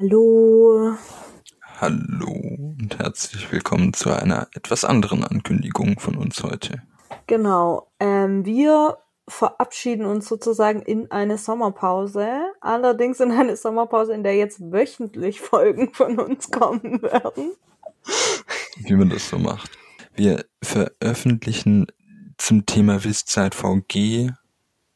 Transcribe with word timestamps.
Hallo. 0.00 0.96
Hallo 1.78 2.32
und 2.32 2.96
herzlich 2.98 3.52
willkommen 3.52 3.92
zu 3.92 4.10
einer 4.10 4.48
etwas 4.54 4.86
anderen 4.86 5.24
Ankündigung 5.24 6.00
von 6.00 6.16
uns 6.16 6.42
heute. 6.42 6.80
Genau. 7.26 7.90
Ähm, 8.00 8.46
wir 8.46 8.96
verabschieden 9.28 10.06
uns 10.06 10.26
sozusagen 10.26 10.80
in 10.80 11.10
eine 11.10 11.36
Sommerpause. 11.36 12.50
Allerdings 12.62 13.20
in 13.20 13.30
eine 13.30 13.56
Sommerpause, 13.56 14.14
in 14.14 14.22
der 14.22 14.36
jetzt 14.36 14.60
wöchentlich 14.72 15.40
Folgen 15.42 15.92
von 15.92 16.18
uns 16.18 16.50
kommen 16.50 17.02
werden. 17.02 17.52
Wie 18.78 18.94
man 18.94 19.10
das 19.10 19.28
so 19.28 19.38
macht. 19.38 19.70
Wir 20.14 20.46
veröffentlichen 20.62 21.88
zum 22.38 22.64
Thema 22.64 23.04
Wisszeit 23.04 23.54
VG 23.54 24.30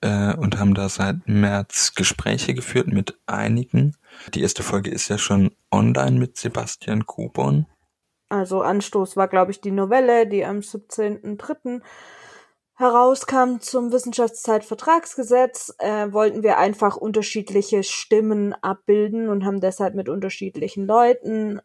äh, 0.00 0.34
und 0.34 0.58
haben 0.58 0.72
da 0.72 0.88
seit 0.88 1.28
März 1.28 1.94
Gespräche 1.94 2.54
geführt 2.54 2.88
mit 2.88 3.18
einigen. 3.26 3.98
Die 4.32 4.42
erste 4.42 4.62
Folge 4.62 4.90
ist 4.90 5.08
ja 5.08 5.18
schon 5.18 5.54
online 5.70 6.18
mit 6.18 6.36
Sebastian 6.36 7.06
Kubon. 7.06 7.66
Also 8.28 8.62
Anstoß 8.62 9.16
war, 9.16 9.28
glaube 9.28 9.52
ich, 9.52 9.60
die 9.60 9.70
Novelle, 9.70 10.26
die 10.26 10.44
am 10.44 10.58
17.03. 10.58 11.82
herauskam 12.74 13.60
zum 13.60 13.92
Wissenschaftszeitvertragsgesetz. 13.92 15.74
Äh, 15.78 16.12
wollten 16.12 16.42
wir 16.42 16.58
einfach 16.58 16.96
unterschiedliche 16.96 17.82
Stimmen 17.82 18.54
abbilden 18.54 19.28
und 19.28 19.44
haben 19.44 19.60
deshalb 19.60 19.94
mit 19.94 20.08
unterschiedlichen 20.08 20.86
Leuten 20.86 21.60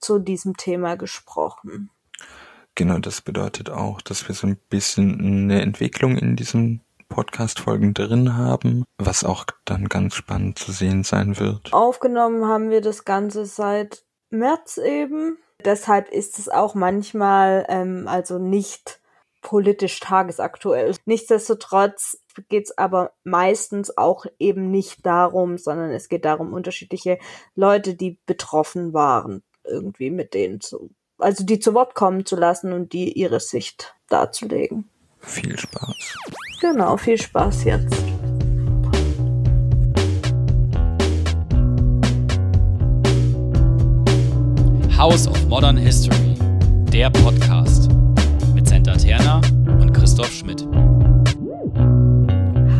zu 0.00 0.18
diesem 0.18 0.56
Thema 0.56 0.96
gesprochen. 0.96 1.90
Genau, 2.74 2.98
das 2.98 3.22
bedeutet 3.22 3.70
auch, 3.70 4.00
dass 4.02 4.28
wir 4.28 4.34
so 4.34 4.46
ein 4.46 4.58
bisschen 4.68 5.20
eine 5.20 5.62
Entwicklung 5.62 6.18
in 6.18 6.36
diesen 6.36 6.82
Podcast-Folgen 7.08 7.94
drin 7.94 8.36
haben, 8.36 8.84
was 8.98 9.24
auch 9.24 9.44
dann 9.64 9.88
ganz 9.88 10.14
spannend 10.14 10.58
zu 10.58 10.72
sehen 10.72 11.04
sein 11.04 11.38
wird. 11.38 11.72
Aufgenommen 11.72 12.46
haben 12.46 12.70
wir 12.70 12.80
das 12.80 13.04
Ganze 13.04 13.46
seit 13.46 14.04
März 14.30 14.78
eben. 14.78 15.38
Deshalb 15.64 16.08
ist 16.10 16.38
es 16.38 16.48
auch 16.48 16.74
manchmal 16.74 17.64
ähm, 17.68 18.06
also 18.08 18.38
nicht 18.38 19.00
politisch 19.46 20.00
tagesaktuell. 20.00 20.94
Nichtsdestotrotz 21.04 22.18
geht 22.48 22.64
es 22.64 22.78
aber 22.78 23.12
meistens 23.22 23.96
auch 23.96 24.26
eben 24.38 24.70
nicht 24.70 25.06
darum, 25.06 25.56
sondern 25.56 25.90
es 25.90 26.08
geht 26.08 26.24
darum, 26.24 26.52
unterschiedliche 26.52 27.18
Leute, 27.54 27.94
die 27.94 28.18
betroffen 28.26 28.92
waren, 28.92 29.44
irgendwie 29.64 30.10
mit 30.10 30.34
denen 30.34 30.60
zu, 30.60 30.90
also 31.18 31.44
die 31.44 31.60
zu 31.60 31.74
Wort 31.74 31.94
kommen 31.94 32.26
zu 32.26 32.34
lassen 32.34 32.72
und 32.72 32.92
die 32.92 33.12
ihre 33.12 33.38
Sicht 33.38 33.94
darzulegen. 34.08 34.90
Viel 35.20 35.56
Spaß. 35.58 36.18
Genau, 36.58 36.96
viel 36.96 37.20
Spaß 37.20 37.64
jetzt. 37.64 37.94
House 44.96 45.28
of 45.28 45.46
Modern 45.48 45.76
History, 45.76 46.34
der 46.90 47.10
Podcast 47.10 47.90
mit 48.54 48.66
Senta 48.66 48.96
Terna 48.96 49.42
und 49.66 49.92
Christoph 49.92 50.32
Schmidt. 50.32 50.66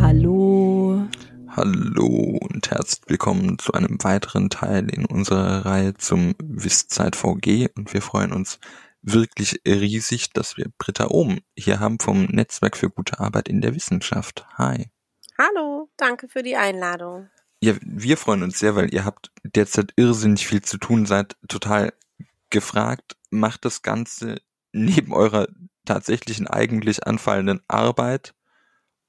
Hallo. 0.01 1.03
Hallo 1.49 2.39
und 2.51 2.71
herzlich 2.71 3.03
willkommen 3.09 3.59
zu 3.59 3.75
einem 3.75 4.03
weiteren 4.03 4.49
Teil 4.49 4.89
in 4.89 5.05
unserer 5.05 5.67
Reihe 5.67 5.93
zum 5.93 6.35
Wisszeit 6.43 7.15
VG 7.15 7.69
und 7.77 7.93
wir 7.93 8.01
freuen 8.01 8.33
uns 8.33 8.59
wirklich 9.07 9.61
riesig, 9.67 10.33
dass 10.33 10.57
wir 10.57 10.67
Britta 10.79 11.07
Ohm 11.09 11.41
hier 11.57 11.81
haben 11.81 11.99
vom 12.01 12.25
Netzwerk 12.25 12.77
für 12.77 12.91
gute 12.91 13.21
Arbeit 13.21 13.49
in 13.49 13.61
der 13.61 13.75
Wissenschaft. 13.75 14.47
Hi. 14.59 14.91
Hallo, 15.39 15.89
danke 15.97 16.29
für 16.29 16.43
die 16.43 16.57
Einladung. 16.57 17.31
Ja, 17.61 17.75
wir 17.81 18.17
freuen 18.17 18.43
uns 18.43 18.59
sehr, 18.59 18.77
weil 18.77 18.93
ihr 18.93 19.05
habt 19.05 19.31
derzeit 19.45 19.93
irrsinnig 19.97 20.47
viel 20.47 20.63
zu 20.63 20.77
tun, 20.77 21.07
seid 21.07 21.37
total 21.49 21.93
gefragt, 22.51 23.17
macht 23.31 23.65
das 23.65 23.83
Ganze 23.83 24.41
neben 24.73 25.13
eurer 25.13 25.49
tatsächlichen 25.85 26.49
eigentlich 26.49 27.07
anfallenden 27.07 27.61
Arbeit 27.69 28.35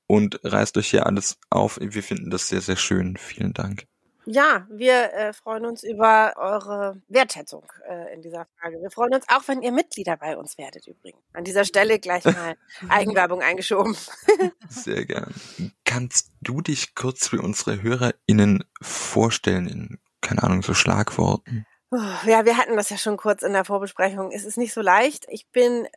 und 0.06 0.40
reißt 0.44 0.78
euch 0.78 0.90
hier 0.90 1.06
alles 1.06 1.38
auf. 1.50 1.80
Wir 1.82 2.04
finden 2.04 2.30
das 2.30 2.48
sehr, 2.48 2.62
sehr 2.62 2.78
schön. 2.78 3.18
Vielen 3.18 3.54
Dank. 3.54 3.88
Ja, 4.30 4.68
wir 4.70 5.14
äh, 5.14 5.32
freuen 5.32 5.66
uns 5.66 5.84
über 5.84 6.34
eure 6.36 7.02
Wertschätzung 7.08 7.64
äh, 7.88 8.14
in 8.14 8.22
dieser 8.22 8.46
Frage. 8.60 8.82
Wir 8.82 8.92
freuen 8.92 9.14
uns 9.14 9.24
auch, 9.30 9.48
wenn 9.48 9.62
ihr 9.62 9.72
Mitglieder 9.72 10.18
bei 10.18 10.36
uns 10.36 10.58
werdet 10.58 10.86
übrigens. 10.86 11.22
An 11.32 11.46
dieser 11.46 11.64
Stelle 11.64 11.98
gleich 11.98 12.26
mal 12.26 12.56
Eigenwerbung 12.90 13.42
eingeschoben. 13.42 13.96
Sehr 14.68 15.06
gern. 15.06 15.34
Kannst 15.86 16.34
du 16.42 16.60
dich 16.60 16.94
kurz 16.94 17.30
für 17.30 17.42
unsere 17.42 17.82
HörerInnen 17.82 18.66
vorstellen 18.82 19.70
in, 19.70 20.00
keine 20.20 20.44
Ahnung, 20.44 20.62
so 20.62 20.74
Schlagworten? 20.74 21.66
Ja, 22.26 22.44
wir 22.44 22.58
hatten 22.58 22.76
das 22.76 22.90
ja 22.90 22.98
schon 22.98 23.16
kurz 23.16 23.44
in 23.44 23.54
der 23.54 23.64
Vorbesprechung. 23.64 24.34
Es 24.34 24.44
ist 24.44 24.58
nicht 24.58 24.74
so 24.74 24.82
leicht. 24.82 25.26
Ich 25.30 25.48
bin, 25.52 25.88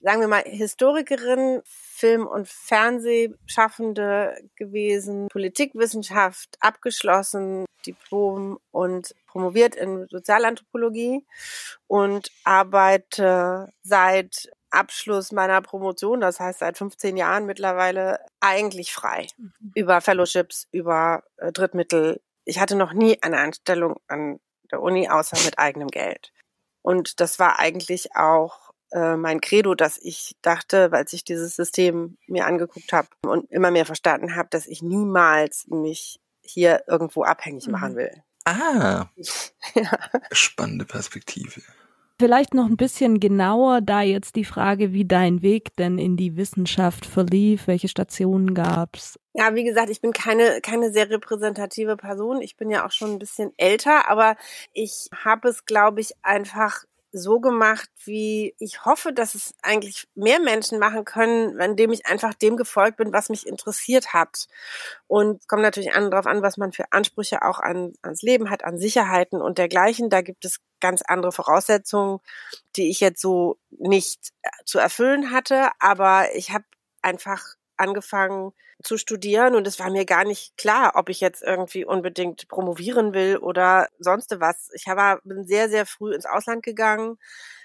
sagen 0.00 0.22
wir 0.22 0.28
mal, 0.28 0.42
Historikerin, 0.46 1.60
Film- 1.94 2.26
und 2.26 2.48
Fernsehschaffende 2.48 4.36
gewesen, 4.56 5.28
Politikwissenschaft 5.28 6.56
abgeschlossen, 6.58 7.66
Diplom 7.86 8.58
und 8.72 9.14
promoviert 9.28 9.76
in 9.76 10.08
Sozialanthropologie 10.10 11.24
und 11.86 12.32
arbeite 12.42 13.70
seit 13.84 14.50
Abschluss 14.70 15.30
meiner 15.30 15.62
Promotion, 15.62 16.20
das 16.20 16.40
heißt 16.40 16.58
seit 16.58 16.76
15 16.76 17.16
Jahren 17.16 17.46
mittlerweile, 17.46 18.18
eigentlich 18.40 18.92
frei. 18.92 19.28
Mhm. 19.36 19.52
Über 19.76 20.00
Fellowships, 20.00 20.66
über 20.72 21.22
äh, 21.36 21.52
Drittmittel. 21.52 22.20
Ich 22.44 22.58
hatte 22.58 22.74
noch 22.74 22.92
nie 22.92 23.22
eine 23.22 23.38
Anstellung 23.38 24.00
an 24.08 24.40
der 24.72 24.82
Uni, 24.82 25.08
außer 25.08 25.36
mit 25.44 25.60
eigenem 25.60 25.88
Geld. 25.88 26.32
Und 26.82 27.20
das 27.20 27.38
war 27.38 27.60
eigentlich 27.60 28.16
auch 28.16 28.63
äh, 28.94 29.16
mein 29.16 29.40
Credo, 29.40 29.74
dass 29.74 29.98
ich 30.00 30.36
dachte, 30.40 30.92
weil 30.92 31.04
ich 31.10 31.24
dieses 31.24 31.56
System 31.56 32.16
mir 32.28 32.46
angeguckt 32.46 32.92
habe 32.92 33.08
und 33.22 33.50
immer 33.50 33.72
mehr 33.72 33.86
verstanden 33.86 34.36
habe, 34.36 34.48
dass 34.50 34.66
ich 34.66 34.82
niemals 34.82 35.66
mich 35.68 36.20
hier 36.40 36.84
irgendwo 36.86 37.24
abhängig 37.24 37.66
machen 37.66 37.92
mhm. 37.92 37.96
will. 37.96 38.22
Ah, 38.44 39.06
ja. 39.74 39.98
spannende 40.30 40.84
Perspektive. 40.84 41.60
Vielleicht 42.20 42.54
noch 42.54 42.66
ein 42.66 42.76
bisschen 42.76 43.18
genauer 43.18 43.80
da 43.80 44.00
jetzt 44.02 44.36
die 44.36 44.44
Frage, 44.44 44.92
wie 44.92 45.04
dein 45.04 45.42
Weg 45.42 45.74
denn 45.76 45.98
in 45.98 46.16
die 46.16 46.36
Wissenschaft 46.36 47.06
verlief, 47.06 47.66
welche 47.66 47.88
Stationen 47.88 48.54
gab's? 48.54 49.18
Ja, 49.32 49.56
wie 49.56 49.64
gesagt, 49.64 49.90
ich 49.90 50.00
bin 50.00 50.12
keine 50.12 50.60
keine 50.60 50.92
sehr 50.92 51.10
repräsentative 51.10 51.96
Person. 51.96 52.40
Ich 52.40 52.56
bin 52.56 52.70
ja 52.70 52.86
auch 52.86 52.92
schon 52.92 53.10
ein 53.10 53.18
bisschen 53.18 53.52
älter, 53.56 54.08
aber 54.08 54.36
ich 54.72 55.08
habe 55.24 55.48
es, 55.48 55.64
glaube 55.64 56.00
ich, 56.00 56.12
einfach 56.22 56.84
so 57.14 57.38
gemacht, 57.38 57.88
wie 58.04 58.54
ich 58.58 58.84
hoffe, 58.84 59.12
dass 59.12 59.36
es 59.36 59.54
eigentlich 59.62 60.08
mehr 60.16 60.40
Menschen 60.40 60.80
machen 60.80 61.04
können, 61.04 61.60
indem 61.60 61.92
ich 61.92 62.06
einfach 62.06 62.34
dem 62.34 62.56
gefolgt 62.56 62.96
bin, 62.96 63.12
was 63.12 63.28
mich 63.28 63.46
interessiert 63.46 64.12
hat. 64.12 64.48
Und 65.06 65.46
kommt 65.46 65.62
natürlich 65.62 65.94
an, 65.94 66.10
darauf 66.10 66.26
an, 66.26 66.42
was 66.42 66.56
man 66.56 66.72
für 66.72 66.90
Ansprüche 66.92 67.42
auch 67.42 67.60
an, 67.60 67.92
ans 68.02 68.22
Leben 68.22 68.50
hat, 68.50 68.64
an 68.64 68.78
Sicherheiten 68.78 69.40
und 69.40 69.58
dergleichen. 69.58 70.10
Da 70.10 70.22
gibt 70.22 70.44
es 70.44 70.60
ganz 70.80 71.02
andere 71.02 71.30
Voraussetzungen, 71.30 72.18
die 72.76 72.90
ich 72.90 72.98
jetzt 72.98 73.20
so 73.20 73.58
nicht 73.70 74.32
äh, 74.42 74.48
zu 74.64 74.80
erfüllen 74.80 75.30
hatte. 75.30 75.68
Aber 75.78 76.34
ich 76.34 76.50
habe 76.50 76.64
einfach 77.00 77.54
angefangen 77.76 78.52
zu 78.82 78.96
studieren 78.98 79.54
und 79.54 79.66
es 79.66 79.78
war 79.78 79.90
mir 79.90 80.04
gar 80.04 80.24
nicht 80.24 80.56
klar, 80.56 80.92
ob 80.96 81.08
ich 81.08 81.20
jetzt 81.20 81.42
irgendwie 81.42 81.84
unbedingt 81.84 82.48
promovieren 82.48 83.14
will 83.14 83.38
oder 83.38 83.88
sonst 83.98 84.38
was. 84.40 84.70
Ich 84.74 84.88
habe, 84.88 85.20
bin 85.24 85.46
sehr, 85.46 85.68
sehr 85.68 85.86
früh 85.86 86.14
ins 86.14 86.26
Ausland 86.26 86.62
gegangen, 86.62 87.18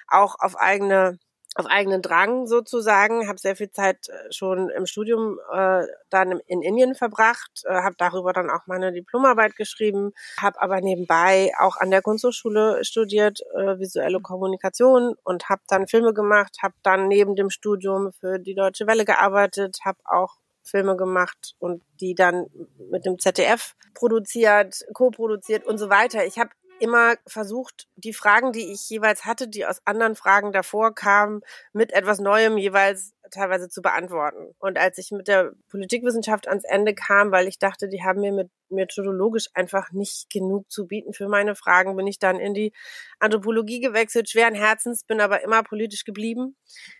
auch 0.08 0.36
auf 0.40 0.56
eigene 0.58 1.20
auf 1.56 1.66
eigenen 1.66 2.02
Drang 2.02 2.48
sozusagen, 2.48 3.28
habe 3.28 3.40
sehr 3.40 3.56
viel 3.56 3.72
Zeit 3.72 4.08
äh, 4.10 4.32
schon 4.32 4.70
im 4.70 4.86
Studium 4.86 5.40
äh, 5.52 5.84
dann 6.10 6.40
in 6.46 6.62
Indien 6.62 6.96
verbracht, 6.96 7.64
äh, 7.66 7.74
habe 7.74 7.96
darüber 7.98 8.34
dann 8.34 8.50
auch 8.50 8.68
meine 8.68 8.94
Diplomarbeit 8.94 9.56
geschrieben, 9.56 10.12
habe 10.40 10.62
aber 10.62 10.80
nebenbei 10.82 11.52
auch 11.60 11.78
an 11.78 11.92
der 11.92 12.02
Kunsthochschule 12.02 12.84
studiert, 12.86 13.42
äh, 13.56 13.80
visuelle 13.80 14.20
Kommunikation 14.20 15.16
und 15.24 15.50
habe 15.50 15.62
dann 15.68 15.88
Filme 15.88 16.14
gemacht, 16.14 16.58
habe 16.62 16.76
dann 16.84 17.08
neben 17.08 17.36
dem 17.36 17.50
Studium 17.50 18.12
für 18.14 18.38
die 18.38 18.56
Deutsche 18.56 18.86
Welle 18.86 19.06
gearbeitet, 19.06 19.80
habe 19.84 20.00
auch 20.06 20.38
Filme 20.70 20.96
gemacht 20.96 21.56
und 21.60 21.82
die 22.00 22.16
dann 22.16 22.46
mit 22.92 23.06
dem 23.06 23.18
ZDF 23.18 23.76
produziert, 23.94 24.86
co-produziert 24.94 25.66
und 25.66 25.78
so 25.78 25.90
weiter. 25.90 26.26
Ich 26.26 26.38
habe 26.38 26.52
immer 26.80 27.16
versucht, 27.28 27.88
die 27.96 28.14
Fragen, 28.14 28.52
die 28.52 28.72
ich 28.72 28.90
jeweils 28.90 29.26
hatte, 29.26 29.48
die 29.48 29.66
aus 29.66 29.82
anderen 29.86 30.16
Fragen 30.16 30.52
davor 30.52 30.94
kamen, 30.96 31.42
mit 31.74 31.94
etwas 31.94 32.20
Neuem 32.20 32.58
jeweils 32.58 33.14
teilweise 33.32 33.70
zu 33.70 33.82
beantworten. 33.82 34.56
Und 34.60 34.78
als 34.78 34.98
ich 34.98 35.12
mit 35.12 35.28
der 35.28 35.54
Politikwissenschaft 35.70 36.48
ans 36.48 36.64
Ende 36.64 36.94
kam, 36.94 37.32
weil 37.32 37.48
ich 37.48 37.60
dachte, 37.60 37.88
die 37.88 38.04
haben 38.04 38.22
mir 38.22 38.32
mit 38.32 38.50
methodologisch 38.70 39.48
einfach 39.54 39.92
nicht 39.92 40.30
genug 40.30 40.70
zu 40.72 40.88
bieten 40.88 41.14
für 41.14 41.28
meine 41.28 41.56
Fragen, 41.56 41.96
bin 41.96 42.08
ich 42.08 42.20
dann 42.20 42.40
in 42.40 42.54
die 42.54 42.72
Anthropologie 43.20 43.80
gewechselt, 43.80 44.30
schweren 44.30 44.54
Herzens, 44.54 45.04
bin 45.04 45.22
aber 45.22 45.44
immer 45.44 45.64
politisch 45.64 46.06
geblieben 46.06 46.56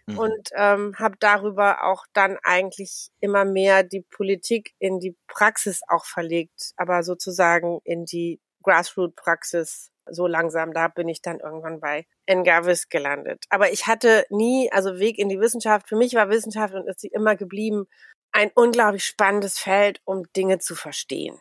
mhm. 0.08 0.18
und 0.18 0.50
ähm, 0.56 0.96
habe 0.98 1.16
darüber 1.20 1.84
auch 1.86 2.06
dann 2.14 2.38
eigentlich 2.44 3.10
immer 3.20 3.46
mehr 3.46 3.84
die 3.84 4.02
Politik 4.02 4.74
in 4.80 5.00
die 5.00 5.16
Praxis 5.28 5.82
auch 5.88 6.06
verlegt, 6.06 6.74
aber 6.76 7.04
sozusagen 7.04 7.80
in 7.84 8.06
die 8.06 8.40
Grassroot-Praxis 8.70 9.92
so 10.12 10.28
langsam, 10.28 10.74
da 10.74 10.88
bin 10.88 11.08
ich 11.08 11.22
dann 11.22 11.40
irgendwann 11.40 11.80
bei 11.80 12.06
Engavis 12.26 12.90
gelandet. 12.90 13.46
Aber 13.50 13.72
ich 13.72 13.88
hatte 13.88 14.26
nie, 14.30 14.72
also 14.72 15.00
Weg 15.00 15.18
in 15.20 15.30
die 15.30 15.40
Wissenschaft, 15.40 15.88
für 15.88 15.96
mich 15.96 16.14
war 16.14 16.30
Wissenschaft 16.30 16.74
und 16.74 16.88
ist 16.88 17.00
sie 17.00 17.10
immer 17.10 17.36
geblieben, 17.36 17.86
ein 18.32 18.52
unglaublich 18.54 19.06
spannendes 19.06 19.60
Feld, 19.60 20.02
um 20.06 20.24
Dinge 20.36 20.60
zu 20.60 20.76
verstehen. 20.76 21.38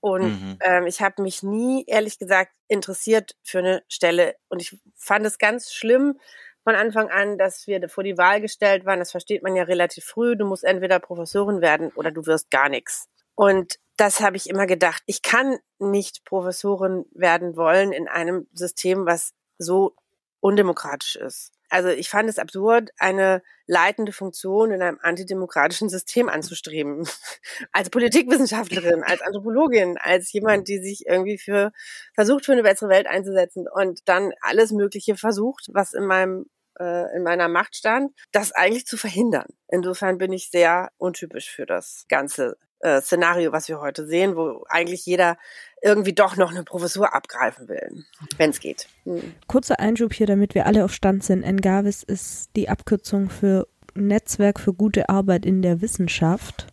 Und 0.00 0.42
mhm. 0.42 0.58
ähm, 0.60 0.86
ich 0.86 1.00
habe 1.00 1.22
mich 1.22 1.42
nie, 1.42 1.84
ehrlich 1.86 2.18
gesagt, 2.18 2.52
interessiert 2.68 3.36
für 3.44 3.58
eine 3.58 3.82
Stelle. 3.88 4.34
Und 4.48 4.60
ich 4.60 4.78
fand 4.96 5.24
es 5.24 5.38
ganz 5.38 5.72
schlimm 5.72 6.18
von 6.64 6.74
Anfang 6.74 7.08
an, 7.10 7.38
dass 7.38 7.66
wir 7.66 7.88
vor 7.88 8.02
die 8.02 8.18
Wahl 8.18 8.40
gestellt 8.40 8.84
waren. 8.84 8.98
Das 8.98 9.12
versteht 9.12 9.42
man 9.42 9.54
ja 9.54 9.64
relativ 9.64 10.04
früh. 10.04 10.36
Du 10.36 10.44
musst 10.44 10.64
entweder 10.64 10.98
Professorin 10.98 11.60
werden 11.60 11.92
oder 11.94 12.10
du 12.10 12.26
wirst 12.26 12.50
gar 12.50 12.68
nichts. 12.68 13.08
Und 13.34 13.78
das 14.02 14.20
habe 14.20 14.36
ich 14.36 14.50
immer 14.50 14.66
gedacht. 14.66 15.00
Ich 15.06 15.22
kann 15.22 15.58
nicht 15.78 16.24
Professorin 16.24 17.04
werden 17.12 17.54
wollen 17.54 17.92
in 17.92 18.08
einem 18.08 18.48
System, 18.52 19.06
was 19.06 19.32
so 19.58 19.94
undemokratisch 20.40 21.14
ist. 21.14 21.52
Also 21.68 21.88
ich 21.88 22.10
fand 22.10 22.28
es 22.28 22.40
absurd, 22.40 22.90
eine 22.98 23.42
leitende 23.68 24.10
Funktion 24.10 24.72
in 24.72 24.82
einem 24.82 24.98
antidemokratischen 25.00 25.88
System 25.88 26.28
anzustreben. 26.28 27.06
Als 27.72 27.90
Politikwissenschaftlerin, 27.90 29.04
als 29.04 29.20
Anthropologin, 29.20 29.96
als 29.98 30.32
jemand, 30.32 30.66
die 30.66 30.80
sich 30.80 31.06
irgendwie 31.06 31.38
für 31.38 31.70
versucht, 32.16 32.44
für 32.46 32.52
eine 32.52 32.64
bessere 32.64 32.88
Welt 32.88 33.06
einzusetzen 33.06 33.68
und 33.72 34.00
dann 34.06 34.32
alles 34.40 34.72
Mögliche 34.72 35.16
versucht, 35.16 35.68
was 35.72 35.92
in 35.92 36.06
meinem 36.06 36.46
äh, 36.80 37.16
in 37.16 37.22
meiner 37.22 37.46
Macht 37.46 37.76
stand, 37.76 38.12
das 38.32 38.50
eigentlich 38.50 38.84
zu 38.84 38.96
verhindern. 38.96 39.46
Insofern 39.68 40.18
bin 40.18 40.32
ich 40.32 40.50
sehr 40.50 40.90
untypisch 40.98 41.50
für 41.50 41.66
das 41.66 42.04
ganze 42.08 42.56
äh, 42.82 43.00
Szenario, 43.00 43.52
was 43.52 43.68
wir 43.68 43.80
heute 43.80 44.06
sehen, 44.06 44.36
wo 44.36 44.64
eigentlich 44.68 45.06
jeder 45.06 45.38
irgendwie 45.82 46.12
doch 46.12 46.36
noch 46.36 46.50
eine 46.50 46.62
Professur 46.62 47.14
abgreifen 47.14 47.68
will, 47.68 48.04
wenn 48.36 48.50
es 48.50 48.60
geht. 48.60 48.88
Hm. 49.04 49.34
Kurzer 49.46 49.80
Einschub 49.80 50.12
hier, 50.12 50.26
damit 50.26 50.54
wir 50.54 50.66
alle 50.66 50.84
auf 50.84 50.92
Stand 50.92 51.24
sind. 51.24 51.44
NGAVIS 51.44 52.02
ist 52.02 52.50
die 52.54 52.68
Abkürzung 52.68 53.30
für 53.30 53.66
Netzwerk 53.94 54.60
für 54.60 54.74
gute 54.74 55.08
Arbeit 55.08 55.46
in 55.46 55.62
der 55.62 55.80
Wissenschaft. 55.80 56.66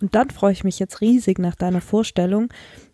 Und 0.00 0.14
dann 0.14 0.30
freue 0.30 0.52
ich 0.52 0.64
mich 0.64 0.78
jetzt 0.78 1.00
riesig 1.00 1.38
nach 1.38 1.54
deiner 1.54 1.80
Vorstellung, 1.80 2.52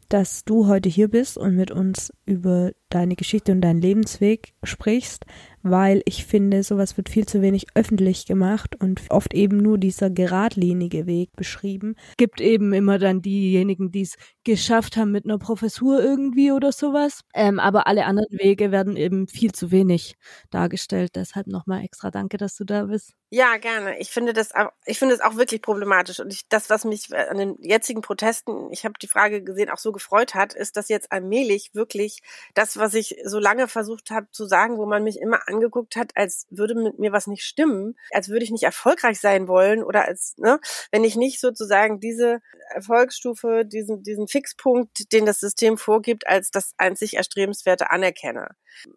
dass 0.09 0.45
du 0.45 0.67
heute 0.67 0.89
hier 0.89 1.09
bist 1.09 1.37
und 1.37 1.55
mit 1.55 1.71
uns 1.71 2.13
über 2.25 2.73
deine 2.91 3.17
Geschichte 3.17 3.53
und 3.53 3.61
deinen 3.61 3.81
Lebensweg 3.81 4.55
sprichst, 4.63 5.25
weil 5.63 6.03
ich 6.05 6.25
finde, 6.25 6.63
sowas 6.63 6.97
wird 6.97 7.09
viel 7.09 7.27
zu 7.27 7.43
wenig 7.43 7.67
öffentlich 7.75 8.27
gemacht 8.27 8.77
und 8.81 9.03
oft 9.11 9.35
eben 9.35 9.59
nur 9.59 9.79
dieser 9.79 10.11
geradlinige 10.11 11.07
Weg 11.07 11.35
beschrieben. 11.37 11.97
Gibt 12.17 12.41
eben 12.41 12.73
immer 12.73 12.99
dann 12.99 13.23
diejenigen, 13.23 13.91
die 13.91 14.03
es 14.03 14.17
geschafft 14.45 14.97
haben 14.97 15.13
mit 15.13 15.25
einer 15.25 15.39
Professur 15.39 16.03
irgendwie 16.03 16.53
oder 16.53 16.73
sowas. 16.73 17.23
Ähm, 17.35 17.61
aber 17.61 17.87
alle 17.87 18.07
anderen 18.07 18.39
Wege 18.39 18.71
werden 18.71 18.97
eben 18.97 19.29
viel 19.29 19.53
zu 19.53 19.71
wenig 19.71 20.17
dargestellt. 20.51 21.17
Deshalb 21.17 21.47
nochmal 21.47 21.85
extra 21.85 22.11
danke, 22.11 22.37
dass 22.37 22.57
du 22.57 22.65
da 22.65 22.85
bist. 22.85 23.15
Ja, 23.31 23.59
gerne. 23.59 23.99
Ich 23.99 24.09
finde 24.11 24.33
das 24.33 24.55
auch, 24.55 24.71
ich 24.87 24.99
finde 24.99 25.15
es 25.15 25.21
auch 25.21 25.37
wirklich 25.37 25.61
problematisch. 25.61 26.19
Und 26.19 26.33
ich, 26.33 26.49
das, 26.49 26.71
was 26.71 26.87
mich 26.87 27.15
an 27.15 27.37
den 27.37 27.57
jetzigen 27.61 28.01
Protesten, 28.01 28.71
ich 28.73 28.87
habe 28.87 28.95
die 29.03 29.07
Frage 29.07 29.45
gesehen, 29.45 29.69
auch 29.69 29.77
so 29.79 29.93
gefreut 29.93 30.35
hat, 30.35 30.55
ist, 30.55 30.79
dass 30.79 30.89
jetzt 30.89 31.13
allmählich 31.13 31.71
wirklich 31.75 32.21
das, 32.55 32.78
was 32.79 32.95
ich 32.95 33.17
so 33.25 33.39
lange 33.39 33.69
versucht 33.69 34.11
habe 34.11 34.29
zu 34.31 34.47
sagen, 34.47 34.79
wo 34.79 34.87
man 34.87 35.03
mich 35.03 35.21
immer 35.21 35.49
angeguckt 35.49 35.97
hat, 35.97 36.13
als 36.15 36.47
würde 36.51 36.75
mit 36.75 36.99
mir 36.99 37.13
was 37.13 37.27
nicht 37.27 37.43
stimmen, 37.43 37.97
als 38.13 38.29
würde 38.29 38.45
ich 38.45 38.51
nicht 38.51 38.65
erfolgreich 38.65 39.21
sein 39.21 39.49
wollen 39.49 39.83
oder 39.83 40.07
als, 40.07 40.35
ne, 40.39 40.61
wenn 40.91 41.05
ich 41.05 41.17
nicht 41.17 41.41
sozusagen 41.41 42.01
diese 42.01 42.41
Erfolgsstufe, 42.71 43.65
diesen, 43.65 44.03
diesen 44.03 44.29
Fixpunkt, 44.29 45.13
den 45.13 45.27
das 45.27 45.41
System 45.41 45.79
vorgibt, 45.79 46.27
als 46.29 46.51
das 46.51 46.73
einzig 46.77 47.15
Erstrebenswerte 47.15 47.91
anerkenne. 47.91 48.49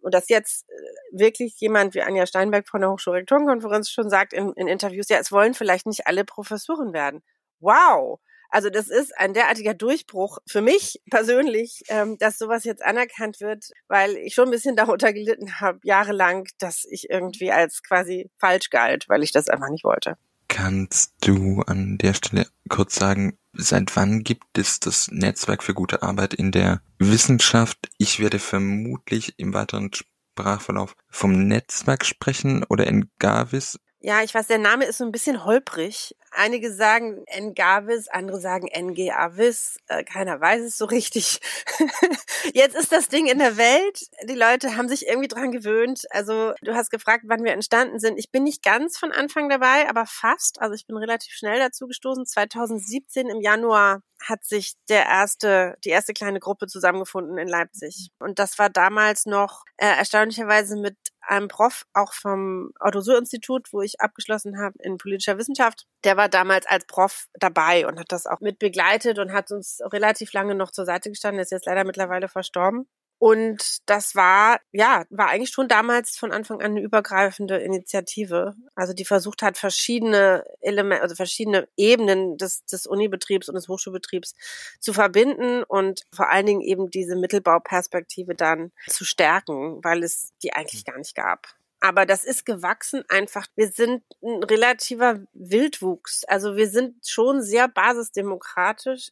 Und 0.01 0.13
dass 0.13 0.29
jetzt 0.29 0.69
äh, 0.69 1.19
wirklich 1.19 1.55
jemand 1.59 1.95
wie 1.95 2.01
Anja 2.01 2.25
Steinberg 2.25 2.67
von 2.67 2.81
der 2.81 2.91
Hochschulrektorenkonferenz 2.91 3.89
schon 3.89 4.09
sagt 4.09 4.33
in, 4.33 4.53
in 4.53 4.67
Interviews, 4.67 5.09
ja, 5.09 5.17
es 5.17 5.31
wollen 5.31 5.53
vielleicht 5.53 5.87
nicht 5.87 6.07
alle 6.07 6.25
Professoren 6.25 6.93
werden. 6.93 7.23
Wow! 7.59 8.19
Also 8.51 8.69
das 8.69 8.89
ist 8.89 9.17
ein 9.17 9.33
derartiger 9.33 9.73
Durchbruch 9.73 10.37
für 10.45 10.61
mich 10.61 11.01
persönlich, 11.09 11.83
ähm, 11.87 12.17
dass 12.17 12.37
sowas 12.37 12.65
jetzt 12.65 12.83
anerkannt 12.83 13.39
wird, 13.39 13.71
weil 13.87 14.17
ich 14.17 14.33
schon 14.35 14.49
ein 14.49 14.51
bisschen 14.51 14.75
darunter 14.75 15.13
gelitten 15.13 15.61
habe, 15.61 15.79
jahrelang, 15.83 16.47
dass 16.59 16.85
ich 16.89 17.09
irgendwie 17.09 17.51
als 17.51 17.81
quasi 17.81 18.29
falsch 18.37 18.69
galt, 18.69 19.07
weil 19.07 19.23
ich 19.23 19.31
das 19.31 19.47
einfach 19.47 19.69
nicht 19.69 19.85
wollte. 19.85 20.17
Kannst 20.49 21.13
du 21.21 21.61
an 21.65 21.97
der 21.97 22.13
Stelle 22.13 22.45
kurz 22.67 22.95
sagen, 22.95 23.37
seit 23.53 23.95
wann 23.95 24.23
gibt 24.23 24.57
es 24.57 24.81
das 24.81 25.09
Netzwerk 25.09 25.63
für 25.63 25.73
gute 25.73 26.03
Arbeit 26.03 26.33
in 26.33 26.51
der 26.51 26.81
Wissenschaft? 26.99 27.77
Ich 27.97 28.19
werde 28.19 28.37
vermutlich 28.37 29.39
im 29.39 29.53
weiteren 29.53 29.91
Sprachverlauf 29.93 30.97
vom 31.09 31.47
Netzwerk 31.47 32.05
sprechen 32.05 32.65
oder 32.67 32.85
in 32.85 33.09
Gavis. 33.17 33.79
Ja, 34.03 34.23
ich 34.23 34.33
weiß, 34.33 34.47
der 34.47 34.57
Name 34.57 34.85
ist 34.85 34.97
so 34.97 35.05
ein 35.05 35.11
bisschen 35.11 35.45
holprig. 35.45 36.15
Einige 36.33 36.73
sagen 36.73 37.25
Ngavis, 37.29 38.07
andere 38.07 38.39
sagen 38.39 38.67
NGAvis. 38.67 39.77
Äh, 39.87 40.03
keiner 40.05 40.39
weiß 40.39 40.61
es 40.61 40.77
so 40.77 40.85
richtig. 40.85 41.39
Jetzt 42.53 42.75
ist 42.75 42.91
das 42.91 43.09
Ding 43.09 43.27
in 43.27 43.39
der 43.39 43.57
Welt. 43.57 44.07
Die 44.23 44.35
Leute 44.35 44.77
haben 44.77 44.87
sich 44.87 45.07
irgendwie 45.07 45.27
dran 45.27 45.51
gewöhnt. 45.51 46.05
Also 46.09 46.53
du 46.61 46.73
hast 46.73 46.89
gefragt, 46.89 47.25
wann 47.27 47.43
wir 47.43 47.51
entstanden 47.51 47.99
sind. 47.99 48.17
Ich 48.17 48.31
bin 48.31 48.43
nicht 48.43 48.63
ganz 48.63 48.97
von 48.97 49.11
Anfang 49.11 49.49
dabei, 49.49 49.89
aber 49.89 50.05
fast. 50.05 50.61
Also 50.61 50.73
ich 50.73 50.87
bin 50.87 50.95
relativ 50.95 51.33
schnell 51.33 51.59
dazu 51.59 51.85
gestoßen. 51.85 52.25
2017 52.25 53.29
im 53.29 53.41
Januar 53.41 54.01
hat 54.23 54.43
sich 54.45 54.73
der 54.87 55.05
erste, 55.05 55.75
die 55.83 55.89
erste 55.89 56.13
kleine 56.13 56.39
Gruppe 56.39 56.67
zusammengefunden 56.67 57.37
in 57.37 57.47
Leipzig. 57.47 58.09
Und 58.19 58.39
das 58.39 58.57
war 58.59 58.69
damals 58.69 59.25
noch 59.25 59.63
äh, 59.77 59.87
erstaunlicherweise 59.87 60.77
mit 60.77 60.95
einem 61.21 61.47
Prof 61.47 61.85
auch 61.93 62.13
vom 62.13 62.71
Otto-Suhr-Institut, 62.79 63.71
wo 63.73 63.81
ich 63.81 63.99
abgeschlossen 63.99 64.59
habe 64.59 64.75
in 64.79 64.97
politischer 64.97 65.37
Wissenschaft. 65.37 65.87
Der 66.03 66.17
war 66.21 66.29
damals 66.29 66.67
als 66.67 66.85
Prof 66.85 67.27
dabei 67.33 67.87
und 67.87 67.99
hat 67.99 68.11
das 68.11 68.27
auch 68.27 68.41
mit 68.41 68.59
begleitet 68.59 69.17
und 69.17 69.33
hat 69.33 69.49
uns 69.51 69.79
relativ 69.91 70.33
lange 70.33 70.53
noch 70.53 70.69
zur 70.69 70.85
Seite 70.85 71.09
gestanden. 71.09 71.41
ist 71.41 71.51
jetzt 71.51 71.65
leider 71.65 71.83
mittlerweile 71.83 72.27
verstorben. 72.27 72.87
Und 73.17 73.79
das 73.87 74.13
war, 74.13 74.59
ja, 74.71 75.05
war 75.09 75.29
eigentlich 75.29 75.49
schon 75.49 75.67
damals 75.67 76.17
von 76.17 76.31
Anfang 76.31 76.59
an 76.59 76.71
eine 76.71 76.81
übergreifende 76.81 77.57
Initiative. 77.57 78.55
Also 78.75 78.93
die 78.93 79.05
versucht 79.05 79.41
hat, 79.41 79.57
verschiedene 79.57 80.43
Elemente, 80.59 81.01
also 81.01 81.15
verschiedene 81.15 81.67
Ebenen 81.75 82.37
des, 82.37 82.65
des 82.65 82.85
Unibetriebs 82.85 83.49
und 83.49 83.55
des 83.55 83.67
Hochschulbetriebs 83.67 84.35
zu 84.79 84.93
verbinden 84.93 85.63
und 85.63 86.03
vor 86.13 86.29
allen 86.29 86.45
Dingen 86.45 86.61
eben 86.61 86.91
diese 86.91 87.15
Mittelbauperspektive 87.15 88.35
dann 88.35 88.71
zu 88.87 89.05
stärken, 89.05 89.83
weil 89.83 90.03
es 90.03 90.33
die 90.43 90.53
eigentlich 90.53 90.85
gar 90.85 90.99
nicht 90.99 91.15
gab. 91.15 91.47
Aber 91.81 92.05
das 92.05 92.23
ist 92.23 92.45
gewachsen 92.45 93.03
einfach. 93.09 93.47
Wir 93.55 93.69
sind 93.69 94.03
ein 94.23 94.43
relativer 94.43 95.19
Wildwuchs. 95.33 96.23
Also 96.25 96.55
wir 96.55 96.69
sind 96.69 97.07
schon 97.07 97.41
sehr 97.41 97.67
basisdemokratisch 97.67 99.11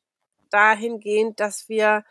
dahingehend, 0.51 1.39
dass 1.39 1.67
wir 1.67 2.03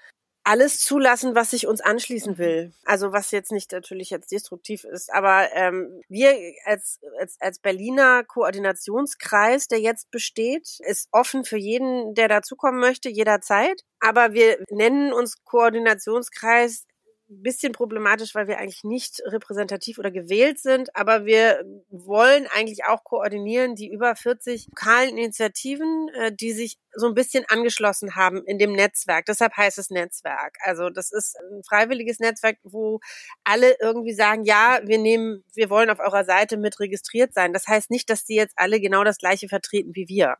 alles 0.49 0.81
zulassen, 0.81 1.35
was 1.35 1.51
sich 1.51 1.67
uns 1.67 1.83
anschließen 1.83 2.39
will. 2.39 2.73
Also 2.87 3.13
was 3.13 3.31
jetzt 3.33 3.53
nicht 3.53 3.71
natürlich 3.71 4.09
jetzt 4.09 4.33
destruktiv 4.33 4.85
ist, 4.85 5.13
aber 5.13 5.53
ähm, 5.53 6.01
wir 6.09 6.35
als, 6.65 7.01
als, 7.21 7.39
als 7.39 7.59
Berliner 7.59 8.25
Koordinationskreis, 8.25 9.69
der 9.69 9.81
jetzt 9.81 10.11
besteht, 10.11 10.81
ist 10.81 11.09
offen 11.13 11.45
für 11.45 11.59
jeden, 11.59 12.15
der 12.15 12.29
dazukommen 12.29 12.81
möchte, 12.81 13.11
jederzeit. 13.11 13.83
Aber 14.01 14.33
wir 14.33 14.59
nennen 14.71 15.13
uns 15.13 15.45
Koordinationskreis 15.45 16.87
bisschen 17.29 17.73
problematisch, 17.73 18.35
weil 18.35 18.49
wir 18.49 18.59
eigentlich 18.59 18.85
nicht 18.85 19.21
repräsentativ 19.25 19.99
oder 19.99 20.11
gewählt 20.11 20.59
sind, 20.59 20.95
aber 20.97 21.27
wir 21.27 21.63
wollen 21.91 22.47
eigentlich 22.55 22.85
auch 22.87 23.05
koordinieren 23.05 23.75
die 23.75 23.91
über 23.91 24.17
40 24.17 24.69
lokalen 24.69 25.17
Initiativen, 25.17 26.09
äh, 26.15 26.33
die 26.33 26.53
sich 26.53 26.79
so 26.93 27.07
ein 27.07 27.15
bisschen 27.15 27.45
angeschlossen 27.49 28.17
haben 28.17 28.45
in 28.45 28.59
dem 28.59 28.73
Netzwerk. 28.73 29.27
Deshalb 29.27 29.57
heißt 29.57 29.79
es 29.79 29.91
Netzwerk. 29.91 30.57
Also 30.63 30.89
das 30.91 31.13
ist 31.13 31.37
ein 31.37 31.63
freiwilliges 31.69 32.19
Netzwerk, 32.19 32.59
wo 32.63 33.01
alle 33.45 33.77
irgendwie 33.81 34.15
sagen, 34.15 34.45
ja, 34.45 34.81
wir 34.85 34.99
nehmen, 34.99 35.45
wir 35.55 35.71
wollen 35.71 35.91
auf 35.91 36.01
eurer 36.01 36.25
Seite 36.25 36.57
mit 36.57 36.81
registriert 36.81 37.35
sein. 37.35 37.53
Das 37.53 37.67
heißt 37.69 37.91
nicht, 37.91 38.09
dass 38.11 38.25
die 38.25 38.35
jetzt 38.35 38.55
alle 38.57 38.81
genau 38.81 39.05
das 39.05 39.19
Gleiche 39.19 39.49
vertreten 39.49 39.95
wie 39.95 40.09
wir. 40.09 40.37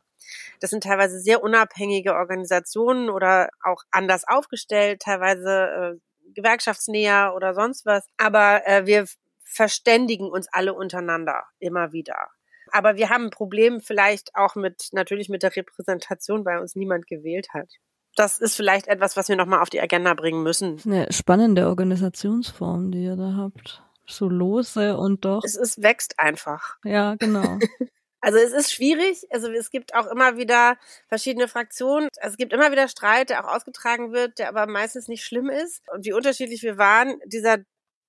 Das 0.59 0.69
sind 0.69 0.83
teilweise 0.83 1.19
sehr 1.19 1.41
unabhängige 1.43 2.13
Organisationen 2.13 3.09
oder 3.09 3.49
auch 3.63 3.83
anders 3.91 4.27
aufgestellt, 4.27 5.01
teilweise 5.01 5.95
äh, 5.95 6.08
gewerkschaftsnäher 6.33 7.33
oder 7.35 7.53
sonst 7.53 7.85
was. 7.85 8.05
Aber 8.17 8.65
äh, 8.65 8.85
wir 8.85 9.05
verständigen 9.43 10.29
uns 10.29 10.47
alle 10.51 10.73
untereinander 10.73 11.43
immer 11.59 11.91
wieder. 11.91 12.29
Aber 12.71 12.95
wir 12.95 13.09
haben 13.09 13.25
ein 13.25 13.29
Problem 13.31 13.81
vielleicht 13.81 14.35
auch 14.35 14.55
mit, 14.55 14.89
natürlich 14.91 15.29
mit 15.29 15.43
der 15.43 15.55
Repräsentation, 15.55 16.45
weil 16.45 16.59
uns 16.59 16.75
niemand 16.75 17.07
gewählt 17.07 17.47
hat. 17.53 17.69
Das 18.15 18.39
ist 18.39 18.55
vielleicht 18.55 18.87
etwas, 18.87 19.15
was 19.17 19.29
wir 19.29 19.35
nochmal 19.35 19.61
auf 19.61 19.69
die 19.69 19.81
Agenda 19.81 20.13
bringen 20.13 20.43
müssen. 20.43 20.79
Eine 20.85 21.11
spannende 21.11 21.67
Organisationsform, 21.67 22.91
die 22.91 23.05
ihr 23.05 23.15
da 23.15 23.35
habt. 23.37 23.83
So 24.05 24.27
lose 24.27 24.97
und 24.97 25.23
doch. 25.25 25.43
Es 25.43 25.55
ist, 25.55 25.81
wächst 25.81 26.19
einfach. 26.19 26.77
Ja, 26.83 27.15
genau. 27.15 27.59
Also 28.21 28.37
es 28.37 28.51
ist 28.51 28.73
schwierig. 28.73 29.25
Also 29.31 29.49
es 29.51 29.71
gibt 29.71 29.95
auch 29.95 30.07
immer 30.07 30.37
wieder 30.37 30.77
verschiedene 31.07 31.47
Fraktionen. 31.47 32.09
Also 32.19 32.33
es 32.33 32.37
gibt 32.37 32.53
immer 32.53 32.71
wieder 32.71 32.87
Streit, 32.87 33.29
der 33.29 33.43
auch 33.45 33.55
ausgetragen 33.55 34.11
wird, 34.11 34.39
der 34.39 34.49
aber 34.49 34.67
meistens 34.67 35.07
nicht 35.07 35.23
schlimm 35.23 35.49
ist. 35.49 35.81
Und 35.93 36.05
wie 36.05 36.13
unterschiedlich 36.13 36.63
wir 36.63 36.77
waren, 36.77 37.19
dieser 37.25 37.59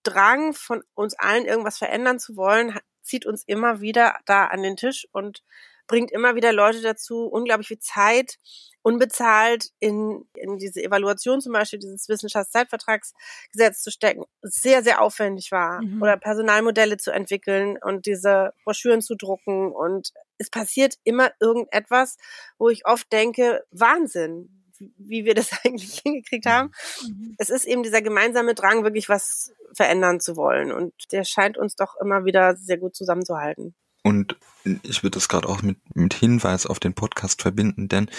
Drang 0.03 0.55
von 0.55 0.83
uns 0.95 1.15
allen 1.19 1.45
irgendwas 1.47 1.79
verändern 1.79 2.19
zu 2.19 2.37
wollen, 2.37 2.79
zieht 3.03 3.27
uns 3.27 3.45
immer 3.47 3.81
wieder 3.81 4.19
da 4.27 4.47
an 4.47 4.63
den 4.63 4.77
Tisch 4.77 5.07
und 5.13 5.43
bringt 5.91 6.13
immer 6.13 6.37
wieder 6.37 6.53
Leute 6.53 6.81
dazu, 6.83 7.27
unglaublich 7.27 7.67
viel 7.67 7.81
Zeit 7.81 8.39
unbezahlt 8.83 9.71
in, 9.81 10.25
in 10.35 10.57
diese 10.57 10.83
Evaluation 10.83 11.41
zum 11.41 11.53
Beispiel 11.53 11.81
dieses 11.81 12.09
Wissenschaftszeitvertragsgesetz 12.09 13.83
zu 13.83 13.91
stecken, 13.91 14.25
sehr, 14.41 14.85
sehr 14.85 15.03
aufwendig 15.03 15.51
war. 15.51 15.83
Mhm. 15.83 16.01
Oder 16.01 16.17
Personalmodelle 16.17 16.97
zu 16.97 17.11
entwickeln 17.11 17.77
und 17.83 18.07
diese 18.07 18.53
Broschüren 18.65 19.03
zu 19.03 19.17
drucken. 19.17 19.73
Und 19.73 20.13
es 20.39 20.49
passiert 20.49 20.95
immer 21.03 21.33
irgendetwas, 21.41 22.19
wo 22.57 22.71
ich 22.71 22.87
oft 22.87 23.13
denke, 23.13 23.65
Wahnsinn, 23.73 24.65
wie 24.79 25.25
wir 25.25 25.35
das 25.35 25.51
eigentlich 25.65 26.01
hingekriegt 26.03 26.47
haben. 26.47 26.71
Mhm. 27.03 27.35
Es 27.37 27.51
ist 27.51 27.65
eben 27.65 27.83
dieser 27.83 28.01
gemeinsame 28.01 28.55
Drang, 28.55 28.85
wirklich 28.85 29.09
was 29.09 29.53
verändern 29.75 30.21
zu 30.21 30.37
wollen. 30.37 30.71
Und 30.71 30.95
der 31.11 31.25
scheint 31.25 31.59
uns 31.59 31.75
doch 31.75 31.97
immer 32.01 32.25
wieder 32.25 32.57
sehr 32.57 32.79
gut 32.79 32.95
zusammenzuhalten. 32.95 33.75
Und 34.03 34.37
ich 34.83 35.03
würde 35.03 35.15
das 35.15 35.29
gerade 35.29 35.49
auch 35.49 35.63
mit, 35.63 35.79
mit 35.95 36.15
Hinweis 36.15 36.67
auf 36.67 36.81
den 36.81 36.95
Podcast 36.95 37.43
verbinden, 37.43 37.89
denn 37.89 38.11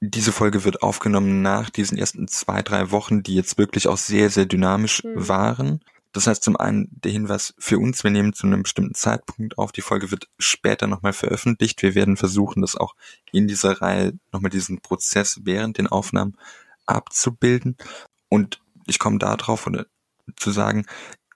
diese 0.00 0.32
Folge 0.32 0.64
wird 0.64 0.82
aufgenommen 0.82 1.42
nach 1.42 1.70
diesen 1.70 1.96
ersten 1.96 2.28
zwei, 2.28 2.62
drei 2.62 2.90
Wochen, 2.90 3.22
die 3.22 3.34
jetzt 3.34 3.58
wirklich 3.58 3.88
auch 3.88 3.96
sehr, 3.96 4.28
sehr 4.30 4.46
dynamisch 4.46 5.02
mhm. 5.02 5.28
waren. 5.28 5.80
Das 6.12 6.26
heißt 6.26 6.44
zum 6.44 6.56
einen 6.56 6.88
der 6.90 7.10
Hinweis 7.10 7.54
für 7.58 7.78
uns, 7.78 8.04
wir 8.04 8.10
nehmen 8.10 8.34
zu 8.34 8.46
einem 8.46 8.62
bestimmten 8.62 8.94
Zeitpunkt 8.94 9.58
auf. 9.58 9.72
Die 9.72 9.80
Folge 9.80 10.10
wird 10.10 10.28
später 10.38 10.86
nochmal 10.86 11.12
veröffentlicht. 11.12 11.82
Wir 11.82 11.94
werden 11.94 12.16
versuchen, 12.16 12.60
das 12.60 12.76
auch 12.76 12.94
in 13.32 13.48
dieser 13.48 13.80
Reihe 13.80 14.12
nochmal 14.30 14.50
diesen 14.50 14.80
Prozess 14.80 15.40
während 15.42 15.78
den 15.78 15.88
Aufnahmen 15.88 16.36
abzubilden. 16.86 17.76
Und 18.28 18.60
ich 18.86 18.98
komme 18.98 19.18
da 19.18 19.36
drauf, 19.36 19.66
oder 19.66 19.86
zu 20.36 20.52
sagen, 20.52 20.86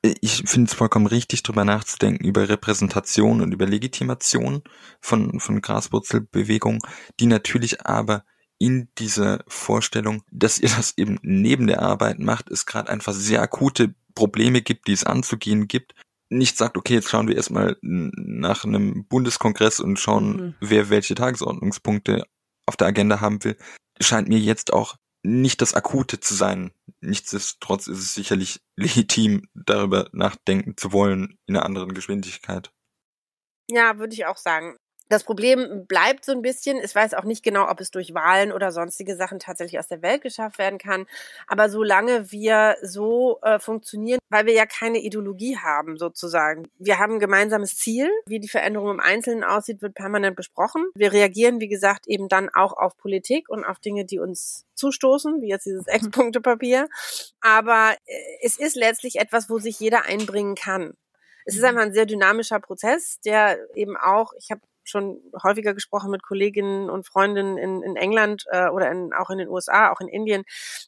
ich 0.03 0.45
finde 0.47 0.69
es 0.69 0.75
vollkommen 0.75 1.07
richtig, 1.07 1.43
darüber 1.43 1.65
nachzudenken, 1.65 2.25
über 2.25 2.49
Repräsentation 2.49 3.41
und 3.41 3.53
über 3.53 3.67
Legitimation 3.67 4.63
von, 5.01 5.41
von 5.41 5.61
Graswurzelbewegungen, 5.61 6.81
die 7.19 7.27
natürlich 7.27 7.85
aber 7.85 8.25
in 8.59 8.89
dieser 8.99 9.45
Vorstellung, 9.47 10.23
dass 10.31 10.59
ihr 10.59 10.69
das 10.69 10.95
eben 10.97 11.19
neben 11.23 11.67
der 11.67 11.83
Arbeit 11.83 12.19
macht, 12.19 12.51
es 12.51 12.67
gerade 12.67 12.91
einfach 12.91 13.13
sehr 13.13 13.41
akute 13.41 13.95
Probleme 14.15 14.63
gibt, 14.63 14.89
die 14.89 14.93
es 14.93 15.05
anzugehen 15.05 15.69
gibt. 15.69 15.95
Nicht 16.29 16.59
sagt, 16.59 16.77
okay, 16.77 16.95
jetzt 16.95 17.09
schauen 17.09 17.29
wir 17.29 17.37
erstmal 17.37 17.77
nach 17.81 18.65
einem 18.65 19.07
Bundeskongress 19.07 19.81
und 19.81 19.99
schauen, 19.99 20.37
mhm. 20.37 20.55
wer 20.61 20.91
welche 20.91 21.15
Tagesordnungspunkte 21.15 22.25
auf 22.67 22.77
der 22.77 22.89
Agenda 22.89 23.21
haben 23.21 23.43
will, 23.45 23.57
scheint 24.01 24.29
mir 24.29 24.39
jetzt 24.39 24.73
auch 24.73 24.97
nicht 25.23 25.63
das 25.63 25.75
Akute 25.75 26.21
zu 26.21 26.35
sein. 26.35 26.73
Nichtsdestotrotz 27.01 27.87
ist 27.87 27.99
es 27.99 28.15
sicherlich 28.15 28.61
legitim, 28.77 29.49
darüber 29.55 30.09
nachdenken 30.13 30.77
zu 30.77 30.93
wollen 30.93 31.39
in 31.47 31.57
einer 31.57 31.65
anderen 31.65 31.95
Geschwindigkeit. 31.95 32.73
Ja, 33.71 33.99
würde 33.99 34.15
ich 34.15 34.27
auch 34.27 34.37
sagen. 34.37 34.77
Das 35.09 35.25
Problem 35.25 35.87
bleibt 35.87 36.25
so 36.25 36.33
ein 36.33 36.43
bisschen. 36.43 36.79
Ich 36.85 36.95
weiß 36.95 37.15
auch 37.15 37.25
nicht 37.25 37.43
genau, 37.43 37.69
ob 37.69 37.81
es 37.81 37.91
durch 37.91 38.13
Wahlen 38.13 38.53
oder 38.53 38.73
sonstige 38.73 39.17
Sachen 39.17 39.39
tatsächlich 39.39 39.79
aus 39.79 39.89
der 39.89 40.03
Welt 40.03 40.23
geschafft 40.23 40.59
werden 40.59 40.79
kann. 40.79 41.07
Aber 41.47 41.71
solange 41.71 42.31
wir 42.31 42.77
so 42.83 43.39
äh, 43.43 43.59
funktionieren, 43.59 44.19
weil 44.29 44.45
wir 44.47 44.53
ja 44.53 44.67
keine 44.67 44.99
Ideologie 44.99 45.57
haben, 45.57 45.97
sozusagen. 45.97 46.69
Wir 46.79 46.99
haben 46.99 47.15
ein 47.15 47.21
gemeinsames 47.21 47.77
Ziel. 47.77 48.11
Wie 48.27 48.41
die 48.41 48.49
Veränderung 48.49 48.91
im 48.91 49.01
Einzelnen 49.01 49.45
aussieht, 49.45 49.81
wird 49.81 49.95
permanent 49.95 50.37
besprochen. 50.37 50.85
Wir 50.95 51.13
reagieren, 51.13 51.61
wie 51.61 51.69
gesagt, 51.69 52.07
eben 52.07 52.29
dann 52.29 52.51
auch 52.51 52.75
auf 52.75 52.97
Politik 52.99 53.49
und 53.49 53.65
auf 53.65 53.79
Dinge, 53.79 54.05
die 54.05 54.19
uns 54.19 54.67
zustoßen, 54.75 55.41
wie 55.41 55.49
jetzt 55.49 55.65
dieses. 55.65 55.87
Ex-Punkte-Papier. 55.99 56.89
Aber 57.41 57.95
äh, 58.05 58.13
es 58.43 58.59
ist 58.59 58.77
letztlich 58.77 59.17
etwas, 59.17 59.49
wo 59.49 59.59
sich 59.59 59.81
jeder 59.81 60.05
einbringen 60.05 60.55
kann. 60.55 60.95
Es 61.47 61.55
ist 61.55 61.63
mhm. 61.63 61.69
einfach 61.69 61.83
ein 61.83 61.95
sehr 61.95 62.05
dynamischer 62.05 62.61
Prozess, 62.61 63.21
der 63.21 63.59
eben 63.75 63.97
auch, 63.97 64.33
ich 64.39 64.51
habe 64.51 64.61
schon 64.89 65.21
häufiger 65.43 65.75
gesprochen 65.75 66.11
mit 66.11 66.23
Kolleginnen 66.23 66.91
und 66.91 67.07
Freundinnen 67.07 67.59
in, 67.59 67.83
in 67.83 67.97
England 67.97 68.45
äh, 68.51 68.69
oder 68.69 68.91
in, 68.91 69.13
auch 69.13 69.31
in 69.31 69.39
den 69.39 69.49
USA, 69.49 69.91
auch 69.91 70.01
in 70.01 70.09
Indien, 70.09 70.45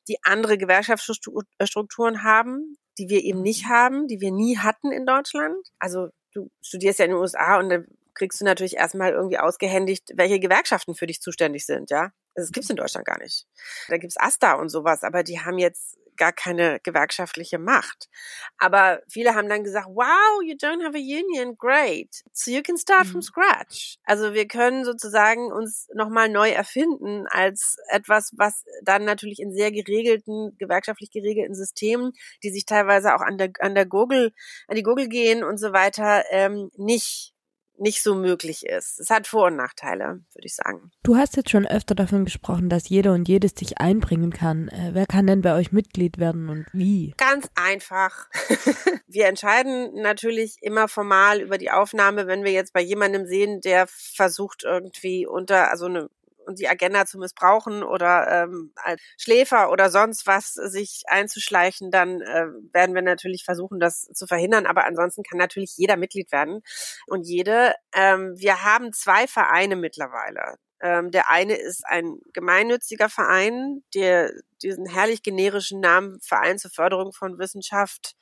die 0.09 0.17
andere 0.23 0.59
Gewerkschaftsstrukturen 0.59 2.23
haben, 2.23 2.77
die 2.99 3.09
wir 3.09 3.23
eben 3.23 3.43
nicht 3.43 3.67
mhm. 3.67 3.71
haben, 3.71 4.07
die 4.09 4.21
wir 4.21 4.33
nie 4.33 4.59
hatten 4.59 4.93
in 4.93 5.07
Deutschland. 5.07 5.57
Also 5.79 6.09
du 6.33 6.51
studierst 6.63 6.99
ja 6.99 7.07
in 7.07 7.13
den 7.13 7.21
USA 7.21 7.59
und 7.59 7.71
da 7.71 7.79
kriegst 8.15 8.41
du 8.41 8.45
natürlich 8.45 8.77
erstmal 8.77 9.13
irgendwie 9.13 9.39
ausgehändigt, 9.39 10.11
welche 10.15 10.41
Gewerkschaften 10.41 10.95
für 10.95 11.07
dich 11.07 11.21
zuständig 11.21 11.65
sind, 11.65 11.91
ja. 11.91 12.13
Also 12.35 12.47
das 12.49 12.53
gibt's 12.53 12.71
in 12.71 12.77
Deutschland 12.77 13.07
gar 13.07 13.19
nicht. 13.19 13.47
Da 13.89 13.97
gibt's 13.97 14.17
AStA 14.17 14.55
und 14.55 14.69
sowas, 14.69 15.03
aber 15.03 15.23
die 15.23 15.41
haben 15.41 15.59
jetzt 15.59 15.97
gar 16.21 16.33
keine 16.33 16.81
gewerkschaftliche 16.83 17.59
Macht. 17.59 18.09
Aber 18.59 19.01
viele 19.09 19.35
haben 19.35 19.49
dann 19.49 19.65
gesagt, 19.65 19.89
wow, 19.89 20.43
you 20.45 20.55
don't 20.55 20.85
have 20.85 20.95
a 20.95 21.01
union, 21.01 21.57
great. 21.57 22.23
So 22.33 22.51
you 22.51 22.63
can 22.63 22.77
start 22.77 23.07
mhm. 23.07 23.13
from 23.13 23.23
scratch. 23.23 23.97
Also 24.05 24.35
wir 24.35 24.47
können 24.47 24.85
sozusagen 24.85 25.51
uns 25.51 25.89
nochmal 25.95 26.29
neu 26.29 26.51
erfinden 26.51 27.27
als 27.29 27.77
etwas, 27.89 28.33
was 28.37 28.65
dann 28.85 29.05
natürlich 29.07 29.41
in 29.41 29.53
sehr 29.53 29.73
geregelten, 29.73 30.55
gewerkschaftlich 30.59 31.11
geregelten 31.11 31.55
Systemen, 31.55 32.13
die 32.43 32.51
sich 32.51 32.67
teilweise 32.67 33.15
auch 33.15 33.23
an 33.23 33.39
der, 33.39 33.51
an 33.61 33.75
der 33.75 33.87
Gurgel, 33.87 34.33
an 34.69 34.77
die 34.77 34.83
Gurgel 34.83 35.09
gehen 35.09 35.43
und 35.43 35.57
so 35.57 35.73
weiter, 35.73 36.25
ähm, 36.31 36.71
nicht 36.77 37.33
nicht 37.81 38.03
so 38.03 38.15
möglich 38.15 38.67
ist. 38.67 39.01
Es 39.01 39.11
hat 39.11 39.27
Vor- 39.27 39.47
und 39.47 39.57
Nachteile, 39.57 40.21
würde 40.35 40.47
ich 40.47 40.55
sagen. 40.55 40.93
Du 41.03 41.17
hast 41.17 41.37
jetzt 41.37 41.51
schon 41.51 41.67
öfter 41.67 41.95
davon 41.95 42.25
gesprochen, 42.25 42.69
dass 42.69 42.89
jeder 42.89 43.13
und 43.13 43.27
jedes 43.27 43.53
sich 43.57 43.79
einbringen 43.79 44.33
kann. 44.33 44.69
Äh, 44.69 44.91
wer 44.93 45.07
kann 45.07 45.27
denn 45.27 45.41
bei 45.41 45.55
euch 45.55 45.73
Mitglied 45.73 46.19
werden 46.19 46.49
und 46.49 46.67
wie? 46.73 47.15
Ganz 47.17 47.49
einfach. 47.55 48.29
wir 49.07 49.27
entscheiden 49.27 49.95
natürlich 49.95 50.57
immer 50.61 50.89
formal 50.89 51.41
über 51.41 51.59
die 51.59 51.71
Aufnahme, 51.71 52.27
wenn 52.27 52.45
wir 52.45 52.53
jetzt 52.53 52.73
bei 52.73 52.83
jemandem 52.83 53.27
sehen, 53.27 53.61
der 53.61 53.87
versucht 53.89 54.65
irgendwie 54.65 55.27
unter, 55.27 55.71
also 55.71 55.87
eine 55.87 56.11
und 56.51 56.59
die 56.59 56.69
Agenda 56.69 57.07
zu 57.07 57.19
missbrauchen 57.19 57.85
oder 57.85 58.27
ähm, 58.29 58.73
als 58.75 59.01
Schläfer 59.17 59.71
oder 59.71 59.89
sonst 59.89 60.27
was 60.27 60.53
sich 60.55 61.05
einzuschleichen, 61.07 61.93
dann 61.93 62.21
äh, 62.21 62.47
werden 62.73 62.95
wir 62.95 63.03
natürlich 63.03 63.45
versuchen, 63.45 63.79
das 63.79 64.11
zu 64.13 64.27
verhindern. 64.27 64.67
Aber 64.67 64.85
ansonsten 64.85 65.23
kann 65.23 65.39
natürlich 65.39 65.77
jeder 65.77 65.97
Mitglied 65.97 66.33
werden 66.33 66.63
und 67.07 67.23
jede. 67.23 67.75
Ähm, 67.95 68.35
wir 68.37 68.65
haben 68.65 68.93
zwei 68.93 69.29
Vereine 69.29 69.77
mittlerweile. 69.77 70.57
Ähm, 70.83 71.13
der 71.13 71.31
eine 71.31 71.55
ist 71.55 71.87
ein 71.87 72.19
gemeinnütziger 72.33 73.09
Verein, 73.09 73.85
der 73.95 74.33
diesen 74.63 74.87
herrlich 74.87 75.23
generischen 75.23 75.81
Namen 75.81 76.19
Verein 76.21 76.59
zur 76.59 76.73
Förderung 76.73 77.13
von 77.13 77.39
Wissenschaft 77.39 78.17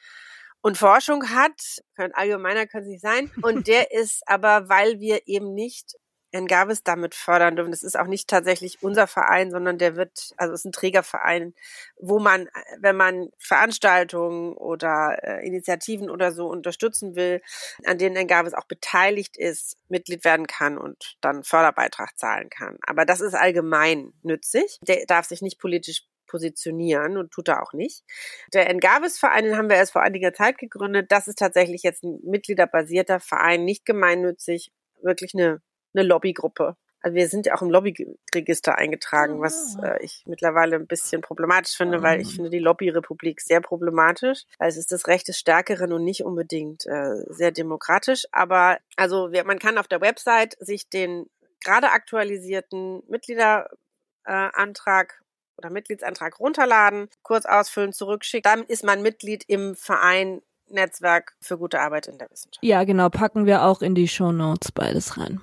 und 0.61 0.77
Forschung 0.77 1.31
hat. 1.31 1.79
Allgemeiner 1.97 2.67
kann 2.67 2.83
es 2.83 2.89
nicht 2.89 3.01
sein. 3.01 3.31
Und 3.43 3.69
der 3.69 3.91
ist 3.93 4.23
aber, 4.27 4.69
weil 4.69 5.01
wir 5.01 5.27
eben 5.27 5.55
nicht 5.55 5.95
Engavis 6.33 6.83
damit 6.83 7.15
fördern 7.15 7.57
dürfen. 7.57 7.71
Das 7.71 7.83
ist 7.83 7.99
auch 7.99 8.07
nicht 8.07 8.29
tatsächlich 8.29 8.83
unser 8.83 9.07
Verein, 9.07 9.51
sondern 9.51 9.79
der 9.79 9.97
wird, 9.97 10.33
also 10.37 10.53
es 10.53 10.61
ist 10.61 10.65
ein 10.67 10.73
Trägerverein, 10.73 11.55
wo 11.97 12.19
man, 12.19 12.49
wenn 12.79 12.97
man 12.97 13.31
Veranstaltungen 13.39 14.55
oder 14.55 15.19
äh, 15.23 15.47
Initiativen 15.47 16.11
oder 16.11 16.33
so 16.33 16.49
unterstützen 16.49 17.17
will, 17.17 17.41
an 17.85 17.99
denen 17.99 18.17
Engavis 18.17 18.55
auch 18.55 18.67
beteiligt 18.67 19.37
ist, 19.37 19.77
Mitglied 19.89 20.25
werden 20.25 20.47
kann 20.47 20.79
und 20.79 21.17
dann 21.21 21.45
Förderbeitrag 21.45 22.19
zahlen 22.19 22.51
kann. 22.51 22.79
Aber 22.87 23.05
das 23.05 23.21
ist 23.21 23.35
allgemein 23.35 24.13
nützlich. 24.23 24.79
Der 24.83 25.05
darf 25.07 25.27
sich 25.27 25.43
nicht 25.43 25.59
politisch 25.59 26.05
positionieren 26.29 27.17
und 27.17 27.33
tut 27.33 27.49
er 27.49 27.63
auch 27.63 27.73
nicht. 27.73 28.05
Der 28.53 28.69
Engavis-Verein, 28.69 29.45
den 29.45 29.57
haben 29.57 29.71
wir 29.71 29.77
erst 29.77 29.93
vor 29.93 30.03
einiger 30.03 30.33
Zeit 30.33 30.59
gegründet. 30.59 31.11
Das 31.11 31.27
ist 31.27 31.39
tatsächlich 31.39 31.83
jetzt 31.83 32.05
ein 32.05 32.21
mitgliederbasierter 32.23 33.19
Verein, 33.19 33.65
nicht 33.65 33.85
gemeinnützig, 33.87 34.71
wirklich 35.03 35.33
eine 35.35 35.63
eine 35.95 36.07
Lobbygruppe. 36.07 36.77
Also 37.01 37.15
wir 37.15 37.29
sind 37.29 37.47
ja 37.47 37.55
auch 37.55 37.63
im 37.63 37.71
Lobbyregister 37.71 38.77
eingetragen, 38.77 39.41
was 39.41 39.77
ah. 39.81 39.95
äh, 39.95 40.05
ich 40.05 40.25
mittlerweile 40.27 40.77
ein 40.77 40.87
bisschen 40.87 41.21
problematisch 41.21 41.77
finde, 41.77 42.03
weil 42.03 42.21
ich 42.21 42.29
ah. 42.29 42.33
finde 42.35 42.51
die 42.51 42.59
Lobbyrepublik 42.59 43.41
sehr 43.41 43.61
problematisch. 43.61 44.45
Weil 44.59 44.69
es 44.69 44.77
ist 44.77 44.91
das 44.91 45.07
Recht 45.07 45.29
des 45.29 45.39
Stärkeren 45.39 45.93
und 45.93 46.03
nicht 46.05 46.25
unbedingt 46.25 46.87
äh, 46.87 47.23
sehr 47.29 47.53
demokratisch. 47.53 48.25
Aber 48.33 48.79
also 48.97 49.31
wir, 49.33 49.45
man 49.45 49.61
kann 49.61 49.79
auf 49.79 49.87
der 49.87 50.01
Website 50.01 50.57
sich 50.59 50.89
den 50.89 51.27
gerade 51.63 51.91
aktualisierten 51.91 53.03
Mitgliederantrag 53.09 55.13
äh, 55.13 55.59
oder 55.59 55.71
Mitgliedsantrag 55.71 56.41
runterladen, 56.41 57.09
kurz 57.23 57.47
ausfüllen, 57.47 57.93
zurückschicken. 57.93 58.51
Dann 58.51 58.65
ist 58.65 58.83
man 58.85 59.03
Mitglied 59.03 59.45
im 59.47 59.77
Verein 59.77 60.43
Netzwerk 60.71 61.35
für 61.41 61.59
gute 61.59 61.81
Arbeit 61.81 62.09
in 62.09 62.19
der 62.19 62.31
Wissenschaft. 62.31 62.63
Ja, 62.63 62.85
genau, 62.85 63.09
packen 63.09 63.47
wir 63.47 63.65
auch 63.65 63.81
in 63.83 63.95
die 63.95 64.09
Show 64.09 64.33
Notes 64.33 64.73
beides 64.73 65.17
rein. 65.17 65.41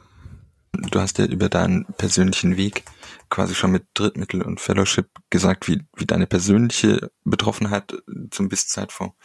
Du 0.92 1.00
hast 1.00 1.18
ja 1.18 1.26
über 1.26 1.50
deinen 1.50 1.86
persönlichen 1.98 2.58
Weg 2.58 2.84
quasi 3.30 3.56
schon 3.56 3.72
mit 3.72 3.86
Drittmittel 3.94 4.42
und 4.42 4.60
Fellowship 4.60 5.10
gesagt, 5.30 5.68
wie, 5.68 5.82
wie 5.96 6.06
deine 6.06 6.28
persönliche 6.28 7.12
Betroffenheit 7.24 7.96
zum 8.32 8.50
BIS-Zeitfonds 8.50 9.16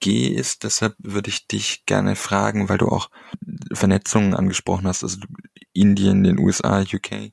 G 0.00 0.28
ist. 0.28 0.64
Deshalb 0.64 0.94
würde 0.98 1.30
ich 1.30 1.46
dich 1.46 1.84
gerne 1.86 2.16
fragen, 2.16 2.68
weil 2.68 2.78
du 2.78 2.88
auch 2.88 3.10
Vernetzungen 3.72 4.34
angesprochen 4.34 4.86
hast. 4.86 5.02
Also 5.02 5.18
Indien, 5.72 6.24
den 6.24 6.38
USA, 6.38 6.80
UK. 6.80 7.32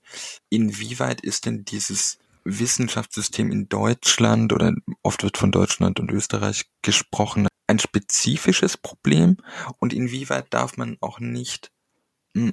Inwieweit 0.50 1.22
ist 1.22 1.46
denn 1.46 1.66
dieses 1.66 2.20
Wissenschaftssystem 2.44 3.52
in 3.52 3.68
Deutschland 3.68 4.54
oder 4.54 4.74
oft 5.04 5.24
wird 5.24 5.38
von 5.38 5.52
Deutschland 5.52 6.00
und 6.00 6.12
Österreich 6.12 6.66
gesprochen, 6.82 7.48
ein 7.68 7.80
spezifisches 7.80 8.78
Problem 8.78 9.38
und 9.80 9.94
inwieweit 9.94 10.54
darf 10.54 10.78
man 10.78 10.98
auch 11.02 11.20
nicht 11.20 11.72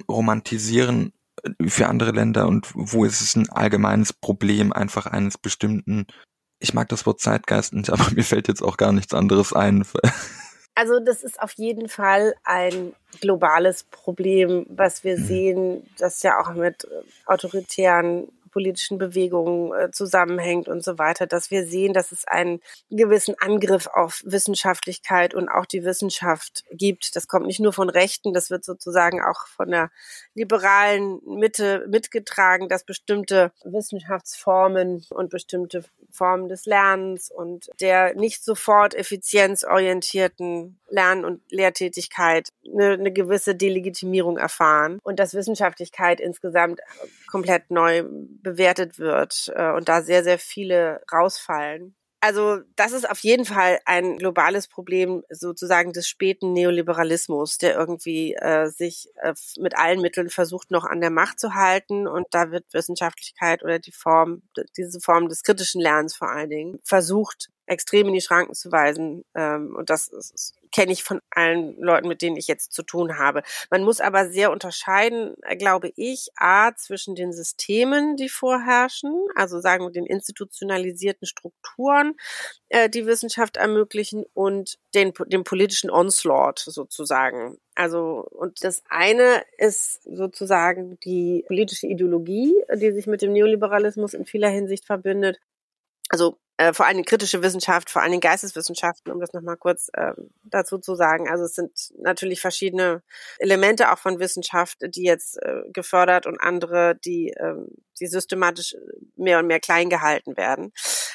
romantisieren 0.09 1.13
äh, 1.43 1.67
für 1.67 1.87
andere 1.87 2.11
Länder 2.11 2.47
und 2.47 2.69
wo 2.73 3.05
ist 3.05 3.21
es 3.21 3.35
ein 3.35 3.49
allgemeines 3.49 4.13
Problem 4.13 4.73
einfach 4.73 5.05
eines 5.05 5.37
bestimmten, 5.37 6.07
ich 6.59 6.73
mag 6.73 6.89
das 6.89 7.05
Wort 7.05 7.19
Zeitgeist 7.19 7.73
nicht, 7.73 7.89
aber 7.93 8.11
mir 8.11 8.23
fällt 8.23 8.47
jetzt 8.47 8.61
auch 8.61 8.77
gar 8.77 8.91
nichts 8.91 9.13
anderes 9.13 9.53
ein. 9.53 9.85
Also 10.77 10.99
das 10.99 11.23
ist 11.23 11.41
auf 11.41 11.53
jeden 11.53 11.87
Fall 11.87 12.35
ein 12.43 12.91
globales 13.21 13.85
Problem, 13.85 14.65
was 14.67 15.05
wir 15.05 15.17
mhm. 15.17 15.23
sehen, 15.23 15.89
das 15.97 16.21
ja 16.21 16.37
auch 16.37 16.53
mit 16.53 16.83
äh, 16.83 16.87
autoritären 17.25 18.27
politischen 18.55 18.97
Bewegungen 18.97 19.73
äh, 19.73 19.91
zusammenhängt 19.91 20.69
und 20.69 20.81
so 20.81 20.97
weiter, 20.97 21.27
dass 21.27 21.51
wir 21.51 21.67
sehen, 21.67 21.91
dass 21.91 22.13
es 22.13 22.25
einen 22.25 22.61
gewissen 22.89 23.35
Angriff 23.37 23.87
auf 23.87 24.21
Wissenschaftlichkeit 24.23 25.33
und 25.33 25.49
auch 25.49 25.65
die 25.65 25.83
Wissenschaft 25.83 26.63
gibt. 26.71 27.17
Das 27.17 27.27
kommt 27.27 27.47
nicht 27.47 27.59
nur 27.59 27.73
von 27.73 27.89
Rechten, 27.89 28.33
das 28.33 28.49
wird 28.49 28.63
sozusagen 28.63 29.21
auch 29.21 29.45
von 29.47 29.71
der 29.71 29.91
liberalen 30.35 31.19
Mitte 31.25 31.85
mitgetragen, 31.89 32.69
dass 32.69 32.85
bestimmte 32.85 33.51
Wissenschaftsformen 33.65 35.05
und 35.09 35.29
bestimmte 35.29 35.83
Formen 36.09 36.47
des 36.47 36.65
Lernens 36.65 37.29
und 37.29 37.69
der 37.81 38.15
nicht 38.15 38.41
sofort 38.41 38.95
effizienzorientierten 38.95 40.79
Lern- 40.87 41.25
und 41.25 41.41
Lehrtätigkeit 41.51 42.47
eine, 42.65 42.93
eine 42.93 43.11
gewisse 43.11 43.53
Delegitimierung 43.53 44.37
erfahren 44.37 44.99
und 45.03 45.19
dass 45.19 45.33
Wissenschaftlichkeit 45.33 46.21
insgesamt 46.21 46.79
komplett 47.27 47.69
neu 47.69 48.05
bewertet 48.45 48.99
wird 48.99 49.51
äh, 49.55 49.71
und 49.71 49.89
da 49.89 50.01
sehr, 50.01 50.23
sehr 50.23 50.39
viele 50.39 51.01
rausfallen. 51.11 51.95
Also 52.21 52.61
das 52.75 52.91
ist 52.91 53.07
auf 53.07 53.19
jeden 53.19 53.45
Fall 53.45 53.79
ein 53.85 54.17
globales 54.17 54.67
Problem 54.67 55.23
sozusagen 55.29 55.93
des 55.93 56.07
späten 56.07 56.53
Neoliberalismus, 56.53 57.59
der 57.59 57.75
irgendwie 57.75 58.33
äh, 58.33 58.67
sich 58.67 59.09
äh, 59.21 59.33
mit 59.59 59.77
allen 59.77 60.01
Mitteln 60.01 60.29
versucht, 60.29 60.71
noch 60.71 60.85
an 60.85 61.01
der 61.01 61.11
Macht 61.11 61.39
zu 61.39 61.53
halten. 61.53 62.07
Und 62.07 62.25
da 62.31 62.49
wird 62.49 62.65
Wissenschaftlichkeit 62.73 63.63
oder 63.63 63.77
die 63.77 63.91
Form, 63.91 64.41
diese 64.75 64.99
Form 65.01 65.29
des 65.29 65.43
kritischen 65.43 65.81
Lernens 65.81 66.15
vor 66.15 66.31
allen 66.31 66.49
Dingen, 66.49 66.79
versucht 66.83 67.49
extrem 67.67 68.07
in 68.07 68.13
die 68.13 68.21
Schranken 68.21 68.55
zu 68.55 68.71
weisen. 68.71 69.23
Ähm, 69.35 69.75
und 69.75 69.91
das 69.91 70.55
kenne 70.75 70.91
ich 70.91 71.05
von 71.05 71.21
allen 71.29 71.79
Leuten, 71.79 72.09
mit 72.09 72.21
denen 72.21 72.35
ich 72.35 72.47
jetzt 72.47 72.73
zu 72.73 72.83
tun 72.83 73.17
habe. 73.17 73.43
Man 73.69 73.83
muss 73.83 74.01
aber 74.01 74.29
sehr 74.29 74.51
unterscheiden, 74.51 75.35
äh, 75.43 75.55
glaube 75.55 75.93
ich, 75.95 76.27
a 76.35 76.75
zwischen 76.75 77.15
den 77.15 77.31
Systemen, 77.31 78.17
die 78.17 78.27
vorherrschen, 78.27 79.13
also 79.35 79.61
sagen 79.61 79.85
wir 79.85 79.91
den 79.91 80.05
institutionalisierten 80.05 81.27
Strukturen, 81.27 82.15
äh, 82.67 82.89
die 82.89 83.05
Wissenschaft 83.05 83.55
ermöglichen, 83.55 84.25
und 84.33 84.77
den, 84.93 85.13
dem 85.27 85.45
politischen 85.45 85.89
Onslaught 85.89 86.59
sozusagen. 86.59 87.57
Also, 87.73 88.27
und 88.31 88.63
das 88.63 88.83
eine 88.89 89.43
ist 89.57 90.03
sozusagen 90.03 90.99
die 91.05 91.45
politische 91.47 91.87
Ideologie, 91.87 92.53
die 92.73 92.91
sich 92.91 93.07
mit 93.07 93.21
dem 93.21 93.31
Neoliberalismus 93.31 94.13
in 94.13 94.25
vieler 94.25 94.49
Hinsicht 94.49 94.85
verbindet. 94.85 95.39
Also 96.09 96.37
äh, 96.57 96.73
vor 96.73 96.85
allem 96.85 97.03
kritische 97.03 97.43
Wissenschaft, 97.43 97.89
vor 97.89 98.01
allem 98.01 98.19
Geisteswissenschaften, 98.19 99.11
um 99.11 99.19
das 99.19 99.33
nochmal 99.33 99.57
kurz 99.57 99.89
äh, 99.93 100.13
dazu 100.43 100.77
zu 100.77 100.95
sagen. 100.95 101.29
Also 101.29 101.43
es 101.43 101.55
sind 101.55 101.71
natürlich 101.97 102.39
verschiedene 102.39 103.03
Elemente 103.39 103.91
auch 103.91 103.97
von 103.97 104.19
Wissenschaft, 104.19 104.77
die 104.81 105.03
jetzt 105.03 105.37
äh, 105.41 105.63
gefördert 105.73 106.25
und 106.25 106.39
andere, 106.39 106.95
die, 107.03 107.31
äh, 107.31 107.55
die 107.99 108.07
systematisch 108.07 108.75
mehr 109.17 109.39
und 109.39 109.47
mehr 109.47 109.59
klein 109.59 109.89
gehalten 109.89 110.37
werden, 110.37 110.71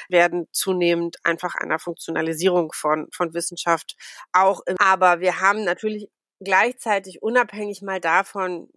werden 0.09 0.47
zunehmend 0.51 1.17
einfach 1.23 1.55
einer 1.55 1.79
Funktionalisierung 1.79 2.71
von, 2.73 3.07
von 3.11 3.33
Wissenschaft 3.33 3.95
auch. 4.33 4.61
Im, 4.67 4.75
aber 4.79 5.21
wir 5.21 5.41
haben 5.41 5.63
natürlich 5.63 6.07
gleichzeitig 6.39 7.21
unabhängig 7.21 7.81
mal 7.81 7.99
davon, 7.99 8.69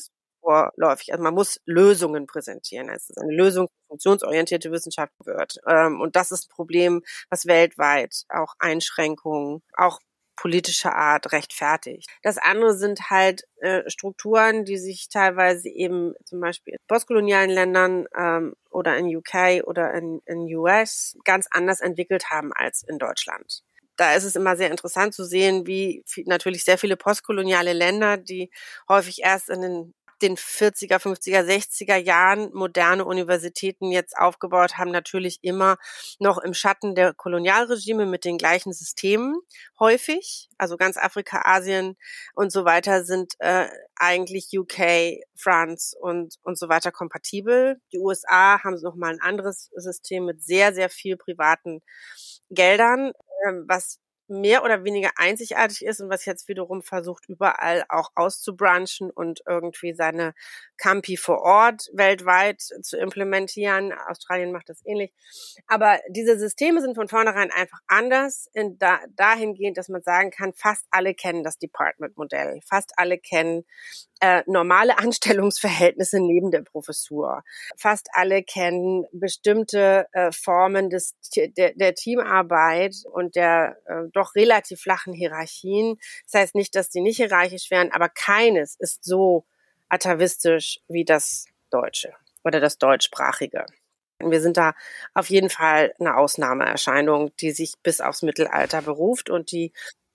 vorläufig. 0.44 1.12
Also 1.12 1.22
man 1.22 1.35
muss 1.35 1.61
Lösungen 1.64 2.26
präsentieren. 2.26 2.88
Es 2.88 3.09
ist 3.09 3.18
eine 3.18 3.35
Lösung 3.35 3.68
funktionsorientierte 3.88 4.70
Wissenschaft 4.70 5.12
wird. 5.24 5.57
Ähm, 5.66 6.00
und 6.00 6.16
das 6.16 6.30
ist 6.30 6.46
ein 6.46 6.54
Problem, 6.54 7.02
was 7.30 7.46
weltweit 7.46 8.24
auch 8.28 8.54
Einschränkungen, 8.59 9.62
auch 9.76 9.98
politischer 10.37 10.94
Art 10.94 11.33
rechtfertigt. 11.33 12.11
Das 12.22 12.38
andere 12.38 12.74
sind 12.74 13.09
halt 13.09 13.44
äh, 13.61 13.88
Strukturen, 13.88 14.64
die 14.64 14.78
sich 14.78 15.09
teilweise 15.09 15.68
eben 15.68 16.14
zum 16.24 16.40
Beispiel 16.40 16.74
in 16.74 16.78
postkolonialen 16.88 17.50
Ländern 17.50 18.07
ähm, 18.16 18.54
oder 18.70 18.96
in 18.96 19.16
UK 19.16 19.64
oder 19.64 19.94
in, 19.94 20.20
in 20.26 20.40
US 20.57 21.16
ganz 21.24 21.46
anders 21.50 21.80
entwickelt 21.80 22.30
haben 22.30 22.52
als 22.52 22.83
in 22.83 22.98
Deutschland 22.98 23.62
da 23.96 24.14
ist 24.14 24.24
es 24.24 24.37
immer 24.37 24.57
sehr 24.57 24.70
interessant 24.70 25.14
zu 25.14 25.24
sehen, 25.24 25.66
wie 25.66 26.02
viel, 26.07 26.24
natürlich 26.26 26.64
sehr 26.64 26.78
viele 26.78 26.96
postkoloniale 26.96 27.72
Länder, 27.72 28.16
die 28.16 28.50
häufig 28.88 29.20
erst 29.22 29.50
in 29.50 29.61
den 29.61 29.94
den 30.25 30.37
40er, 30.37 30.99
50er, 30.99 31.43
60er 31.43 31.97
Jahren 31.97 32.51
moderne 32.55 33.05
Universitäten 33.05 33.93
jetzt 33.93 34.17
aufgebaut 34.17 34.79
haben, 34.79 34.91
natürlich 34.91 35.39
immer 35.43 35.77
noch 36.19 36.39
im 36.39 36.55
Schatten 36.55 36.95
der 36.95 37.13
Kolonialregime 37.13 38.07
mit 38.07 38.25
den 38.25 38.39
gleichen 38.39 38.73
Systemen 38.73 39.37
häufig. 39.79 40.49
Also 40.57 40.77
ganz 40.77 40.97
Afrika, 40.97 41.43
Asien 41.45 41.97
und 42.35 42.51
so 42.51 42.65
weiter 42.65 43.05
sind 43.05 43.35
äh, 43.39 43.69
eigentlich 43.97 44.49
UK, 44.57 45.21
France 45.37 45.97
und, 46.01 46.37
und 46.43 46.59
so 46.59 46.69
weiter 46.69 46.91
kompatibel. 46.91 47.81
Die 47.93 47.99
USA 47.99 48.63
haben 48.65 48.81
noch 48.81 48.97
mal 48.97 49.13
ein 49.13 49.21
anderes 49.21 49.71
System 49.77 50.25
mit 50.25 50.43
sehr, 50.43 50.73
sehr 50.75 50.89
viel 50.89 51.17
privaten 51.17 51.83
Geldern, 52.51 53.11
äh, 53.11 53.53
was 53.67 54.01
mehr 54.29 54.65
oder 54.65 54.85
weniger 54.85 55.11
einzigartig 55.17 55.85
ist 55.85 56.01
und 56.01 56.11
was 56.11 56.25
jetzt 56.25 56.49
wiederum 56.49 56.83
versucht, 56.83 57.29
überall 57.29 57.85
auch 57.89 58.11
auszubranchen 58.15 59.11
und 59.11 59.43
irgendwie 59.47 59.95
seine 59.95 60.35
Campi 60.79 61.17
vor 61.17 61.43
Ort 61.43 61.89
weltweit 61.93 62.61
zu 62.61 62.97
implementieren. 62.97 63.93
Australien 64.09 64.53
macht 64.53 64.69
das 64.69 64.85
ähnlich. 64.85 65.13
Aber 65.67 66.01
diese 66.09 66.39
Systeme 66.39 66.81
sind 66.81 66.95
von 66.95 67.09
vornherein 67.09 67.51
einfach 67.51 67.81
anders 67.87 68.49
in 68.53 68.79
da, 68.79 69.01
dahingehend, 69.17 69.77
dass 69.77 69.89
man 69.89 70.03
sagen 70.03 70.31
kann, 70.31 70.53
fast 70.55 70.87
alle 70.91 71.15
kennen 71.15 71.45
das 71.45 71.59
Department-Modell. 71.59 72.61
Fast 72.67 72.93
alle 72.97 73.19
kennen 73.19 73.65
äh, 74.25 74.43
normale 74.47 74.97
Anstellungsverhältnisse 74.97 76.19
neben 76.19 76.51
der 76.51 76.63
Professur. 76.63 77.45
Fast 77.77 78.09
alle 78.13 78.43
kennen 78.43 79.05
bestimmte 79.13 80.07
äh, 80.13 80.33
Formen 80.33 80.89
des, 80.89 81.15
der, 81.37 81.75
der 81.75 81.95
Teamarbeit 81.95 82.95
und 83.13 83.37
der 83.37 83.77
äh, 83.85 84.09
doch 84.15 84.35
relativ 84.35 84.81
flachen 84.81 85.13
Hierarchien. 85.13 85.99
Das 86.25 86.41
heißt 86.41 86.55
nicht, 86.55 86.75
dass 86.75 86.89
die 86.89 87.03
nicht 87.03 87.19
hierarchisch 87.19 87.71
wären, 87.71 87.93
aber 87.93 88.09
keines 88.09 88.77
ist 88.77 89.05
so 89.05 89.45
atavistisch 89.91 90.81
wie 90.89 91.05
das 91.05 91.45
Deutsche 91.69 92.15
oder 92.45 92.61
das 92.61 92.79
Deutschsprachige. 92.79 93.67
Wir 94.21 94.41
sind 94.41 94.57
da 94.57 94.73
auf 95.13 95.29
jeden 95.29 95.51
Fall 95.51 95.95
eine 96.01 96.17
Ausnahmeerscheinung, 96.17 97.37
die 97.41 97.51
sich 97.51 97.75
bis 97.83 98.01
aufs 98.01 98.23
Mittelalter 98.23 98.81
beruft 98.81 99.29
und 99.29 99.53
die 99.53 99.75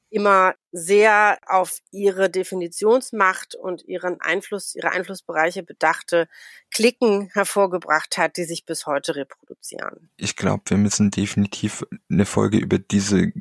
immer 0.10 0.56
sehr 0.72 1.38
auf 1.48 1.80
ihre 1.91 2.30
Definitionsmacht 2.30 3.56
und 3.56 3.84
ihren 3.86 4.19
Einfluss, 4.22 4.76
ihre 4.76 4.91
Einflussbereiche 4.91 5.63
bedachte 5.63 6.28
Klicken 6.72 7.30
hervorgebracht 7.34 8.17
hat, 8.17 8.38
die 8.38 8.43
sich 8.43 8.65
bis 8.65 8.86
heute 8.86 9.15
reproduzieren. 9.15 10.10
Ich 10.17 10.36
glaube, 10.36 10.63
wir 10.67 10.78
müssen 10.78 11.12
definitiv 11.12 11.86
eine 12.10 12.26
Folge 12.26 12.58
über 12.58 12.80
diese 12.80 13.32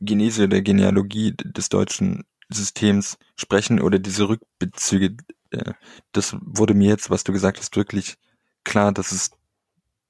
Genese 0.00 0.48
der 0.48 0.62
Genealogie 0.62 1.34
des 1.36 1.68
deutschen 1.68 2.24
Systems 2.48 3.18
sprechen 3.36 3.80
oder 3.80 3.98
diese 3.98 4.28
Rückbezüge. 4.28 5.16
Äh, 5.50 5.72
das 6.12 6.36
wurde 6.40 6.74
mir 6.74 6.88
jetzt, 6.88 7.10
was 7.10 7.24
du 7.24 7.32
gesagt 7.32 7.58
hast, 7.58 7.76
wirklich 7.76 8.16
klar, 8.64 8.92
dass 8.92 9.12
es 9.12 9.30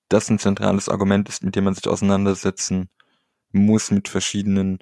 das 0.09 0.29
ein 0.29 0.39
zentrales 0.39 0.89
Argument 0.89 1.29
ist, 1.29 1.45
mit 1.45 1.55
dem 1.55 1.65
man 1.65 1.75
sich 1.75 1.87
auseinandersetzen 1.87 2.89
muss 3.53 3.91
mit 3.91 4.09
verschiedenen 4.09 4.79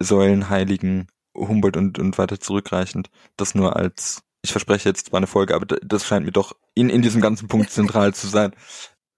Säulenheiligen 0.00 1.08
Humboldt 1.34 1.76
und, 1.76 1.98
und 1.98 2.18
weiter 2.18 2.40
zurückreichend. 2.40 3.10
Das 3.36 3.54
nur 3.54 3.76
als, 3.76 4.22
ich 4.42 4.52
verspreche 4.52 4.88
jetzt 4.88 5.06
zwar 5.06 5.18
eine 5.18 5.26
Folge, 5.26 5.54
aber 5.54 5.66
das 5.66 6.06
scheint 6.06 6.24
mir 6.24 6.32
doch 6.32 6.54
in, 6.74 6.88
in 6.88 7.02
diesem 7.02 7.20
ganzen 7.20 7.48
Punkt 7.48 7.70
zentral 7.70 8.14
zu 8.14 8.26
sein. 8.26 8.52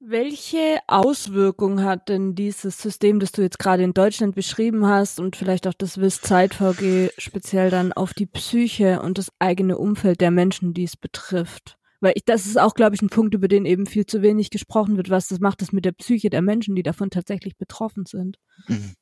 Welche 0.00 0.78
Auswirkung 0.86 1.82
hat 1.82 2.08
denn 2.08 2.36
dieses 2.36 2.78
System, 2.78 3.18
das 3.18 3.32
du 3.32 3.42
jetzt 3.42 3.58
gerade 3.58 3.82
in 3.82 3.94
Deutschland 3.94 4.36
beschrieben 4.36 4.86
hast 4.86 5.18
und 5.18 5.34
vielleicht 5.34 5.66
auch 5.66 5.74
das 5.74 6.00
WIS-Zeit-VG 6.00 7.10
speziell 7.18 7.68
dann 7.68 7.92
auf 7.92 8.14
die 8.14 8.26
Psyche 8.26 9.02
und 9.02 9.18
das 9.18 9.32
eigene 9.40 9.76
Umfeld 9.76 10.20
der 10.20 10.30
Menschen, 10.30 10.72
die 10.72 10.84
es 10.84 10.96
betrifft? 10.96 11.78
Weil 12.00 12.12
ich, 12.14 12.24
das 12.24 12.46
ist 12.46 12.60
auch, 12.60 12.74
glaube 12.74 12.94
ich, 12.94 13.02
ein 13.02 13.08
Punkt, 13.08 13.34
über 13.34 13.48
den 13.48 13.64
eben 13.64 13.86
viel 13.86 14.06
zu 14.06 14.22
wenig 14.22 14.50
gesprochen 14.50 14.96
wird. 14.96 15.10
Was 15.10 15.26
das 15.26 15.40
macht 15.40 15.62
das 15.62 15.72
mit 15.72 15.84
der 15.84 15.90
Psyche 15.90 16.30
der 16.30 16.42
Menschen, 16.42 16.76
die 16.76 16.84
davon 16.84 17.10
tatsächlich 17.10 17.56
betroffen 17.56 18.06
sind? 18.06 18.38
Mhm. 18.68 18.94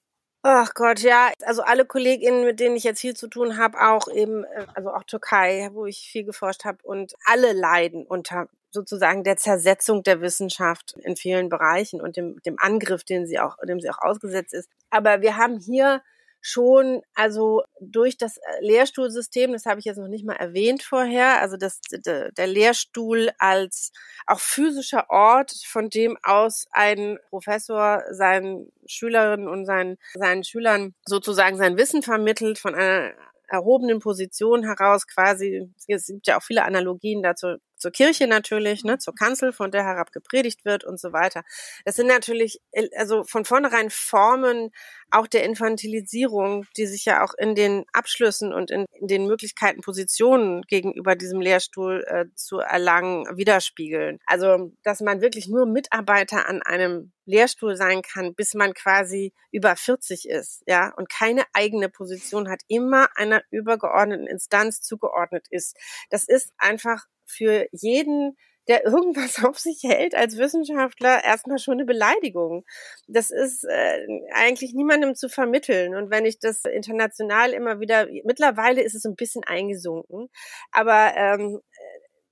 Ach 0.48 0.74
Gott, 0.74 1.00
ja. 1.00 1.32
Also 1.44 1.62
alle 1.62 1.84
KollegInnen, 1.84 2.44
mit 2.44 2.60
denen 2.60 2.76
ich 2.76 2.84
jetzt 2.84 3.00
viel 3.00 3.14
zu 3.16 3.26
tun 3.26 3.58
habe, 3.58 3.80
auch 3.80 4.06
eben, 4.06 4.44
äh, 4.44 4.66
also 4.74 4.90
auch 4.92 5.02
Türkei, 5.02 5.70
wo 5.72 5.86
ich 5.86 6.08
viel 6.08 6.22
geforscht 6.22 6.64
habe 6.64 6.78
und 6.84 7.14
alle 7.24 7.52
leiden 7.52 8.06
unter 8.06 8.46
sozusagen 8.70 9.24
der 9.24 9.36
Zersetzung 9.38 10.04
der 10.04 10.20
Wissenschaft 10.20 10.94
in 11.02 11.16
vielen 11.16 11.48
Bereichen 11.48 12.00
und 12.00 12.16
dem, 12.16 12.40
dem 12.42 12.60
Angriff, 12.60 13.02
den 13.02 13.26
sie 13.26 13.40
auch, 13.40 13.56
dem 13.66 13.80
sie 13.80 13.90
auch 13.90 13.98
ausgesetzt 13.98 14.54
ist. 14.54 14.70
Aber 14.88 15.20
wir 15.20 15.36
haben 15.36 15.58
hier 15.58 16.00
schon, 16.40 17.02
also 17.14 17.62
durch 17.80 18.16
das 18.16 18.36
äh, 18.36 18.40
Lehrstuhlsystem, 18.60 19.52
das 19.52 19.66
habe 19.66 19.80
ich 19.80 19.84
jetzt 19.84 19.98
noch 19.98 20.08
nicht 20.08 20.24
mal 20.24 20.36
erwähnt 20.36 20.82
vorher, 20.82 21.40
also 21.40 21.56
das, 21.56 21.80
der 21.90 22.46
Lehrstuhl 22.46 23.30
als 23.38 23.92
auch 24.26 24.40
physischer 24.40 25.10
Ort, 25.10 25.52
von 25.66 25.90
dem 25.90 26.16
aus 26.22 26.66
ein 26.70 27.18
Professor 27.30 28.02
seinen 28.10 28.70
Schülerinnen 28.86 29.48
und 29.48 29.66
seinen, 29.66 29.98
seinen 30.14 30.44
Schülern 30.44 30.94
sozusagen 31.04 31.56
sein 31.56 31.76
Wissen 31.76 32.02
vermittelt, 32.02 32.58
von 32.58 32.74
einer 32.74 33.12
erhobenen 33.48 34.00
Position 34.00 34.64
heraus 34.64 35.06
quasi, 35.06 35.72
es 35.86 36.06
gibt 36.06 36.26
ja 36.26 36.38
auch 36.38 36.42
viele 36.42 36.64
Analogien 36.64 37.22
dazu 37.22 37.56
zur 37.76 37.90
Kirche 37.90 38.26
natürlich, 38.26 38.84
ne, 38.84 38.98
zur 38.98 39.14
Kanzel, 39.14 39.52
von 39.52 39.70
der 39.70 39.84
herab 39.84 40.12
gepredigt 40.12 40.64
wird 40.64 40.84
und 40.84 41.00
so 41.00 41.12
weiter. 41.12 41.42
Das 41.84 41.96
sind 41.96 42.06
natürlich 42.06 42.60
äh, 42.72 42.88
also 42.96 43.24
von 43.24 43.44
vornherein 43.44 43.90
Formen 43.90 44.70
auch 45.10 45.26
der 45.26 45.44
Infantilisierung, 45.44 46.66
die 46.76 46.86
sich 46.86 47.04
ja 47.04 47.24
auch 47.24 47.34
in 47.38 47.54
den 47.54 47.84
Abschlüssen 47.92 48.52
und 48.52 48.70
in, 48.70 48.86
in 49.00 49.06
den 49.06 49.26
Möglichkeiten, 49.26 49.80
Positionen 49.80 50.62
gegenüber 50.62 51.14
diesem 51.14 51.40
Lehrstuhl 51.40 52.04
äh, 52.08 52.24
zu 52.34 52.58
erlangen, 52.58 53.24
widerspiegeln. 53.36 54.18
Also, 54.26 54.72
dass 54.82 55.00
man 55.00 55.20
wirklich 55.20 55.48
nur 55.48 55.66
Mitarbeiter 55.66 56.48
an 56.48 56.62
einem 56.62 57.12
Lehrstuhl 57.24 57.76
sein 57.76 58.02
kann, 58.02 58.34
bis 58.34 58.54
man 58.54 58.72
quasi 58.72 59.32
über 59.50 59.76
40 59.76 60.28
ist, 60.28 60.62
ja, 60.66 60.92
und 60.96 61.08
keine 61.08 61.44
eigene 61.52 61.88
Position 61.88 62.48
hat, 62.48 62.62
immer 62.68 63.08
einer 63.16 63.42
übergeordneten 63.50 64.26
Instanz 64.26 64.80
zugeordnet 64.80 65.46
ist. 65.50 65.76
Das 66.10 66.26
ist 66.28 66.52
einfach 66.58 67.04
für 67.26 67.66
jeden, 67.72 68.36
der 68.68 68.84
irgendwas 68.84 69.44
auf 69.44 69.58
sich 69.58 69.82
hält 69.82 70.14
als 70.14 70.36
Wissenschaftler, 70.38 71.24
erstmal 71.24 71.58
schon 71.58 71.74
eine 71.74 71.84
Beleidigung. 71.84 72.64
Das 73.06 73.30
ist 73.30 73.64
äh, 73.64 74.06
eigentlich 74.32 74.74
niemandem 74.74 75.14
zu 75.14 75.28
vermitteln. 75.28 75.94
Und 75.94 76.10
wenn 76.10 76.24
ich 76.24 76.38
das 76.38 76.64
international 76.64 77.52
immer 77.52 77.80
wieder, 77.80 78.06
mittlerweile 78.24 78.82
ist 78.82 78.94
es 78.94 79.04
ein 79.04 79.16
bisschen 79.16 79.44
eingesunken, 79.44 80.28
aber 80.72 81.12
ähm, 81.16 81.60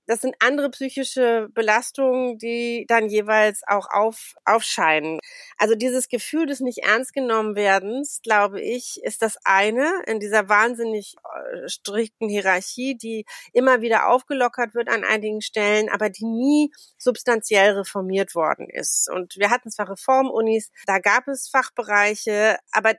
das 0.07 0.21
sind 0.21 0.35
andere 0.39 0.69
psychische 0.69 1.49
Belastungen, 1.53 2.37
die 2.37 2.85
dann 2.87 3.09
jeweils 3.09 3.61
auch 3.67 3.87
auf, 3.91 4.35
aufscheinen. 4.45 5.19
Also 5.57 5.75
dieses 5.75 6.09
Gefühl 6.09 6.45
des 6.45 6.59
nicht 6.59 6.79
ernst 6.79 7.13
genommen 7.13 7.55
werdens, 7.55 8.19
glaube 8.23 8.61
ich, 8.61 9.01
ist 9.03 9.21
das 9.21 9.37
eine 9.43 10.03
in 10.05 10.19
dieser 10.19 10.49
wahnsinnig 10.49 11.15
äh, 11.23 11.67
strikten 11.67 12.29
Hierarchie, 12.29 12.95
die 12.95 13.25
immer 13.53 13.81
wieder 13.81 14.07
aufgelockert 14.07 14.75
wird 14.75 14.89
an 14.89 15.03
einigen 15.03 15.41
Stellen, 15.41 15.89
aber 15.89 16.09
die 16.09 16.25
nie 16.25 16.71
substanziell 16.97 17.73
reformiert 17.73 18.35
worden 18.35 18.69
ist. 18.69 19.09
Und 19.09 19.37
wir 19.37 19.49
hatten 19.49 19.71
zwar 19.71 19.89
Reformunis, 19.89 20.69
da 20.85 20.99
gab 20.99 21.27
es 21.27 21.49
Fachbereiche, 21.49 22.57
aber 22.71 22.93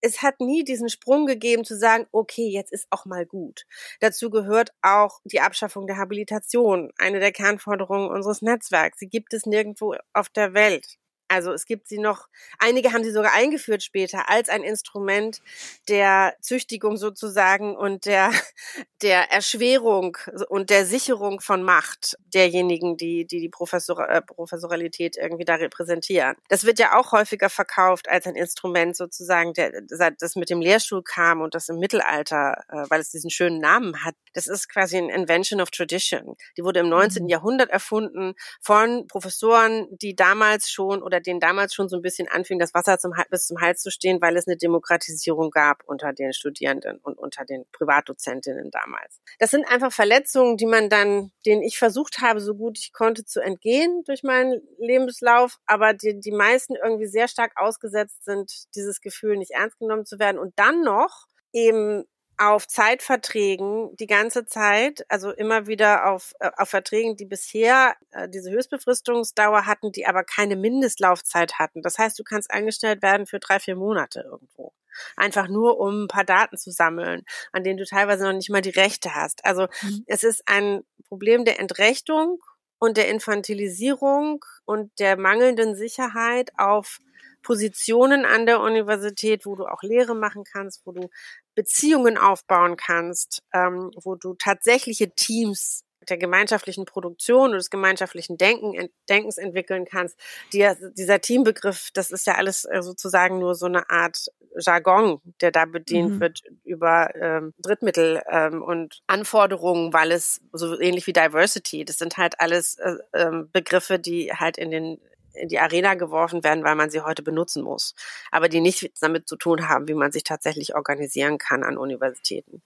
es 0.00 0.22
hat 0.22 0.40
nie 0.40 0.64
diesen 0.64 0.88
Sprung 0.88 1.26
gegeben 1.26 1.64
zu 1.64 1.76
sagen, 1.76 2.06
okay, 2.12 2.48
jetzt 2.48 2.72
ist 2.72 2.86
auch 2.90 3.04
mal 3.04 3.26
gut. 3.26 3.64
Dazu 4.00 4.30
gehört 4.30 4.72
auch 4.82 5.20
die 5.24 5.40
Abschaffung 5.40 5.86
der 5.86 5.96
Habilitation, 5.96 6.92
eine 6.98 7.20
der 7.20 7.32
Kernforderungen 7.32 8.10
unseres 8.10 8.42
Netzwerks. 8.42 8.98
Sie 8.98 9.08
gibt 9.08 9.34
es 9.34 9.46
nirgendwo 9.46 9.96
auf 10.12 10.28
der 10.28 10.54
Welt. 10.54 10.98
Also 11.28 11.52
es 11.52 11.66
gibt 11.66 11.88
sie 11.88 11.98
noch, 11.98 12.28
einige 12.58 12.92
haben 12.92 13.04
sie 13.04 13.12
sogar 13.12 13.32
eingeführt 13.34 13.82
später 13.82 14.28
als 14.30 14.48
ein 14.48 14.62
Instrument 14.62 15.40
der 15.88 16.34
Züchtigung 16.40 16.96
sozusagen 16.96 17.76
und 17.76 18.06
der, 18.06 18.30
der 19.02 19.30
Erschwerung 19.30 20.16
und 20.48 20.70
der 20.70 20.86
Sicherung 20.86 21.40
von 21.40 21.62
Macht 21.62 22.16
derjenigen, 22.32 22.96
die 22.96 23.26
die, 23.26 23.40
die 23.40 23.48
Professor, 23.48 24.08
äh, 24.08 24.22
Professoralität 24.22 25.16
irgendwie 25.16 25.44
da 25.44 25.56
repräsentieren. 25.56 26.36
Das 26.48 26.64
wird 26.64 26.78
ja 26.78 26.98
auch 26.98 27.12
häufiger 27.12 27.50
verkauft 27.50 28.08
als 28.08 28.26
ein 28.26 28.36
Instrument 28.36 28.96
sozusagen, 28.96 29.52
der, 29.54 29.72
das 29.82 30.36
mit 30.36 30.50
dem 30.50 30.60
Lehrstuhl 30.60 31.02
kam 31.02 31.40
und 31.40 31.54
das 31.54 31.68
im 31.68 31.78
Mittelalter, 31.78 32.64
äh, 32.68 32.84
weil 32.88 33.00
es 33.00 33.10
diesen 33.10 33.30
schönen 33.30 33.60
Namen 33.60 34.04
hat. 34.04 34.14
Das 34.34 34.46
ist 34.46 34.68
quasi 34.68 34.98
ein 34.98 35.08
Invention 35.08 35.60
of 35.60 35.70
Tradition. 35.70 36.36
Die 36.56 36.64
wurde 36.64 36.80
im 36.80 36.88
19. 36.88 37.24
Mhm. 37.24 37.28
Jahrhundert 37.28 37.70
erfunden 37.70 38.34
von 38.60 39.06
Professoren, 39.06 39.86
die 39.90 40.14
damals 40.14 40.70
schon 40.70 41.02
oder 41.02 41.17
oder 41.18 41.22
denen 41.22 41.40
damals 41.40 41.74
schon 41.74 41.88
so 41.88 41.96
ein 41.96 42.02
bisschen 42.02 42.28
anfing, 42.28 42.58
das 42.58 42.74
Wasser 42.74 42.98
zum, 42.98 43.12
bis 43.30 43.46
zum 43.46 43.60
Hals 43.60 43.82
zu 43.82 43.90
stehen, 43.90 44.20
weil 44.20 44.36
es 44.36 44.46
eine 44.46 44.56
Demokratisierung 44.56 45.50
gab 45.50 45.82
unter 45.84 46.12
den 46.12 46.32
Studierenden 46.32 46.98
und 46.98 47.18
unter 47.18 47.44
den 47.44 47.64
Privatdozentinnen 47.72 48.70
damals. 48.70 49.20
Das 49.38 49.50
sind 49.50 49.68
einfach 49.68 49.92
Verletzungen, 49.92 50.56
die 50.56 50.66
man 50.66 50.88
dann, 50.88 51.32
denen 51.44 51.62
ich 51.62 51.78
versucht 51.78 52.20
habe, 52.20 52.40
so 52.40 52.54
gut 52.54 52.78
ich 52.78 52.92
konnte, 52.92 53.24
zu 53.24 53.40
entgehen 53.40 54.04
durch 54.06 54.22
meinen 54.22 54.60
Lebenslauf, 54.78 55.56
aber 55.66 55.92
die, 55.92 56.20
die 56.20 56.32
meisten 56.32 56.74
irgendwie 56.76 57.06
sehr 57.06 57.28
stark 57.28 57.52
ausgesetzt 57.56 58.24
sind, 58.24 58.52
dieses 58.74 59.00
Gefühl 59.00 59.36
nicht 59.36 59.52
ernst 59.52 59.78
genommen 59.78 60.06
zu 60.06 60.18
werden 60.18 60.38
und 60.38 60.52
dann 60.56 60.82
noch 60.82 61.26
eben 61.52 62.04
auf 62.38 62.68
Zeitverträgen 62.68 63.94
die 63.96 64.06
ganze 64.06 64.46
Zeit, 64.46 65.04
also 65.08 65.30
immer 65.32 65.66
wieder 65.66 66.10
auf, 66.10 66.32
äh, 66.38 66.50
auf 66.56 66.68
Verträgen, 66.70 67.16
die 67.16 67.26
bisher 67.26 67.96
äh, 68.12 68.28
diese 68.28 68.50
Höchstbefristungsdauer 68.50 69.66
hatten, 69.66 69.92
die 69.92 70.06
aber 70.06 70.22
keine 70.24 70.56
Mindestlaufzeit 70.56 71.58
hatten. 71.58 71.82
Das 71.82 71.98
heißt, 71.98 72.18
du 72.18 72.22
kannst 72.22 72.50
eingestellt 72.50 73.02
werden 73.02 73.26
für 73.26 73.40
drei, 73.40 73.58
vier 73.58 73.76
Monate 73.76 74.20
irgendwo. 74.20 74.72
Einfach 75.16 75.48
nur, 75.48 75.78
um 75.78 76.04
ein 76.04 76.08
paar 76.08 76.24
Daten 76.24 76.56
zu 76.56 76.70
sammeln, 76.70 77.22
an 77.52 77.64
denen 77.64 77.78
du 77.78 77.84
teilweise 77.84 78.24
noch 78.24 78.32
nicht 78.32 78.50
mal 78.50 78.62
die 78.62 78.70
Rechte 78.70 79.14
hast. 79.14 79.44
Also 79.44 79.66
mhm. 79.82 80.04
es 80.06 80.22
ist 80.22 80.42
ein 80.46 80.82
Problem 81.08 81.44
der 81.44 81.58
Entrechtung 81.60 82.40
und 82.78 82.96
der 82.96 83.08
Infantilisierung 83.08 84.44
und 84.64 84.96
der 84.98 85.16
mangelnden 85.16 85.74
Sicherheit 85.74 86.52
auf 86.56 86.98
Positionen 87.42 88.24
an 88.24 88.46
der 88.46 88.60
Universität, 88.60 89.46
wo 89.46 89.56
du 89.56 89.66
auch 89.66 89.82
Lehre 89.82 90.14
machen 90.14 90.44
kannst, 90.44 90.82
wo 90.84 90.92
du 90.92 91.08
Beziehungen 91.54 92.18
aufbauen 92.18 92.76
kannst, 92.76 93.42
ähm, 93.52 93.90
wo 94.02 94.14
du 94.14 94.34
tatsächliche 94.34 95.10
Teams 95.10 95.84
der 96.08 96.16
gemeinschaftlichen 96.16 96.84
Produktion 96.84 97.50
und 97.50 97.56
des 97.56 97.70
gemeinschaftlichen 97.70 98.38
Denken, 98.38 98.88
Denkens 99.08 99.38
entwickeln 99.38 99.84
kannst. 99.84 100.18
Die, 100.52 100.66
dieser 100.96 101.20
Teambegriff, 101.20 101.90
das 101.92 102.10
ist 102.10 102.26
ja 102.26 102.34
alles 102.34 102.64
äh, 102.64 102.82
sozusagen 102.82 103.38
nur 103.38 103.54
so 103.54 103.66
eine 103.66 103.90
Art 103.90 104.28
Jargon, 104.56 105.20
der 105.40 105.52
da 105.52 105.66
bedient 105.66 106.14
mhm. 106.14 106.20
wird 106.20 106.42
über 106.64 107.14
ähm, 107.14 107.54
Drittmittel 107.58 108.22
ähm, 108.30 108.62
und 108.62 109.00
Anforderungen, 109.06 109.92
weil 109.92 110.12
es 110.12 110.40
so 110.52 110.78
ähnlich 110.80 111.06
wie 111.06 111.12
Diversity, 111.12 111.84
das 111.84 111.98
sind 111.98 112.16
halt 112.16 112.40
alles 112.40 112.76
äh, 112.78 112.94
äh, 113.12 113.44
Begriffe, 113.52 113.98
die 113.98 114.32
halt 114.32 114.58
in 114.58 114.70
den 114.70 115.00
in 115.38 115.48
die 115.48 115.58
Arena 115.58 115.94
geworfen 115.94 116.44
werden, 116.44 116.64
weil 116.64 116.74
man 116.74 116.90
sie 116.90 117.00
heute 117.00 117.22
benutzen 117.22 117.62
muss, 117.62 117.94
aber 118.30 118.48
die 118.48 118.60
nichts 118.60 119.00
damit 119.00 119.28
zu 119.28 119.36
tun 119.36 119.68
haben, 119.68 119.88
wie 119.88 119.94
man 119.94 120.12
sich 120.12 120.24
tatsächlich 120.24 120.74
organisieren 120.74 121.38
kann 121.38 121.62
an 121.62 121.78
Universitäten. 121.78 122.62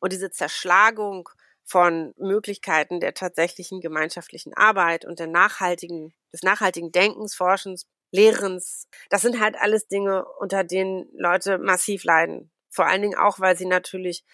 Und 0.00 0.12
diese 0.12 0.30
Zerschlagung 0.30 1.28
von 1.64 2.12
Möglichkeiten 2.18 3.00
der 3.00 3.14
tatsächlichen 3.14 3.80
gemeinschaftlichen 3.80 4.54
Arbeit 4.54 5.04
und 5.04 5.18
der 5.18 5.26
nachhaltigen, 5.26 6.12
des 6.32 6.42
nachhaltigen 6.42 6.92
Denkens, 6.92 7.34
Forschens, 7.34 7.86
Lehrens, 8.10 8.86
das 9.10 9.22
sind 9.22 9.40
halt 9.40 9.56
alles 9.58 9.88
Dinge, 9.88 10.24
unter 10.38 10.62
denen 10.62 11.08
Leute 11.16 11.58
massiv 11.58 12.04
leiden. 12.04 12.50
Vor 12.70 12.86
allen 12.86 13.02
Dingen 13.02 13.18
auch, 13.18 13.40
weil 13.40 13.56
sie 13.56 13.66
natürlich 13.66 14.24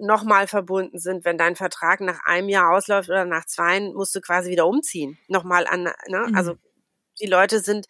nochmal 0.00 0.46
verbunden 0.46 0.98
sind, 0.98 1.24
wenn 1.24 1.38
dein 1.38 1.56
Vertrag 1.56 2.00
nach 2.00 2.20
einem 2.24 2.48
Jahr 2.48 2.70
ausläuft 2.74 3.08
oder 3.08 3.24
nach 3.24 3.44
zwei, 3.44 3.80
musst 3.80 4.14
du 4.14 4.20
quasi 4.20 4.50
wieder 4.50 4.66
umziehen. 4.66 5.18
Nochmal 5.28 5.66
an, 5.66 5.84
ne? 5.84 6.26
Mhm. 6.28 6.34
Also 6.34 6.56
die 7.20 7.26
Leute 7.26 7.60
sind 7.60 7.86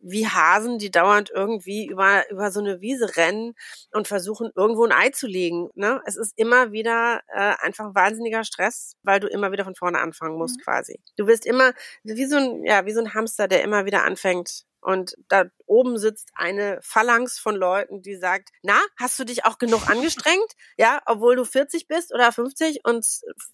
wie 0.00 0.26
Hasen, 0.26 0.78
die 0.78 0.90
dauernd 0.90 1.30
irgendwie 1.30 1.86
über, 1.86 2.28
über 2.30 2.50
so 2.50 2.60
eine 2.60 2.80
Wiese 2.80 3.16
rennen 3.16 3.54
und 3.92 4.06
versuchen, 4.06 4.50
irgendwo 4.54 4.84
ein 4.84 4.92
Ei 4.92 5.10
zu 5.10 5.26
legen. 5.26 5.70
Ne? 5.74 6.00
Es 6.06 6.16
ist 6.16 6.32
immer 6.36 6.72
wieder 6.72 7.20
äh, 7.28 7.54
einfach 7.60 7.94
wahnsinniger 7.94 8.44
Stress, 8.44 8.94
weil 9.02 9.20
du 9.20 9.26
immer 9.26 9.52
wieder 9.52 9.64
von 9.64 9.74
vorne 9.74 9.98
anfangen 9.98 10.38
musst, 10.38 10.58
mhm. 10.58 10.62
quasi. 10.62 11.00
Du 11.16 11.26
bist 11.26 11.46
immer 11.46 11.72
wie 12.04 12.26
so 12.26 12.36
ein, 12.36 12.64
ja, 12.64 12.86
wie 12.86 12.92
so 12.92 13.00
ein 13.00 13.14
Hamster, 13.14 13.48
der 13.48 13.62
immer 13.62 13.84
wieder 13.84 14.04
anfängt. 14.04 14.64
Und 14.80 15.16
da 15.28 15.46
oben 15.66 15.98
sitzt 15.98 16.30
eine 16.34 16.78
Phalanx 16.82 17.40
von 17.40 17.56
Leuten, 17.56 18.00
die 18.00 18.14
sagt, 18.14 18.50
na, 18.62 18.80
hast 18.96 19.18
du 19.18 19.24
dich 19.24 19.44
auch 19.44 19.58
genug 19.58 19.90
angestrengt? 19.90 20.52
Ja, 20.76 21.00
obwohl 21.06 21.34
du 21.34 21.44
40 21.44 21.88
bist 21.88 22.14
oder 22.14 22.30
50 22.30 22.82
und 22.84 23.04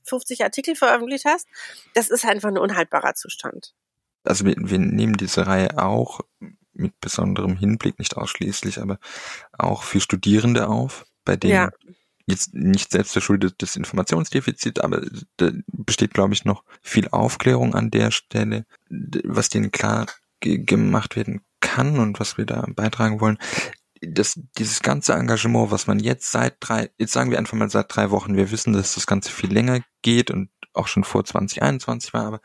50 0.05 0.45
Artikel 0.45 0.77
veröffentlicht 0.77 1.25
hast. 1.25 1.49
Das 1.95 2.11
ist 2.11 2.27
einfach 2.27 2.51
ein 2.51 2.59
unhaltbarer 2.59 3.15
Zustand 3.15 3.75
also 4.25 4.45
wir, 4.45 4.57
wir 4.59 4.79
nehmen 4.79 5.17
diese 5.17 5.47
Reihe 5.47 5.79
auch 5.79 6.21
mit 6.73 6.99
besonderem 7.01 7.57
Hinblick, 7.57 7.99
nicht 7.99 8.17
ausschließlich, 8.17 8.81
aber 8.81 8.99
auch 9.57 9.83
für 9.83 10.01
Studierende 10.01 10.69
auf, 10.69 11.07
bei 11.25 11.37
denen 11.37 11.53
ja. 11.55 11.71
jetzt 12.27 12.53
nicht 12.55 12.91
selbst 12.91 13.13
selbstverschuldetes 13.13 13.77
Informationsdefizit, 13.77 14.81
aber 14.81 15.03
da 15.37 15.51
besteht, 15.67 16.15
glaube 16.15 16.35
ich, 16.35 16.45
noch 16.45 16.65
viel 16.83 17.09
Aufklärung 17.09 17.75
an 17.75 17.91
der 17.91 18.11
Stelle, 18.11 18.67
was 18.89 19.49
denen 19.51 19.71
klar 19.71 20.07
gemacht 20.41 21.17
werden 21.17 21.43
kann 21.61 21.99
und 21.99 22.21
was 22.21 22.37
wir 22.37 22.45
da 22.45 22.67
beitragen 22.69 23.21
wollen. 23.21 23.39
das, 24.03 24.39
dieses 24.59 24.81
ganze 24.81 25.15
Engagement, 25.15 25.71
was 25.71 25.87
man 25.87 25.99
jetzt 25.99 26.31
seit 26.31 26.57
drei, 26.61 26.91
jetzt 26.99 27.13
sagen 27.13 27.31
wir 27.31 27.39
einfach 27.39 27.57
mal 27.57 27.71
seit 27.71 27.95
drei 27.95 28.11
Wochen, 28.11 28.37
wir 28.37 28.51
wissen, 28.51 28.73
dass 28.75 28.95
das 28.95 29.07
Ganze 29.07 29.31
viel 29.31 29.53
länger 29.53 29.81
geht 30.03 30.31
und 30.31 30.51
auch 30.75 30.89
schon 30.89 31.05
vor 31.05 31.25
2021 31.25 32.13
war, 32.15 32.27
aber 32.27 32.41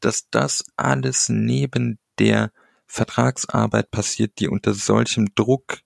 dass 0.00 0.28
das 0.30 0.64
alles 0.76 1.28
neben 1.28 1.98
der 2.18 2.52
Vertragsarbeit 2.86 3.90
passiert, 3.90 4.38
die 4.38 4.48
unter 4.48 4.74
solchem 4.74 5.34
Druck 5.34 5.80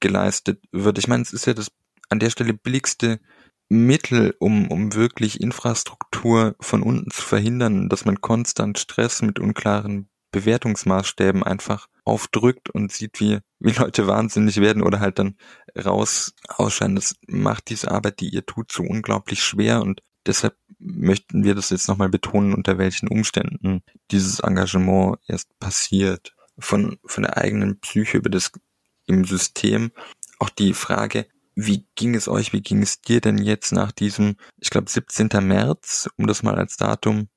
geleistet 0.00 0.62
wird. 0.72 0.98
Ich 0.98 1.08
meine, 1.08 1.22
es 1.22 1.32
ist 1.32 1.46
ja 1.46 1.54
das 1.54 1.70
an 2.08 2.20
der 2.20 2.30
Stelle 2.30 2.54
billigste 2.54 3.20
Mittel, 3.68 4.34
um, 4.38 4.70
um 4.70 4.94
wirklich 4.94 5.40
Infrastruktur 5.40 6.54
von 6.60 6.82
unten 6.82 7.10
zu 7.10 7.22
verhindern, 7.22 7.88
dass 7.88 8.04
man 8.04 8.20
konstant 8.20 8.78
Stress 8.78 9.22
mit 9.22 9.40
unklaren 9.40 10.08
Bewertungsmaßstäben 10.30 11.42
einfach 11.42 11.88
aufdrückt 12.04 12.70
und 12.70 12.92
sieht, 12.92 13.20
wie, 13.20 13.40
wie 13.58 13.72
Leute 13.72 14.06
wahnsinnig 14.06 14.60
werden 14.60 14.82
oder 14.82 15.00
halt 15.00 15.18
dann 15.18 15.36
raus 15.76 16.34
ausscheiden. 16.46 16.94
Das 16.94 17.16
macht 17.26 17.68
diese 17.68 17.90
Arbeit, 17.90 18.20
die 18.20 18.28
ihr 18.28 18.46
tut, 18.46 18.70
so 18.70 18.82
unglaublich 18.82 19.42
schwer 19.42 19.82
und 19.82 20.02
deshalb 20.26 20.56
möchten 20.86 21.44
wir 21.44 21.54
das 21.54 21.70
jetzt 21.70 21.88
nochmal 21.88 22.08
betonen, 22.08 22.54
unter 22.54 22.78
welchen 22.78 23.08
Umständen 23.08 23.82
dieses 24.10 24.40
Engagement 24.40 25.18
erst 25.26 25.58
passiert. 25.58 26.32
Von, 26.58 26.98
von 27.04 27.24
der 27.24 27.36
eigenen 27.36 27.80
Psyche 27.80 28.16
über 28.16 28.30
das 28.30 28.50
im 29.06 29.24
System. 29.24 29.92
Auch 30.38 30.48
die 30.48 30.72
Frage, 30.72 31.26
wie 31.54 31.86
ging 31.94 32.14
es 32.14 32.28
euch, 32.28 32.52
wie 32.52 32.60
ging 32.60 32.82
es 32.82 33.00
dir 33.00 33.20
denn 33.20 33.38
jetzt 33.38 33.72
nach 33.72 33.92
diesem, 33.92 34.36
ich 34.58 34.70
glaube 34.70 34.90
17. 34.90 35.28
März, 35.40 36.08
um 36.16 36.26
das 36.26 36.42
mal 36.42 36.56
als 36.56 36.76
Datum 36.76 37.28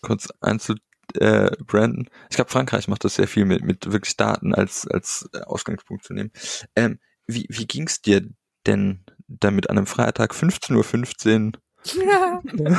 kurz 0.00 0.28
einzubranden. 0.40 2.06
Äh, 2.06 2.10
ich 2.30 2.36
glaube, 2.36 2.50
Frankreich 2.50 2.88
macht 2.88 3.04
das 3.04 3.16
sehr 3.16 3.28
viel 3.28 3.44
mit, 3.44 3.62
mit 3.62 3.90
wirklich 3.90 4.16
Daten 4.16 4.54
als, 4.54 4.86
als 4.86 5.28
Ausgangspunkt 5.46 6.04
zu 6.04 6.14
nehmen. 6.14 6.30
Ähm, 6.76 7.00
wie 7.26 7.46
wie 7.48 7.66
ging 7.66 7.86
es 7.86 8.00
dir 8.00 8.28
denn 8.66 9.04
damit 9.26 9.70
an 9.70 9.76
einem 9.76 9.86
Freitag 9.86 10.32
15.15 10.32 11.46
Uhr 11.46 11.60
ja. 11.84 12.42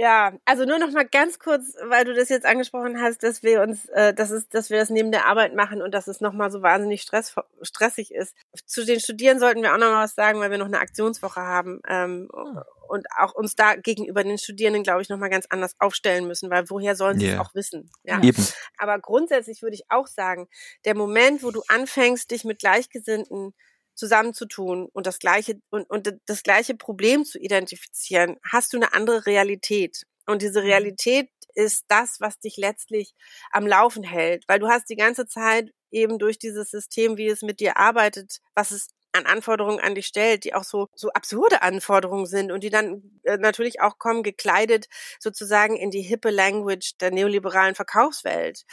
Ja, 0.00 0.32
also 0.44 0.64
nur 0.64 0.78
noch 0.78 0.92
mal 0.92 1.08
ganz 1.08 1.40
kurz, 1.40 1.74
weil 1.88 2.04
du 2.04 2.14
das 2.14 2.28
jetzt 2.28 2.46
angesprochen 2.46 3.02
hast, 3.02 3.24
dass 3.24 3.42
wir 3.42 3.62
uns, 3.62 3.86
äh, 3.86 4.14
dass 4.14 4.30
es, 4.30 4.48
dass 4.48 4.70
wir 4.70 4.78
das 4.78 4.90
neben 4.90 5.10
der 5.10 5.26
Arbeit 5.26 5.56
machen 5.56 5.82
und 5.82 5.92
dass 5.92 6.06
es 6.06 6.20
noch 6.20 6.32
mal 6.32 6.52
so 6.52 6.62
wahnsinnig 6.62 7.02
stress, 7.02 7.34
stressig 7.62 8.14
ist. 8.14 8.32
Zu 8.64 8.86
den 8.86 9.00
Studierenden 9.00 9.40
sollten 9.40 9.60
wir 9.60 9.74
auch 9.74 9.78
noch 9.78 9.90
mal 9.90 10.04
was 10.04 10.14
sagen, 10.14 10.38
weil 10.38 10.52
wir 10.52 10.58
noch 10.58 10.66
eine 10.66 10.78
Aktionswoche 10.78 11.40
haben 11.40 11.80
ähm, 11.88 12.28
ah. 12.32 12.64
und 12.86 13.08
auch 13.18 13.34
uns 13.34 13.56
da 13.56 13.74
gegenüber 13.74 14.22
den 14.22 14.38
Studierenden, 14.38 14.84
glaube 14.84 15.02
ich, 15.02 15.08
noch 15.08 15.18
mal 15.18 15.30
ganz 15.30 15.46
anders 15.50 15.74
aufstellen 15.80 16.28
müssen, 16.28 16.48
weil 16.48 16.70
woher 16.70 16.94
sollen 16.94 17.18
sie 17.18 17.26
yeah. 17.26 17.34
es 17.34 17.40
auch 17.40 17.54
wissen? 17.56 17.90
Ja. 18.04 18.22
Eben. 18.22 18.46
Aber 18.76 19.00
grundsätzlich 19.00 19.62
würde 19.62 19.74
ich 19.74 19.82
auch 19.88 20.06
sagen, 20.06 20.46
der 20.84 20.94
Moment, 20.94 21.42
wo 21.42 21.50
du 21.50 21.64
anfängst, 21.66 22.30
dich 22.30 22.44
mit 22.44 22.60
Gleichgesinnten 22.60 23.52
zusammenzutun 23.98 24.88
und 24.92 25.06
das 25.06 25.18
gleiche 25.18 25.60
und, 25.70 25.88
und 25.90 26.14
das 26.26 26.42
gleiche 26.42 26.74
Problem 26.74 27.24
zu 27.24 27.38
identifizieren, 27.38 28.36
hast 28.50 28.72
du 28.72 28.78
eine 28.78 28.94
andere 28.94 29.26
Realität. 29.26 30.04
Und 30.26 30.42
diese 30.42 30.60
mhm. 30.60 30.68
Realität 30.68 31.30
ist 31.54 31.84
das, 31.88 32.20
was 32.20 32.38
dich 32.38 32.56
letztlich 32.56 33.14
am 33.50 33.66
Laufen 33.66 34.04
hält, 34.04 34.44
weil 34.46 34.60
du 34.60 34.68
hast 34.68 34.88
die 34.88 34.96
ganze 34.96 35.26
Zeit 35.26 35.70
eben 35.90 36.18
durch 36.18 36.38
dieses 36.38 36.70
System, 36.70 37.16
wie 37.16 37.28
es 37.28 37.42
mit 37.42 37.60
dir 37.60 37.76
arbeitet, 37.76 38.38
was 38.54 38.70
es 38.70 38.88
an 39.12 39.26
Anforderungen 39.26 39.80
an 39.80 39.94
dich 39.94 40.06
stellt, 40.06 40.44
die 40.44 40.54
auch 40.54 40.64
so 40.64 40.88
so 40.94 41.08
absurde 41.10 41.62
Anforderungen 41.62 42.26
sind 42.26 42.52
und 42.52 42.62
die 42.62 42.70
dann 42.70 43.20
äh, 43.24 43.38
natürlich 43.38 43.80
auch 43.80 43.98
kommen 43.98 44.22
gekleidet 44.22 44.86
sozusagen 45.18 45.76
in 45.76 45.90
die 45.90 46.02
hippe 46.02 46.30
Language 46.30 46.92
der 47.00 47.10
neoliberalen 47.10 47.74
Verkaufswelt 47.74 48.64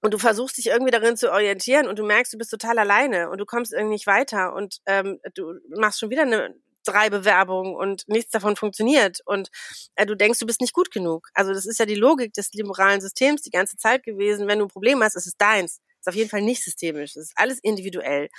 und 0.00 0.14
du 0.14 0.18
versuchst 0.18 0.58
dich 0.58 0.66
irgendwie 0.68 0.90
darin 0.90 1.16
zu 1.16 1.30
orientieren 1.30 1.86
und 1.86 1.98
du 1.98 2.04
merkst, 2.04 2.32
du 2.32 2.38
bist 2.38 2.50
total 2.50 2.78
alleine 2.78 3.30
und 3.30 3.38
du 3.38 3.46
kommst 3.46 3.72
irgendwie 3.72 3.94
nicht 3.94 4.06
weiter 4.06 4.54
und 4.54 4.78
ähm, 4.86 5.20
du 5.34 5.54
machst 5.68 6.00
schon 6.00 6.10
wieder 6.10 6.22
eine 6.22 6.54
drei 6.84 7.10
Bewerbungen 7.10 7.74
und 7.74 8.08
nichts 8.08 8.30
davon 8.30 8.56
funktioniert 8.56 9.20
und 9.26 9.50
äh, 9.96 10.06
du 10.06 10.16
denkst, 10.16 10.38
du 10.38 10.46
bist 10.46 10.60
nicht 10.60 10.72
gut 10.72 10.90
genug. 10.90 11.28
Also 11.34 11.52
das 11.52 11.66
ist 11.66 11.78
ja 11.78 11.86
die 11.86 11.94
Logik 11.94 12.32
des 12.32 12.52
liberalen 12.52 13.00
Systems 13.00 13.42
die 13.42 13.50
ganze 13.50 13.76
Zeit 13.76 14.02
gewesen. 14.02 14.48
Wenn 14.48 14.58
du 14.58 14.64
ein 14.66 14.70
Problem 14.70 15.02
hast, 15.02 15.16
ist 15.16 15.26
es 15.26 15.36
deins. 15.36 15.80
Ist 16.00 16.08
auf 16.08 16.14
jeden 16.14 16.30
Fall 16.30 16.40
nicht 16.40 16.64
systemisch. 16.64 17.10
Es 17.10 17.28
ist 17.28 17.32
alles 17.36 17.58
individuell. 17.58 18.30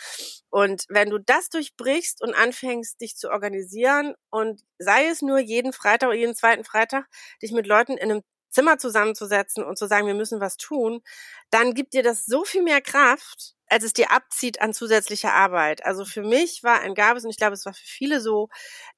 Und 0.49 0.85
wenn 0.89 1.11
du 1.11 1.19
das 1.19 1.49
durchbrichst 1.49 2.23
und 2.23 2.33
anfängst, 2.33 2.99
dich 2.99 3.15
zu 3.15 3.29
organisieren 3.29 4.15
und 4.31 4.61
sei 4.79 5.05
es 5.05 5.21
nur 5.21 5.37
jeden 5.37 5.71
Freitag 5.71 6.09
oder 6.09 6.17
jeden 6.17 6.35
zweiten 6.35 6.63
Freitag, 6.63 7.05
dich 7.43 7.51
mit 7.51 7.67
Leuten 7.67 7.97
in 7.97 8.11
einem 8.11 8.23
Zimmer 8.51 8.77
zusammenzusetzen 8.77 9.63
und 9.63 9.77
zu 9.77 9.87
sagen, 9.87 10.07
wir 10.07 10.13
müssen 10.13 10.39
was 10.39 10.57
tun, 10.57 11.01
dann 11.49 11.73
gibt 11.73 11.93
dir 11.93 12.03
das 12.03 12.25
so 12.25 12.43
viel 12.43 12.61
mehr 12.63 12.81
Kraft, 12.81 13.55
als 13.67 13.85
es 13.85 13.93
dir 13.93 14.11
abzieht 14.11 14.61
an 14.61 14.73
zusätzlicher 14.73 15.33
Arbeit. 15.33 15.85
Also 15.85 16.05
für 16.05 16.21
mich 16.21 16.61
war 16.61 16.81
ein 16.81 16.93
Gabes, 16.93 17.23
und 17.23 17.31
ich 17.31 17.37
glaube, 17.37 17.53
es 17.53 17.65
war 17.65 17.73
für 17.73 17.85
viele 17.85 18.19
so, 18.21 18.49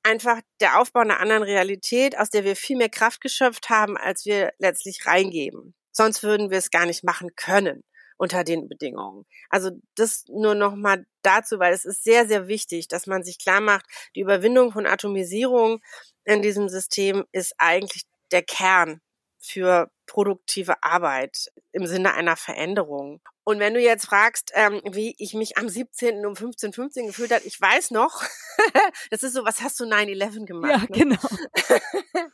einfach 0.01 0.41
der 0.59 0.79
Aufbau 0.79 1.01
einer 1.01 1.19
anderen 1.19 1.43
Realität, 1.43 2.17
aus 2.17 2.29
der 2.29 2.43
wir 2.43 2.55
viel 2.55 2.77
mehr 2.77 2.89
Kraft 2.89 3.21
geschöpft 3.21 3.69
haben, 3.69 3.97
als 3.97 4.25
wir 4.25 4.51
letztlich 4.57 5.05
reingeben. 5.05 5.75
Sonst 5.91 6.23
würden 6.23 6.49
wir 6.49 6.57
es 6.57 6.71
gar 6.71 6.87
nicht 6.87 7.03
machen 7.03 7.35
können 7.35 7.83
unter 8.17 8.43
den 8.43 8.67
Bedingungen. 8.67 9.25
Also 9.49 9.71
das 9.95 10.25
nur 10.27 10.55
noch 10.55 10.75
mal 10.75 11.05
dazu, 11.21 11.59
weil 11.59 11.73
es 11.73 11.85
ist 11.85 12.03
sehr, 12.03 12.27
sehr 12.27 12.47
wichtig, 12.47 12.87
dass 12.87 13.05
man 13.05 13.23
sich 13.23 13.37
klar 13.37 13.61
macht, 13.61 13.85
die 14.15 14.21
Überwindung 14.21 14.71
von 14.71 14.87
Atomisierung 14.87 15.81
in 16.23 16.41
diesem 16.41 16.69
System 16.69 17.25
ist 17.31 17.53
eigentlich 17.57 18.03
der 18.31 18.43
Kern 18.43 19.01
für 19.43 19.91
produktive 20.05 20.81
Arbeit 20.83 21.51
im 21.73 21.85
Sinne 21.85 22.13
einer 22.13 22.37
Veränderung. 22.37 23.21
Und 23.43 23.59
wenn 23.59 23.73
du 23.73 23.81
jetzt 23.81 24.05
fragst, 24.05 24.51
ähm, 24.53 24.81
wie 24.89 25.15
ich 25.17 25.33
mich 25.33 25.57
am 25.57 25.67
17. 25.67 26.25
um 26.25 26.33
15.15 26.33 26.73
15 26.73 27.07
gefühlt 27.07 27.31
habe, 27.33 27.43
ich 27.43 27.59
weiß 27.59 27.91
noch, 27.91 28.23
das 29.11 29.23
ist 29.23 29.33
so, 29.33 29.43
was 29.43 29.61
hast 29.61 29.81
du 29.81 29.83
9-11 29.83 30.45
gemacht? 30.45 30.71
Ja, 30.71 30.77
ne? 30.77 30.87
genau. 30.87 31.17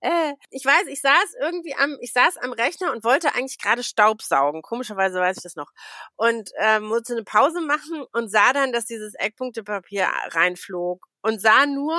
äh, 0.00 0.32
ich 0.50 0.64
weiß, 0.64 0.86
ich 0.88 1.02
saß 1.02 1.34
irgendwie 1.40 1.74
am, 1.74 1.98
ich 2.00 2.14
saß 2.14 2.38
am 2.38 2.52
Rechner 2.52 2.92
und 2.92 3.04
wollte 3.04 3.34
eigentlich 3.34 3.58
gerade 3.58 3.82
Staub 3.82 4.22
saugen. 4.22 4.62
Komischerweise 4.62 5.20
weiß 5.20 5.36
ich 5.36 5.42
das 5.42 5.56
noch. 5.56 5.72
Und 6.16 6.50
ähm, 6.58 6.84
musste 6.84 7.12
eine 7.12 7.24
Pause 7.24 7.60
machen 7.60 8.06
und 8.12 8.30
sah 8.30 8.54
dann, 8.54 8.72
dass 8.72 8.86
dieses 8.86 9.12
Eckpunktepapier 9.14 10.08
reinflog 10.28 11.06
und 11.20 11.38
sah 11.38 11.66
nur, 11.66 11.98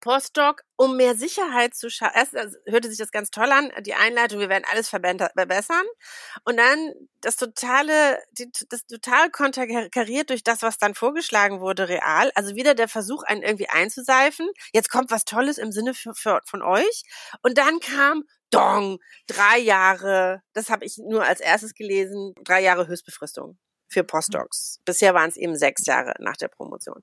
Postdoc, 0.00 0.62
um 0.76 0.96
mehr 0.96 1.14
Sicherheit 1.14 1.74
zu 1.74 1.90
schaffen. 1.90 2.14
Erst 2.16 2.36
also, 2.36 2.56
hörte 2.66 2.88
sich 2.88 2.98
das 2.98 3.10
ganz 3.10 3.30
toll 3.30 3.50
an, 3.50 3.70
die 3.80 3.94
Einleitung, 3.94 4.40
wir 4.40 4.48
werden 4.48 4.64
alles 4.70 4.88
verbessern. 4.88 5.84
Und 6.44 6.56
dann 6.56 6.92
das 7.20 7.36
totale, 7.36 8.18
die, 8.32 8.50
das 8.68 8.86
total 8.86 9.30
konterkariert 9.30 10.30
durch 10.30 10.44
das, 10.44 10.62
was 10.62 10.78
dann 10.78 10.94
vorgeschlagen 10.94 11.60
wurde, 11.60 11.88
real. 11.88 12.30
Also 12.34 12.54
wieder 12.54 12.74
der 12.74 12.88
Versuch, 12.88 13.22
einen 13.24 13.42
irgendwie 13.42 13.68
einzuseifen. 13.68 14.48
Jetzt 14.72 14.90
kommt 14.90 15.10
was 15.10 15.24
Tolles 15.24 15.58
im 15.58 15.72
Sinne 15.72 15.94
für, 15.94 16.14
für, 16.14 16.40
von 16.46 16.62
euch. 16.62 17.02
Und 17.42 17.58
dann 17.58 17.80
kam 17.80 18.24
Dong, 18.50 18.98
drei 19.26 19.58
Jahre, 19.58 20.42
das 20.54 20.70
habe 20.70 20.84
ich 20.84 20.96
nur 20.98 21.24
als 21.24 21.40
erstes 21.40 21.74
gelesen, 21.74 22.32
drei 22.44 22.62
Jahre 22.62 22.86
Höchstbefristung 22.86 23.58
für 23.88 24.04
Postdocs. 24.04 24.80
Bisher 24.84 25.14
waren 25.14 25.28
es 25.28 25.36
eben 25.36 25.56
sechs 25.56 25.86
Jahre 25.86 26.14
nach 26.18 26.36
der 26.36 26.48
Promotion. 26.48 27.02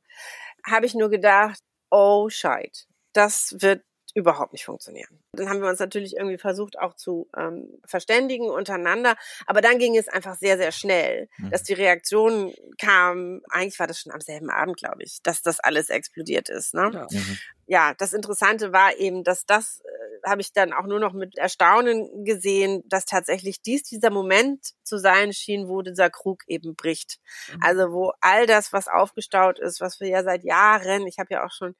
Habe 0.65 0.85
ich 0.85 0.95
nur 0.95 1.09
gedacht, 1.09 1.59
oh 1.89 2.29
Scheit, 2.29 2.87
das 3.13 3.55
wird 3.59 3.83
überhaupt 4.15 4.53
nicht 4.53 4.63
funktionieren. 4.63 5.21
Dann 5.33 5.49
haben 5.49 5.61
wir 5.61 5.67
uns 5.67 5.79
natürlich 5.79 6.15
irgendwie 6.15 6.37
versucht 6.37 6.79
auch 6.79 6.95
zu 6.95 7.27
ähm, 7.37 7.67
verständigen 7.85 8.49
untereinander, 8.49 9.17
aber 9.45 9.59
dann 9.59 9.77
ging 9.77 9.97
es 9.97 10.07
einfach 10.07 10.35
sehr, 10.37 10.57
sehr 10.57 10.71
schnell, 10.71 11.27
mhm. 11.37 11.49
dass 11.51 11.63
die 11.63 11.73
Reaktion 11.73 12.53
kam, 12.79 13.41
eigentlich 13.49 13.77
war 13.77 13.87
das 13.87 13.99
schon 13.99 14.13
am 14.13 14.21
selben 14.21 14.49
Abend, 14.49 14.77
glaube 14.77 15.03
ich, 15.03 15.21
dass 15.21 15.41
das 15.41 15.59
alles 15.59 15.89
explodiert 15.89 16.47
ist. 16.47 16.73
Ne? 16.73 16.91
Ja. 16.93 17.07
Mhm. 17.11 17.37
ja, 17.67 17.93
das 17.93 18.13
Interessante 18.13 18.71
war 18.71 18.95
eben, 18.95 19.25
dass 19.25 19.45
das, 19.45 19.81
äh, 19.81 20.04
habe 20.25 20.41
ich 20.41 20.53
dann 20.53 20.73
auch 20.73 20.85
nur 20.85 20.99
noch 20.99 21.13
mit 21.13 21.37
Erstaunen 21.37 22.25
gesehen, 22.25 22.83
dass 22.85 23.05
tatsächlich 23.05 23.61
dies 23.61 23.83
dieser 23.83 24.09
Moment 24.09 24.73
zu 24.83 24.97
sein 24.97 25.33
schien, 25.33 25.67
wo 25.67 25.81
dieser 25.81 26.09
Krug 26.09 26.43
eben 26.47 26.75
bricht. 26.75 27.19
Mhm. 27.51 27.59
Also 27.61 27.91
wo 27.91 28.13
all 28.21 28.45
das, 28.45 28.73
was 28.73 28.87
aufgestaut 28.87 29.59
ist, 29.59 29.81
was 29.81 29.99
wir 29.99 30.07
ja 30.07 30.23
seit 30.23 30.43
Jahren, 30.43 31.07
ich 31.07 31.19
habe 31.19 31.33
ja 31.33 31.45
auch 31.45 31.51
schon 31.51 31.75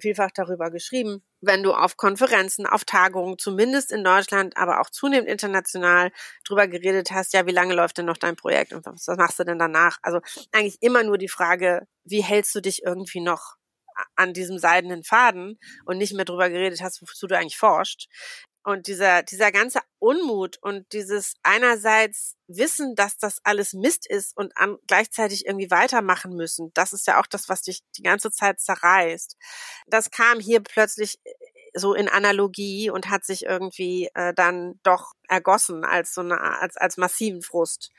vielfach 0.00 0.30
darüber 0.34 0.70
geschrieben, 0.70 1.22
wenn 1.40 1.62
du 1.62 1.72
auf 1.72 1.96
Konferenzen, 1.96 2.66
auf 2.66 2.84
Tagungen, 2.84 3.38
zumindest 3.38 3.92
in 3.92 4.04
Deutschland, 4.04 4.56
aber 4.56 4.80
auch 4.80 4.90
zunehmend 4.90 5.28
international 5.28 6.10
drüber 6.44 6.68
geredet 6.68 7.10
hast, 7.12 7.32
ja, 7.32 7.46
wie 7.46 7.52
lange 7.52 7.74
läuft 7.74 7.98
denn 7.98 8.06
noch 8.06 8.16
dein 8.16 8.36
Projekt 8.36 8.72
und 8.72 8.84
was 8.84 9.06
machst 9.06 9.38
du 9.38 9.44
denn 9.44 9.58
danach? 9.58 9.98
Also 10.02 10.20
eigentlich 10.52 10.78
immer 10.82 11.02
nur 11.02 11.18
die 11.18 11.28
Frage, 11.28 11.86
wie 12.04 12.22
hältst 12.22 12.54
du 12.54 12.60
dich 12.60 12.82
irgendwie 12.84 13.20
noch 13.20 13.56
an 14.14 14.32
diesem 14.32 14.58
seidenen 14.58 15.04
Faden 15.04 15.58
und 15.84 15.98
nicht 15.98 16.14
mehr 16.14 16.24
drüber 16.24 16.48
geredet 16.50 16.80
hast, 16.82 17.02
wozu 17.02 17.26
du 17.26 17.36
eigentlich 17.36 17.58
forscht. 17.58 18.08
Und 18.66 18.88
dieser, 18.88 19.22
dieser 19.22 19.52
ganze 19.52 19.78
Unmut 20.00 20.58
und 20.60 20.92
dieses 20.92 21.34
einerseits 21.44 22.34
Wissen, 22.48 22.96
dass 22.96 23.16
das 23.16 23.38
alles 23.44 23.74
Mist 23.74 24.10
ist 24.10 24.36
und 24.36 24.56
an, 24.56 24.76
gleichzeitig 24.88 25.46
irgendwie 25.46 25.70
weitermachen 25.70 26.34
müssen, 26.34 26.72
das 26.74 26.92
ist 26.92 27.06
ja 27.06 27.20
auch 27.20 27.28
das, 27.28 27.48
was 27.48 27.62
dich 27.62 27.82
die 27.96 28.02
ganze 28.02 28.32
Zeit 28.32 28.58
zerreißt. 28.58 29.36
Das 29.86 30.10
kam 30.10 30.40
hier 30.40 30.60
plötzlich 30.60 31.20
so 31.76 31.94
in 31.94 32.08
Analogie 32.08 32.90
und 32.90 33.08
hat 33.08 33.24
sich 33.24 33.44
irgendwie 33.44 34.10
äh, 34.14 34.34
dann 34.34 34.80
doch 34.82 35.12
ergossen 35.28 35.84
als 35.84 36.14
so 36.14 36.22
eine 36.22 36.40
als 36.40 36.76
als 36.76 36.96
massiven 36.96 37.42
Frust. 37.42 37.92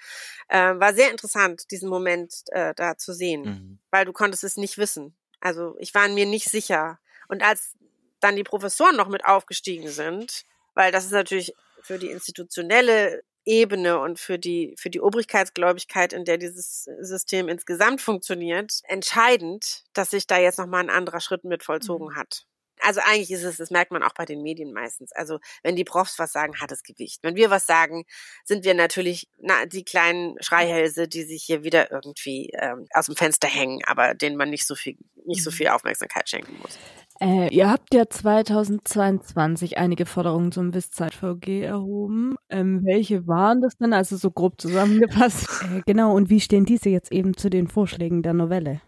Äh, 0.49 0.75
war 0.75 0.93
sehr 0.93 1.11
interessant, 1.11 1.71
diesen 1.71 1.89
Moment 1.89 2.33
äh, 2.47 2.73
da 2.75 2.97
zu 2.97 3.13
sehen, 3.13 3.41
mhm. 3.41 3.79
weil 3.89 4.05
du 4.05 4.11
konntest 4.11 4.43
es 4.43 4.57
nicht 4.57 4.77
wissen. 4.77 5.15
Also 5.39 5.75
ich 5.79 5.93
war 5.93 6.07
mir 6.09 6.25
nicht 6.25 6.49
sicher. 6.49 6.99
Und 7.27 7.43
als 7.43 7.75
dann 8.19 8.35
die 8.35 8.43
Professoren 8.43 8.95
noch 8.95 9.07
mit 9.07 9.25
aufgestiegen 9.25 9.89
sind, 9.89 10.43
weil 10.73 10.91
das 10.91 11.05
ist 11.05 11.11
natürlich 11.11 11.53
für 11.81 11.99
die 11.99 12.09
institutionelle 12.09 13.23
Ebene 13.45 13.99
und 13.99 14.19
für 14.19 14.37
die, 14.37 14.75
für 14.77 14.89
die 14.89 14.99
Obrigkeitsgläubigkeit, 14.99 16.11
in 16.11 16.25
der 16.25 16.37
dieses 16.37 16.83
System 16.99 17.47
insgesamt 17.47 18.01
funktioniert, 18.01 18.81
entscheidend, 18.83 19.85
dass 19.93 20.09
sich 20.09 20.27
da 20.27 20.37
jetzt 20.37 20.59
nochmal 20.59 20.83
ein 20.83 20.89
anderer 20.89 21.21
Schritt 21.21 21.45
mit 21.45 21.63
vollzogen 21.63 22.09
mhm. 22.09 22.15
hat. 22.15 22.45
Also 22.81 23.01
eigentlich 23.03 23.31
ist 23.31 23.43
es, 23.43 23.57
das 23.57 23.71
merkt 23.71 23.91
man 23.91 24.03
auch 24.03 24.13
bei 24.13 24.25
den 24.25 24.41
Medien 24.41 24.73
meistens. 24.73 25.11
Also 25.11 25.39
wenn 25.63 25.75
die 25.75 25.83
Profs 25.83 26.19
was 26.19 26.31
sagen, 26.31 26.59
hat 26.61 26.71
es 26.71 26.83
Gewicht. 26.83 27.19
Wenn 27.23 27.35
wir 27.35 27.49
was 27.49 27.65
sagen, 27.65 28.05
sind 28.43 28.65
wir 28.65 28.73
natürlich 28.73 29.27
na, 29.39 29.65
die 29.65 29.83
kleinen 29.83 30.35
Schreihälse, 30.41 31.07
die 31.07 31.23
sich 31.23 31.43
hier 31.43 31.63
wieder 31.63 31.91
irgendwie 31.91 32.51
ähm, 32.59 32.87
aus 32.93 33.07
dem 33.07 33.15
Fenster 33.15 33.47
hängen, 33.47 33.81
aber 33.85 34.13
denen 34.13 34.37
man 34.37 34.49
nicht 34.49 34.65
so 34.67 34.75
viel, 34.75 34.97
nicht 35.25 35.43
so 35.43 35.49
mhm. 35.49 35.55
viel 35.55 35.67
Aufmerksamkeit 35.69 36.29
schenken 36.29 36.57
muss. 36.61 36.77
Äh, 37.19 37.53
ihr 37.53 37.69
habt 37.69 37.93
ja 37.93 38.07
2022 38.07 39.77
einige 39.77 40.05
Forderungen 40.05 40.51
zum 40.51 40.73
WIS-Zeit-VG 40.73 41.63
erhoben. 41.63 42.35
Ähm, 42.49 42.81
welche 42.83 43.25
waren 43.27 43.61
das 43.61 43.75
denn? 43.77 43.93
Also 43.93 44.17
so 44.17 44.29
grob 44.29 44.61
zusammengefasst. 44.61 45.47
äh, 45.63 45.81
genau, 45.85 46.15
und 46.15 46.29
wie 46.29 46.39
stehen 46.39 46.65
diese 46.65 46.89
jetzt 46.89 47.11
eben 47.11 47.35
zu 47.35 47.49
den 47.49 47.67
Vorschlägen 47.67 48.21
der 48.21 48.33
Novelle? 48.33 48.81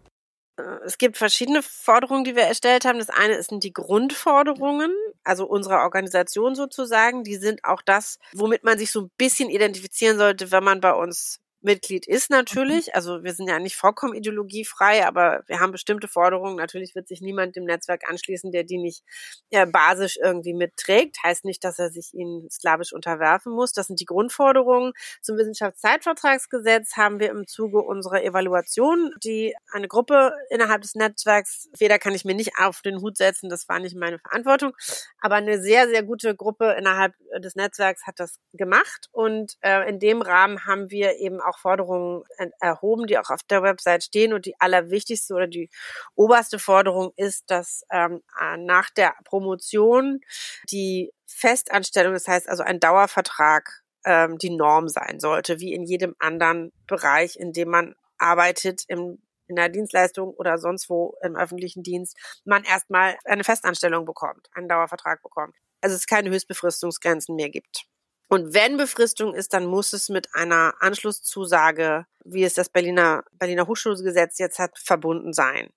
Äh, 0.59 0.85
es 0.85 0.97
gibt 0.97 1.17
verschiedene 1.17 1.63
Forderungen, 1.63 2.23
die 2.23 2.35
wir 2.35 2.43
erstellt 2.43 2.85
haben. 2.85 2.99
Das 2.99 3.09
eine 3.09 3.41
sind 3.41 3.63
die 3.63 3.73
Grundforderungen, 3.73 4.93
also 5.23 5.45
unserer 5.45 5.81
Organisation 5.81 6.55
sozusagen. 6.55 7.23
Die 7.23 7.37
sind 7.37 7.63
auch 7.63 7.81
das, 7.81 8.19
womit 8.33 8.63
man 8.63 8.77
sich 8.77 8.91
so 8.91 9.01
ein 9.01 9.11
bisschen 9.17 9.49
identifizieren 9.49 10.17
sollte, 10.17 10.51
wenn 10.51 10.63
man 10.63 10.81
bei 10.81 10.93
uns 10.93 11.39
Mitglied 11.61 12.07
ist 12.07 12.29
natürlich. 12.29 12.87
Mhm. 12.87 12.93
Also 12.93 13.23
wir 13.23 13.33
sind 13.33 13.49
ja 13.49 13.59
nicht 13.59 13.75
vollkommen 13.75 14.13
ideologiefrei, 14.13 15.05
aber 15.05 15.43
wir 15.47 15.59
haben 15.59 15.71
bestimmte 15.71 16.07
Forderungen. 16.07 16.55
Natürlich 16.55 16.95
wird 16.95 17.07
sich 17.07 17.21
niemand 17.21 17.55
dem 17.55 17.65
Netzwerk 17.65 18.09
anschließen, 18.09 18.51
der 18.51 18.63
die 18.63 18.77
nicht 18.77 19.03
ja, 19.49 19.65
basisch 19.65 20.17
irgendwie 20.21 20.53
mitträgt. 20.53 21.17
Heißt 21.23 21.45
nicht, 21.45 21.63
dass 21.63 21.79
er 21.79 21.89
sich 21.89 22.13
ihnen 22.13 22.49
slawisch 22.49 22.93
unterwerfen 22.93 23.53
muss. 23.53 23.73
Das 23.73 23.87
sind 23.87 23.99
die 23.99 24.05
Grundforderungen. 24.05 24.93
Zum 25.21 25.37
Wissenschaftszeitvertragsgesetz 25.37 26.95
haben 26.95 27.19
wir 27.19 27.29
im 27.29 27.47
Zuge 27.47 27.79
unserer 27.79 28.23
Evaluation, 28.23 29.13
die 29.23 29.55
eine 29.71 29.87
Gruppe 29.87 30.33
innerhalb 30.49 30.81
des 30.81 30.95
Netzwerks, 30.95 31.69
weder 31.77 31.99
kann 31.99 32.15
ich 32.15 32.25
mir 32.25 32.35
nicht 32.35 32.53
auf 32.57 32.81
den 32.81 33.01
Hut 33.01 33.17
setzen, 33.17 33.49
das 33.49 33.67
war 33.67 33.79
nicht 33.79 33.95
meine 33.95 34.19
Verantwortung, 34.19 34.73
aber 35.19 35.35
eine 35.35 35.61
sehr, 35.61 35.87
sehr 35.87 36.03
gute 36.03 36.35
Gruppe 36.35 36.75
innerhalb 36.77 37.13
des 37.37 37.55
Netzwerks 37.55 38.05
hat 38.05 38.19
das 38.19 38.39
gemacht. 38.53 39.07
Und 39.11 39.57
äh, 39.61 39.89
in 39.89 39.99
dem 39.99 40.21
Rahmen 40.21 40.65
haben 40.65 40.89
wir 40.89 41.17
eben 41.17 41.41
auch 41.41 41.48
Forderungen 41.57 42.23
erhoben, 42.59 43.07
die 43.07 43.17
auch 43.17 43.29
auf 43.29 43.43
der 43.43 43.63
Website 43.63 44.03
stehen. 44.03 44.33
Und 44.33 44.45
die 44.45 44.59
allerwichtigste 44.59 45.33
oder 45.33 45.47
die 45.47 45.69
oberste 46.15 46.59
Forderung 46.59 47.11
ist, 47.15 47.49
dass 47.49 47.83
ähm, 47.91 48.21
nach 48.57 48.89
der 48.91 49.15
Promotion 49.25 50.21
die 50.69 51.11
Festanstellung, 51.27 52.13
das 52.13 52.27
heißt 52.27 52.47
also 52.47 52.63
ein 52.63 52.79
Dauervertrag, 52.79 53.83
ähm, 54.05 54.37
die 54.37 54.51
Norm 54.51 54.87
sein 54.87 55.19
sollte, 55.19 55.59
wie 55.59 55.73
in 55.73 55.83
jedem 55.83 56.15
anderen 56.19 56.71
Bereich, 56.87 57.37
in 57.37 57.53
dem 57.53 57.69
man 57.69 57.95
arbeitet, 58.17 58.83
im 58.87 59.19
in 59.49 59.55
der 59.55 59.67
Dienstleistung 59.67 60.33
oder 60.35 60.57
sonst 60.57 60.89
wo 60.89 61.15
im 61.23 61.35
öffentlichen 61.35 61.83
Dienst, 61.83 62.15
man 62.45 62.63
erstmal 62.63 63.17
eine 63.25 63.43
Festanstellung 63.43 64.05
bekommt, 64.05 64.47
einen 64.53 64.69
Dauervertrag 64.69 65.21
bekommt. 65.23 65.55
Also 65.81 65.95
es 65.95 66.05
keine 66.05 66.29
Höchstbefristungsgrenzen 66.29 67.35
mehr 67.35 67.49
gibt. 67.49 67.85
Und 68.29 68.53
wenn 68.53 68.77
Befristung 68.77 69.33
ist, 69.33 69.53
dann 69.53 69.65
muss 69.65 69.91
es 69.91 70.07
mit 70.07 70.35
einer 70.35 70.75
Anschlusszusage, 70.79 72.05
wie 72.23 72.43
es 72.43 72.53
das 72.53 72.69
Berliner, 72.69 73.23
Berliner 73.33 73.65
Hochschulgesetz 73.65 74.37
jetzt 74.37 74.59
hat, 74.59 74.77
verbunden 74.77 75.33
sein. 75.33 75.71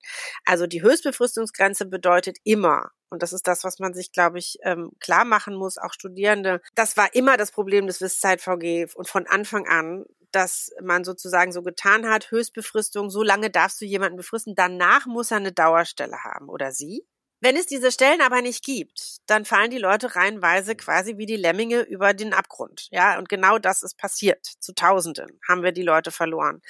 Also 0.44 0.66
die 0.66 0.82
Höchstbefristungsgrenze 0.82 1.86
bedeutet 1.86 2.36
immer, 2.44 2.90
und 3.08 3.22
das 3.22 3.32
ist 3.32 3.48
das, 3.48 3.64
was 3.64 3.78
man 3.78 3.94
sich, 3.94 4.12
glaube 4.12 4.38
ich, 4.38 4.58
ähm, 4.62 4.90
klar 5.00 5.24
machen 5.24 5.54
muss, 5.54 5.78
auch 5.78 5.94
Studierende, 5.94 6.60
das 6.74 6.98
war 6.98 7.14
immer 7.14 7.38
das 7.38 7.52
Problem 7.52 7.86
des 7.86 8.02
WIS-Zeit-VG 8.02 8.94
und 8.94 9.08
von 9.08 9.26
Anfang 9.26 9.66
an, 9.66 10.04
dass 10.30 10.72
man 10.82 11.04
sozusagen 11.04 11.52
so 11.52 11.62
getan 11.62 12.08
hat, 12.08 12.30
Höchstbefristung, 12.30 13.08
so 13.08 13.22
lange 13.22 13.48
darfst 13.48 13.80
du 13.80 13.86
jemanden 13.86 14.16
befristen, 14.18 14.54
danach 14.54 15.06
muss 15.06 15.30
er 15.30 15.38
eine 15.38 15.52
Dauerstelle 15.52 16.24
haben 16.24 16.50
oder 16.50 16.72
sie. 16.72 17.06
Wenn 17.42 17.56
es 17.56 17.66
diese 17.66 17.90
Stellen 17.90 18.20
aber 18.20 18.40
nicht 18.40 18.64
gibt, 18.64 19.16
dann 19.26 19.44
fallen 19.44 19.72
die 19.72 19.78
Leute 19.78 20.14
reihenweise 20.14 20.76
quasi 20.76 21.18
wie 21.18 21.26
die 21.26 21.34
Lemminge 21.34 21.80
über 21.80 22.14
den 22.14 22.34
Abgrund. 22.34 22.86
Ja, 22.92 23.18
und 23.18 23.28
genau 23.28 23.58
das 23.58 23.82
ist 23.82 23.98
passiert. 23.98 24.46
Zu 24.60 24.72
Tausenden 24.76 25.40
haben 25.48 25.64
wir 25.64 25.72
die 25.72 25.82
Leute 25.82 26.12
verloren 26.12 26.62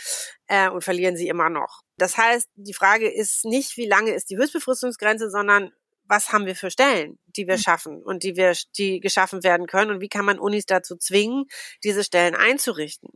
äh, 0.46 0.70
und 0.70 0.82
verlieren 0.82 1.14
sie 1.14 1.28
immer 1.28 1.50
noch. 1.50 1.82
Das 1.98 2.16
heißt, 2.16 2.48
die 2.54 2.72
Frage 2.72 3.12
ist 3.12 3.44
nicht, 3.44 3.76
wie 3.76 3.86
lange 3.86 4.12
ist 4.12 4.30
die 4.30 4.38
Höchstbefristungsgrenze, 4.38 5.30
sondern 5.30 5.72
was 6.04 6.32
haben 6.32 6.46
wir 6.46 6.56
für 6.56 6.70
Stellen, 6.70 7.18
die 7.26 7.46
wir 7.46 7.56
hm. 7.56 7.62
schaffen 7.62 8.02
und 8.02 8.22
die 8.22 8.36
wir, 8.36 8.56
die 8.78 9.00
geschaffen 9.00 9.44
werden 9.44 9.66
können 9.66 9.90
und 9.90 10.00
wie 10.00 10.08
kann 10.08 10.24
man 10.24 10.38
Unis 10.38 10.64
dazu 10.64 10.96
zwingen, 10.96 11.44
diese 11.84 12.02
Stellen 12.02 12.34
einzurichten? 12.34 13.10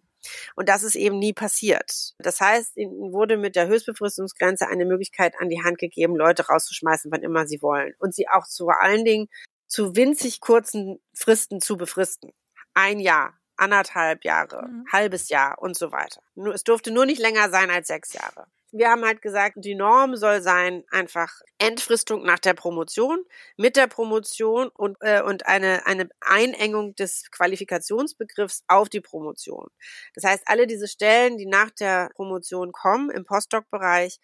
Und 0.54 0.68
das 0.68 0.82
ist 0.82 0.94
eben 0.94 1.18
nie 1.18 1.32
passiert. 1.32 2.14
Das 2.18 2.40
heißt, 2.40 2.76
ihnen 2.76 3.12
wurde 3.12 3.36
mit 3.36 3.56
der 3.56 3.66
Höchstbefristungsgrenze 3.68 4.68
eine 4.68 4.84
Möglichkeit 4.84 5.34
an 5.38 5.48
die 5.48 5.62
Hand 5.62 5.78
gegeben, 5.78 6.16
Leute 6.16 6.46
rauszuschmeißen, 6.46 7.10
wann 7.10 7.22
immer 7.22 7.46
sie 7.46 7.62
wollen. 7.62 7.94
Und 7.98 8.14
sie 8.14 8.28
auch 8.28 8.46
zu 8.46 8.66
vor 8.66 8.82
allen 8.82 9.04
Dingen 9.04 9.28
zu 9.68 9.96
winzig 9.96 10.40
kurzen 10.40 11.00
Fristen 11.14 11.60
zu 11.60 11.76
befristen. 11.76 12.32
Ein 12.74 13.00
Jahr, 13.00 13.34
anderthalb 13.56 14.24
Jahre, 14.24 14.68
mhm. 14.68 14.84
halbes 14.92 15.28
Jahr 15.28 15.58
und 15.60 15.76
so 15.76 15.92
weiter. 15.92 16.20
Es 16.52 16.64
durfte 16.64 16.90
nur 16.90 17.06
nicht 17.06 17.20
länger 17.20 17.48
sein 17.50 17.70
als 17.70 17.86
sechs 17.86 18.12
Jahre 18.12 18.46
wir 18.78 18.90
haben 18.90 19.04
halt 19.04 19.22
gesagt, 19.22 19.56
die 19.58 19.74
Norm 19.74 20.16
soll 20.16 20.42
sein 20.42 20.84
einfach 20.90 21.40
Entfristung 21.58 22.24
nach 22.24 22.38
der 22.38 22.54
Promotion, 22.54 23.24
mit 23.56 23.76
der 23.76 23.86
Promotion 23.86 24.68
und, 24.68 24.96
äh, 25.00 25.22
und 25.22 25.46
eine, 25.46 25.86
eine 25.86 26.08
Einengung 26.20 26.94
des 26.94 27.30
Qualifikationsbegriffs 27.30 28.62
auf 28.68 28.88
die 28.88 29.00
Promotion. 29.00 29.68
Das 30.14 30.24
heißt, 30.24 30.42
alle 30.46 30.66
diese 30.66 30.88
Stellen, 30.88 31.38
die 31.38 31.46
nach 31.46 31.70
der 31.70 32.10
Promotion 32.14 32.72
kommen 32.72 33.10
im 33.10 33.24
Postdoc-Bereich, 33.24 34.18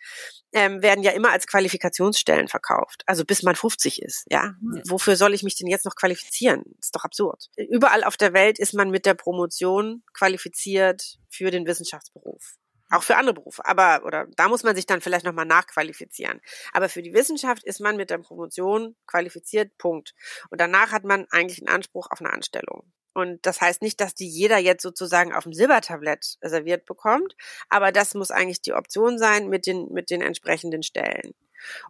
ähm, 0.53 0.83
werden 0.83 1.03
ja 1.03 1.13
immer 1.13 1.31
als 1.31 1.47
Qualifikationsstellen 1.47 2.49
verkauft. 2.49 3.03
Also 3.07 3.25
bis 3.25 3.43
man 3.43 3.57
50 3.57 4.03
ist, 4.03 4.25
ja. 4.31 4.55
ja. 4.75 4.83
Wofür 4.89 5.17
soll 5.17 5.35
ich 5.35 5.43
mich 5.43 5.57
denn 5.57 5.69
jetzt 5.69 5.85
noch 5.85 5.97
qualifizieren? 5.97 6.63
Das 6.77 6.87
ist 6.87 6.97
doch 6.97 7.05
absurd. 7.05 7.47
Überall 7.57 8.05
auf 8.05 8.17
der 8.17 8.35
Welt 8.35 8.59
ist 8.59 8.75
man 8.75 8.91
mit 8.91 9.07
der 9.07 9.15
Promotion 9.15 10.03
qualifiziert 10.13 11.19
für 11.31 11.51
den 11.51 11.67
Wissenschaftsberuf. 11.67 12.59
Auch 12.93 13.03
für 13.03 13.17
andere 13.17 13.33
Berufe. 13.33 13.65
Aber, 13.65 14.05
oder 14.05 14.27
da 14.37 14.49
muss 14.49 14.65
man 14.65 14.77
sich 14.77 14.85
dann 14.85 15.01
vielleicht 15.01 15.25
nochmal 15.25 15.47
nachqualifizieren. 15.47 16.43
Aber 16.75 16.91
für 16.91 17.01
die 17.01 17.15
Wissenschaft 17.15 17.65
ist 17.65 17.81
man 17.81 17.97
mit 17.97 18.11
der 18.11 18.19
Promotion 18.19 18.95
qualifiziert, 19.07 19.79
Punkt. 19.79 20.15
Und 20.51 20.61
danach 20.61 20.93
hat 20.93 21.03
man 21.03 21.27
eigentlich 21.31 21.61
einen 21.61 21.75
Anspruch 21.75 22.09
auf 22.11 22.21
eine 22.21 22.31
Anstellung. 22.31 22.93
Und 23.15 23.47
das 23.47 23.63
heißt 23.63 23.81
nicht, 23.81 23.99
dass 24.01 24.15
die 24.15 24.29
jeder 24.29 24.59
jetzt 24.59 24.83
sozusagen 24.83 25.33
auf 25.33 25.45
dem 25.45 25.55
Silbertablett 25.55 26.37
serviert 26.43 26.85
bekommt, 26.85 27.35
aber 27.69 27.93
das 27.93 28.15
muss 28.15 28.31
eigentlich 28.31 28.63
die 28.63 28.73
Option 28.73 29.19
sein 29.19 29.49
mit 29.49 29.67
den, 29.67 29.89
mit 29.93 30.11
den 30.11 30.23
entsprechenden 30.23 30.83
Stellen. 30.83 31.35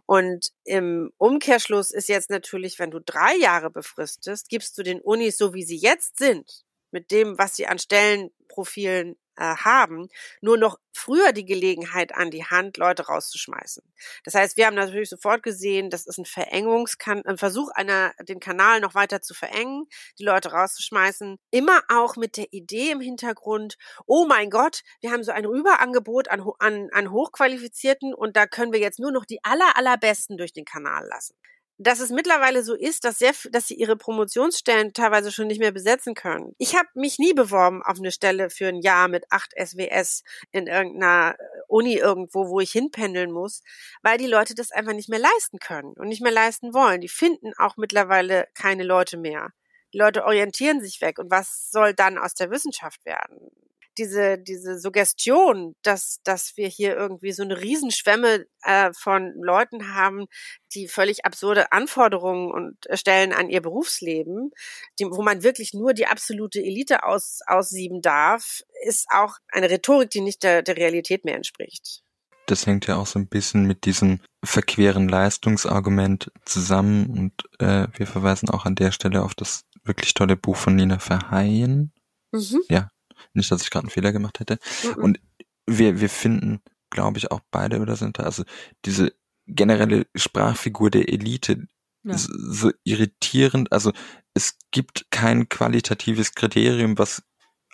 Und 0.05 0.51
im 0.63 1.11
Umkehrschluss 1.17 1.91
ist 1.91 2.09
jetzt 2.09 2.29
natürlich, 2.29 2.79
wenn 2.79 2.91
du 2.91 2.99
drei 2.99 3.35
Jahre 3.35 3.69
befristest, 3.69 4.49
gibst 4.49 4.77
du 4.77 4.83
den 4.83 5.01
Unis, 5.01 5.37
so 5.37 5.53
wie 5.53 5.63
sie 5.63 5.77
jetzt 5.77 6.17
sind, 6.17 6.63
mit 6.91 7.11
dem, 7.11 7.37
was 7.37 7.55
sie 7.55 7.67
an 7.67 7.79
Stellenprofilen 7.79 9.17
haben, 9.41 10.09
nur 10.41 10.57
noch 10.57 10.77
früher 10.91 11.31
die 11.31 11.45
Gelegenheit 11.45 12.13
an 12.15 12.31
die 12.31 12.45
Hand, 12.45 12.77
Leute 12.77 13.07
rauszuschmeißen. 13.07 13.83
Das 14.23 14.35
heißt, 14.35 14.57
wir 14.57 14.67
haben 14.67 14.75
natürlich 14.75 15.09
sofort 15.09 15.43
gesehen, 15.43 15.89
das 15.89 16.05
ist 16.05 16.17
ein 16.17 16.25
Verengungskan 16.25 17.23
ein 17.25 17.37
Versuch 17.37 17.69
einer, 17.71 18.13
den 18.21 18.39
Kanal 18.39 18.79
noch 18.79 18.95
weiter 18.95 19.21
zu 19.21 19.33
verengen, 19.33 19.87
die 20.19 20.23
Leute 20.23 20.51
rauszuschmeißen. 20.51 21.37
Immer 21.51 21.81
auch 21.89 22.15
mit 22.15 22.37
der 22.37 22.51
Idee 22.51 22.91
im 22.91 23.01
Hintergrund, 23.01 23.77
oh 24.05 24.25
mein 24.25 24.49
Gott, 24.49 24.81
wir 25.01 25.11
haben 25.11 25.23
so 25.23 25.31
ein 25.31 25.45
Überangebot 25.45 26.29
an, 26.29 26.43
an, 26.59 26.89
an 26.91 27.11
Hochqualifizierten 27.11 28.13
und 28.13 28.37
da 28.37 28.45
können 28.45 28.73
wir 28.73 28.79
jetzt 28.79 28.99
nur 28.99 29.11
noch 29.11 29.25
die 29.25 29.43
aller, 29.43 29.75
allerbesten 29.75 30.37
durch 30.37 30.53
den 30.53 30.65
Kanal 30.65 31.07
lassen 31.07 31.35
dass 31.77 31.99
es 31.99 32.11
mittlerweile 32.11 32.63
so 32.63 32.75
ist, 32.75 33.03
dass 33.03 33.19
sehr, 33.19 33.33
dass 33.51 33.67
sie 33.67 33.75
ihre 33.75 33.95
Promotionsstellen 33.95 34.93
teilweise 34.93 35.31
schon 35.31 35.47
nicht 35.47 35.59
mehr 35.59 35.71
besetzen 35.71 36.13
können. 36.13 36.53
Ich 36.57 36.75
habe 36.75 36.87
mich 36.93 37.17
nie 37.19 37.33
beworben 37.33 37.81
auf 37.83 37.97
eine 37.97 38.11
Stelle 38.11 38.49
für 38.49 38.67
ein 38.67 38.81
Jahr 38.81 39.07
mit 39.07 39.25
acht 39.31 39.51
SWS 39.57 40.23
in 40.51 40.67
irgendeiner 40.67 41.35
äh, 41.37 41.43
Uni 41.67 41.95
irgendwo, 41.95 42.49
wo 42.49 42.59
ich 42.59 42.71
hinpendeln 42.71 43.31
muss, 43.31 43.61
weil 44.01 44.17
die 44.17 44.27
Leute 44.27 44.53
das 44.55 44.71
einfach 44.71 44.93
nicht 44.93 45.09
mehr 45.09 45.19
leisten 45.19 45.57
können 45.59 45.93
und 45.93 46.07
nicht 46.07 46.21
mehr 46.21 46.31
leisten 46.31 46.73
wollen. 46.73 47.01
Die 47.01 47.09
finden 47.09 47.53
auch 47.57 47.77
mittlerweile 47.77 48.47
keine 48.53 48.83
Leute 48.83 49.17
mehr. 49.17 49.49
Die 49.93 49.97
Leute 49.97 50.25
orientieren 50.25 50.81
sich 50.81 51.01
weg 51.01 51.19
und 51.19 51.31
was 51.31 51.69
soll 51.71 51.93
dann 51.93 52.17
aus 52.17 52.33
der 52.33 52.51
Wissenschaft 52.51 53.05
werden? 53.05 53.51
Diese, 53.97 54.37
diese 54.37 54.79
Suggestion, 54.79 55.75
dass, 55.81 56.19
dass 56.23 56.57
wir 56.57 56.67
hier 56.67 56.95
irgendwie 56.95 57.31
so 57.31 57.43
eine 57.43 57.61
Riesenschwemme 57.61 58.45
äh, 58.63 58.91
von 58.93 59.33
Leuten 59.41 59.93
haben, 59.93 60.25
die 60.73 60.87
völlig 60.87 61.25
absurde 61.25 61.71
Anforderungen 61.71 62.51
und 62.51 62.77
stellen 62.97 63.33
an 63.33 63.49
ihr 63.49 63.61
Berufsleben, 63.61 64.51
die, 64.99 65.05
wo 65.05 65.21
man 65.21 65.43
wirklich 65.43 65.73
nur 65.73 65.93
die 65.93 66.07
absolute 66.07 66.59
Elite 66.59 67.03
aus, 67.03 67.39
aussieben 67.45 68.01
darf, 68.01 68.61
ist 68.83 69.07
auch 69.11 69.37
eine 69.49 69.69
Rhetorik, 69.69 70.09
die 70.09 70.21
nicht 70.21 70.43
der, 70.43 70.61
der 70.61 70.77
Realität 70.77 71.25
mehr 71.25 71.35
entspricht. 71.35 72.01
Das 72.45 72.67
hängt 72.67 72.87
ja 72.87 72.97
auch 72.97 73.07
so 73.07 73.19
ein 73.19 73.27
bisschen 73.27 73.65
mit 73.65 73.85
diesem 73.85 74.19
verqueren 74.43 75.07
Leistungsargument 75.07 76.31
zusammen 76.43 77.09
und 77.09 77.61
äh, 77.61 77.87
wir 77.97 78.05
verweisen 78.05 78.49
auch 78.49 78.65
an 78.65 78.75
der 78.75 78.91
Stelle 78.91 79.23
auf 79.23 79.33
das 79.33 79.63
wirklich 79.85 80.13
tolle 80.13 80.35
Buch 80.35 80.57
von 80.57 80.75
Nina 80.75 80.99
Verheyen. 80.99 81.93
Mhm. 82.31 82.61
Ja, 82.69 82.89
nicht, 83.33 83.51
dass 83.51 83.61
ich 83.61 83.69
gerade 83.69 83.85
einen 83.85 83.91
Fehler 83.91 84.11
gemacht 84.11 84.39
hätte. 84.39 84.59
Mhm. 84.83 85.03
Und 85.03 85.19
wir, 85.65 86.01
wir 86.01 86.09
finden, 86.09 86.61
glaube 86.89 87.17
ich, 87.17 87.31
auch 87.31 87.41
beide 87.51 87.79
oder 87.79 87.95
sind 87.95 88.19
da, 88.19 88.23
also 88.23 88.43
diese 88.85 89.13
generelle 89.47 90.05
Sprachfigur 90.15 90.89
der 90.89 91.09
Elite 91.09 91.67
ja. 92.03 92.13
ist 92.13 92.29
so 92.31 92.71
irritierend. 92.83 93.71
Also 93.71 93.91
es 94.33 94.57
gibt 94.71 95.07
kein 95.11 95.49
qualitatives 95.49 96.33
Kriterium, 96.33 96.97
was 96.97 97.23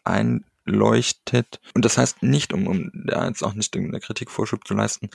einleuchtet. 0.04 1.60
Und 1.74 1.86
das 1.86 1.98
heißt 1.98 2.24
nicht, 2.24 2.54
um, 2.54 2.68
um 2.68 2.92
da 2.94 3.28
jetzt 3.28 3.44
auch 3.44 3.54
nicht 3.54 3.76
in 3.76 3.92
der 3.92 4.02
Kritik 4.02 4.32
Vorschub 4.32 4.68
zu 4.68 4.74
leisten, 4.74 5.10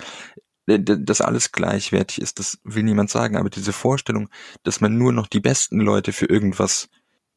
dass 0.67 1.21
alles 1.21 1.53
gleichwertig 1.53 2.23
ist, 2.23 2.39
das 2.39 2.59
will 2.65 2.85
niemand 2.85 3.11
sagen, 3.11 3.37
aber 3.37 3.51
diese 3.51 3.75
Vorstellung, 3.75 4.31
dass 4.63 4.81
man 4.81 4.97
nur 4.97 5.13
noch 5.13 5.27
die 5.27 5.41
besten 5.41 5.79
Leute 5.79 6.13
für 6.13 6.27
irgendwas 6.27 6.89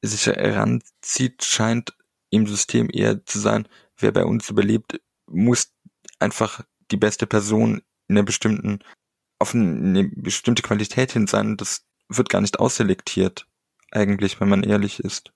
sich 0.02 0.28
heranzieht, 0.28 1.44
scheint 1.44 1.97
im 2.30 2.48
System 2.48 2.90
eher 2.92 3.26
zu 3.26 3.40
sein, 3.40 3.68
wer 3.98 4.12
bei 4.12 4.26
uns 4.26 4.50
überlebt, 4.50 5.00
muss 5.28 5.74
einfach 6.20 6.64
die 6.92 6.98
beste 6.98 7.28
Person 7.28 7.82
in 8.08 8.18
einer 8.18 8.24
bestimmten, 8.24 8.80
auf 9.40 9.54
eine 9.54 10.06
bestimmte 10.06 10.62
Qualität 10.62 11.12
hin 11.12 11.28
sein. 11.28 11.58
Das 11.58 11.86
wird 12.10 12.30
gar 12.30 12.42
nicht 12.42 12.60
ausselektiert, 12.60 13.48
eigentlich, 13.92 14.40
wenn 14.40 14.50
man 14.50 14.64
ehrlich 14.64 15.00
ist. 15.00 15.32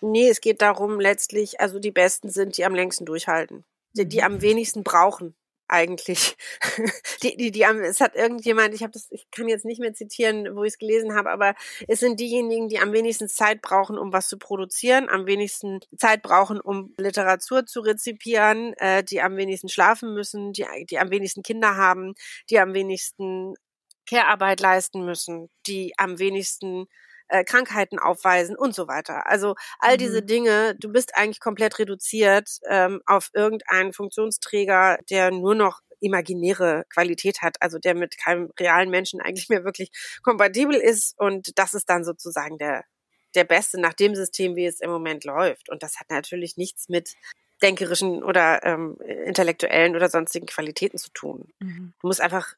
Nee, 0.00 0.28
es 0.28 0.40
geht 0.40 0.62
darum, 0.62 1.00
letztlich, 1.00 1.60
also 1.60 1.78
die 1.78 1.90
Besten 1.90 2.30
sind, 2.30 2.56
die 2.56 2.64
am 2.64 2.74
längsten 2.74 3.04
durchhalten, 3.04 3.64
die, 3.92 4.06
die 4.06 4.22
am 4.22 4.40
wenigsten 4.40 4.84
brauchen 4.84 5.34
eigentlich. 5.68 6.36
die, 7.22 7.36
die, 7.36 7.50
die, 7.50 7.62
es 7.62 8.00
hat 8.00 8.14
irgendjemand, 8.14 8.74
ich 8.74 8.82
habe 8.82 8.92
das, 8.92 9.08
ich 9.10 9.30
kann 9.30 9.48
jetzt 9.48 9.64
nicht 9.64 9.80
mehr 9.80 9.94
zitieren, 9.94 10.56
wo 10.56 10.64
ich 10.64 10.74
es 10.74 10.78
gelesen 10.78 11.14
habe, 11.14 11.30
aber 11.30 11.54
es 11.86 12.00
sind 12.00 12.18
diejenigen, 12.20 12.68
die 12.68 12.78
am 12.78 12.92
wenigsten 12.92 13.28
Zeit 13.28 13.62
brauchen, 13.62 13.98
um 13.98 14.12
was 14.12 14.28
zu 14.28 14.38
produzieren, 14.38 15.08
am 15.08 15.26
wenigsten 15.26 15.80
Zeit 15.96 16.22
brauchen, 16.22 16.60
um 16.60 16.94
Literatur 16.98 17.66
zu 17.66 17.80
rezipieren, 17.80 18.74
äh, 18.74 19.04
die 19.04 19.20
am 19.20 19.36
wenigsten 19.36 19.68
schlafen 19.68 20.14
müssen, 20.14 20.52
die, 20.52 20.66
die 20.90 20.98
am 20.98 21.10
wenigsten 21.10 21.42
Kinder 21.42 21.76
haben, 21.76 22.14
die 22.50 22.58
am 22.58 22.74
wenigsten 22.74 23.54
Care-Arbeit 24.08 24.60
leisten 24.60 25.04
müssen, 25.04 25.50
die 25.66 25.92
am 25.98 26.18
wenigsten 26.18 26.86
äh, 27.28 27.44
Krankheiten 27.44 27.98
aufweisen 27.98 28.56
und 28.56 28.74
so 28.74 28.88
weiter. 28.88 29.26
Also 29.26 29.54
all 29.78 29.94
mhm. 29.94 29.98
diese 29.98 30.22
Dinge, 30.22 30.74
du 30.78 30.90
bist 30.90 31.16
eigentlich 31.16 31.40
komplett 31.40 31.78
reduziert 31.78 32.58
ähm, 32.68 33.00
auf 33.06 33.30
irgendeinen 33.34 33.92
Funktionsträger, 33.92 34.98
der 35.10 35.30
nur 35.30 35.54
noch 35.54 35.80
imaginäre 36.00 36.84
Qualität 36.92 37.42
hat, 37.42 37.56
also 37.60 37.78
der 37.78 37.94
mit 37.94 38.18
keinem 38.18 38.52
realen 38.58 38.90
Menschen 38.90 39.20
eigentlich 39.20 39.48
mehr 39.48 39.64
wirklich 39.64 39.90
kompatibel 40.22 40.76
ist 40.76 41.18
und 41.18 41.58
das 41.58 41.74
ist 41.74 41.88
dann 41.90 42.04
sozusagen 42.04 42.56
der 42.58 42.84
der 43.34 43.44
Beste 43.44 43.80
nach 43.80 43.92
dem 43.92 44.14
System, 44.14 44.56
wie 44.56 44.66
es 44.66 44.80
im 44.80 44.90
Moment 44.90 45.24
läuft. 45.24 45.68
Und 45.68 45.82
das 45.82 46.00
hat 46.00 46.10
natürlich 46.10 46.56
nichts 46.56 46.88
mit 46.88 47.14
denkerischen 47.62 48.22
oder 48.22 48.64
ähm, 48.64 48.96
intellektuellen 49.26 49.96
oder 49.96 50.08
sonstigen 50.08 50.46
Qualitäten 50.46 50.98
zu 50.98 51.10
tun. 51.12 51.52
Mhm. 51.58 51.92
Du 52.00 52.06
musst 52.06 52.20
einfach 52.20 52.54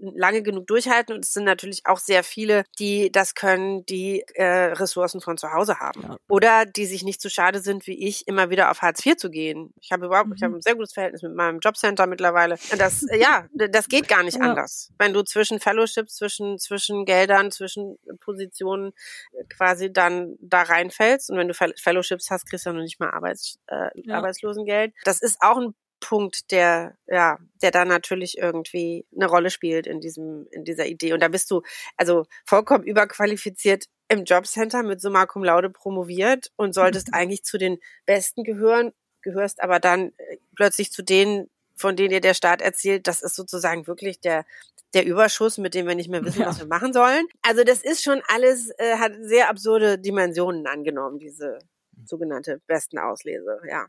lange 0.00 0.42
genug 0.42 0.66
durchhalten 0.66 1.14
und 1.14 1.24
es 1.24 1.32
sind 1.32 1.44
natürlich 1.44 1.86
auch 1.86 1.98
sehr 1.98 2.24
viele, 2.24 2.64
die 2.78 3.10
das 3.10 3.34
können, 3.34 3.86
die 3.86 4.24
äh, 4.34 4.44
Ressourcen 4.44 5.20
von 5.20 5.36
zu 5.36 5.52
Hause 5.52 5.78
haben 5.78 6.02
ja. 6.02 6.16
oder 6.28 6.66
die 6.66 6.86
sich 6.86 7.04
nicht 7.04 7.20
so 7.20 7.28
schade 7.28 7.60
sind 7.60 7.86
wie 7.86 8.06
ich, 8.06 8.26
immer 8.26 8.50
wieder 8.50 8.70
auf 8.70 8.82
Hartz 8.82 9.04
IV 9.04 9.16
zu 9.16 9.30
gehen. 9.30 9.72
Ich 9.80 9.92
habe 9.92 10.06
überhaupt, 10.06 10.28
mhm. 10.28 10.34
ich 10.36 10.42
habe 10.42 10.56
ein 10.56 10.62
sehr 10.62 10.74
gutes 10.74 10.92
Verhältnis 10.92 11.22
mit 11.22 11.34
meinem 11.34 11.60
Jobcenter 11.60 12.06
mittlerweile. 12.06 12.56
Das, 12.78 13.02
äh, 13.08 13.18
ja, 13.18 13.46
das 13.52 13.88
geht 13.88 14.08
gar 14.08 14.22
nicht 14.22 14.38
ja. 14.38 14.44
anders. 14.44 14.92
Wenn 14.98 15.12
du 15.12 15.22
zwischen 15.22 15.60
Fellowships, 15.60 16.16
zwischen 16.16 16.58
zwischen 16.58 17.04
Geldern, 17.04 17.50
zwischen 17.50 17.98
Positionen 18.20 18.92
äh, 19.32 19.44
quasi 19.44 19.92
dann 19.92 20.36
da 20.40 20.62
reinfällst 20.62 21.30
und 21.30 21.38
wenn 21.38 21.48
du 21.48 21.54
Fellowships 21.54 22.30
hast, 22.30 22.48
kriegst 22.48 22.66
du 22.66 22.70
ja 22.70 22.74
noch 22.74 22.82
nicht 22.82 23.00
mal 23.00 23.10
Arbeits, 23.10 23.58
äh, 23.66 23.88
ja. 23.94 24.16
Arbeitslosengeld. 24.16 24.94
Das 25.04 25.20
ist 25.20 25.38
auch 25.40 25.58
ein 25.58 25.74
Punkt, 26.04 26.50
der, 26.50 26.96
ja, 27.06 27.38
der 27.62 27.70
da 27.70 27.84
natürlich 27.84 28.36
irgendwie 28.36 29.06
eine 29.14 29.26
Rolle 29.26 29.50
spielt 29.50 29.86
in 29.86 30.00
diesem, 30.00 30.46
in 30.50 30.64
dieser 30.64 30.86
Idee. 30.86 31.14
Und 31.14 31.20
da 31.20 31.28
bist 31.28 31.50
du 31.50 31.62
also 31.96 32.26
vollkommen 32.44 32.84
überqualifiziert 32.84 33.86
im 34.08 34.24
Jobcenter 34.24 34.82
mit 34.82 35.00
Summa 35.00 35.24
Cum 35.24 35.42
Laude 35.42 35.70
promoviert 35.70 36.52
und 36.56 36.74
solltest 36.74 37.08
mhm. 37.08 37.14
eigentlich 37.14 37.44
zu 37.44 37.56
den 37.56 37.78
Besten 38.04 38.44
gehören, 38.44 38.92
gehörst 39.22 39.62
aber 39.62 39.80
dann 39.80 40.12
äh, 40.18 40.36
plötzlich 40.54 40.92
zu 40.92 41.02
denen, 41.02 41.48
von 41.74 41.96
denen 41.96 42.10
dir 42.10 42.20
der 42.20 42.34
Staat 42.34 42.60
erzählt, 42.60 43.06
das 43.06 43.22
ist 43.22 43.34
sozusagen 43.34 43.86
wirklich 43.86 44.20
der, 44.20 44.44
der 44.92 45.06
Überschuss, 45.06 45.56
mit 45.56 45.74
dem 45.74 45.88
wir 45.88 45.94
nicht 45.94 46.10
mehr 46.10 46.24
wissen, 46.24 46.42
ja. 46.42 46.48
was 46.48 46.60
wir 46.60 46.66
machen 46.66 46.92
sollen. 46.92 47.26
Also 47.40 47.64
das 47.64 47.82
ist 47.82 48.02
schon 48.02 48.22
alles, 48.28 48.70
äh, 48.76 48.98
hat 48.98 49.12
sehr 49.22 49.48
absurde 49.48 49.98
Dimensionen 49.98 50.66
angenommen, 50.66 51.18
diese 51.18 51.58
sogenannte 52.04 52.60
besten 52.66 52.98
Auslese, 52.98 53.60
ja. 53.68 53.86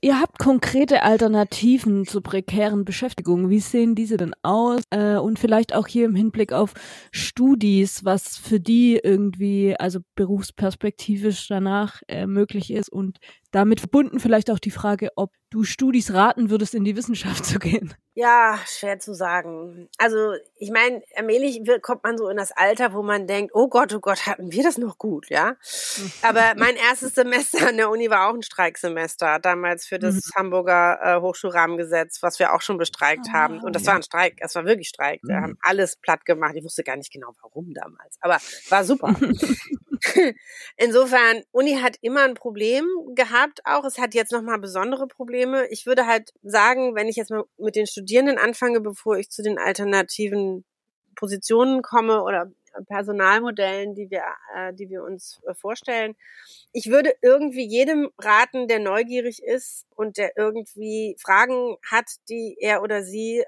Ihr 0.00 0.20
habt 0.20 0.38
konkrete 0.38 1.02
Alternativen 1.02 2.06
zu 2.06 2.20
prekären 2.20 2.84
Beschäftigungen. 2.84 3.50
Wie 3.50 3.58
sehen 3.58 3.94
diese 3.94 4.16
denn 4.16 4.34
aus? 4.42 4.82
Äh, 4.90 5.16
und 5.16 5.38
vielleicht 5.38 5.74
auch 5.74 5.86
hier 5.86 6.06
im 6.06 6.14
Hinblick 6.14 6.52
auf 6.52 6.74
Studis, 7.10 8.04
was 8.04 8.36
für 8.36 8.60
die 8.60 9.00
irgendwie, 9.02 9.74
also 9.76 10.00
berufsperspektivisch 10.14 11.48
danach 11.48 12.02
äh, 12.06 12.26
möglich 12.26 12.72
ist 12.72 12.90
und 12.92 13.18
damit 13.50 13.80
verbunden 13.80 14.20
vielleicht 14.20 14.50
auch 14.50 14.58
die 14.58 14.70
Frage, 14.70 15.10
ob 15.16 15.32
du 15.50 15.64
Studis 15.64 16.12
raten 16.12 16.50
würdest, 16.50 16.74
in 16.74 16.84
die 16.84 16.96
Wissenschaft 16.96 17.44
zu 17.46 17.58
gehen. 17.58 17.94
Ja, 18.14 18.58
schwer 18.66 18.98
zu 18.98 19.14
sagen. 19.14 19.88
Also 19.96 20.34
ich 20.56 20.72
meine, 20.72 21.02
allmählich 21.14 21.62
kommt 21.82 22.02
man 22.02 22.18
so 22.18 22.28
in 22.28 22.36
das 22.36 22.50
Alter, 22.50 22.92
wo 22.92 23.02
man 23.02 23.28
denkt, 23.28 23.52
oh 23.54 23.68
Gott, 23.68 23.94
oh 23.94 24.00
Gott, 24.00 24.26
hatten 24.26 24.50
wir 24.50 24.64
das 24.64 24.76
noch 24.76 24.98
gut, 24.98 25.30
ja? 25.30 25.54
Aber 26.22 26.54
mein 26.56 26.74
erstes 26.74 27.14
Semester 27.14 27.68
an 27.68 27.76
der 27.76 27.88
Uni 27.90 28.10
war 28.10 28.28
auch 28.28 28.34
ein 28.34 28.42
Streiksemester, 28.42 29.38
damals 29.38 29.86
für 29.86 30.00
das 30.00 30.14
mhm. 30.14 30.30
Hamburger 30.34 30.98
äh, 31.00 31.20
Hochschulrahmengesetz, 31.20 32.18
was 32.22 32.40
wir 32.40 32.52
auch 32.52 32.60
schon 32.60 32.76
bestreikt 32.76 33.26
oh, 33.28 33.32
haben. 33.32 33.60
Und 33.60 33.76
das 33.76 33.84
ja. 33.84 33.88
war 33.88 33.94
ein 33.94 34.02
Streik, 34.02 34.38
es 34.40 34.54
war 34.56 34.64
wirklich 34.64 34.88
Streik. 34.88 35.20
Wir 35.22 35.36
mhm. 35.36 35.42
haben 35.42 35.58
alles 35.62 35.96
platt 35.96 36.24
gemacht. 36.24 36.54
Ich 36.56 36.64
wusste 36.64 36.82
gar 36.82 36.96
nicht 36.96 37.12
genau, 37.12 37.32
warum 37.40 37.72
damals, 37.72 38.18
aber 38.20 38.38
war 38.68 38.84
super. 38.84 39.14
Insofern, 40.76 41.42
Uni 41.52 41.74
hat 41.80 41.96
immer 42.00 42.22
ein 42.24 42.34
Problem 42.34 42.86
gehabt, 43.14 43.60
auch 43.64 43.84
es 43.84 43.98
hat 43.98 44.14
jetzt 44.14 44.32
nochmal 44.32 44.58
besondere 44.58 45.06
Probleme. 45.06 45.66
Ich 45.68 45.86
würde 45.86 46.06
halt 46.06 46.32
sagen, 46.42 46.94
wenn 46.94 47.08
ich 47.08 47.16
jetzt 47.16 47.30
mal 47.30 47.44
mit 47.56 47.76
den 47.76 47.86
Studierenden 47.86 48.38
anfange, 48.38 48.80
bevor 48.80 49.16
ich 49.16 49.30
zu 49.30 49.42
den 49.42 49.58
alternativen 49.58 50.64
Positionen 51.14 51.82
komme 51.82 52.22
oder 52.22 52.50
Personalmodellen, 52.86 53.94
die 53.94 54.10
wir, 54.10 54.22
äh, 54.54 54.72
die 54.72 54.88
wir 54.88 55.02
uns 55.02 55.40
äh, 55.46 55.54
vorstellen. 55.54 56.14
Ich 56.72 56.86
würde 56.86 57.12
irgendwie 57.22 57.66
jedem 57.66 58.10
raten, 58.18 58.68
der 58.68 58.78
neugierig 58.78 59.42
ist 59.42 59.86
und 59.96 60.16
der 60.16 60.36
irgendwie 60.36 61.16
Fragen 61.20 61.76
hat, 61.90 62.06
die 62.28 62.56
er 62.60 62.82
oder 62.82 63.02
sie 63.02 63.44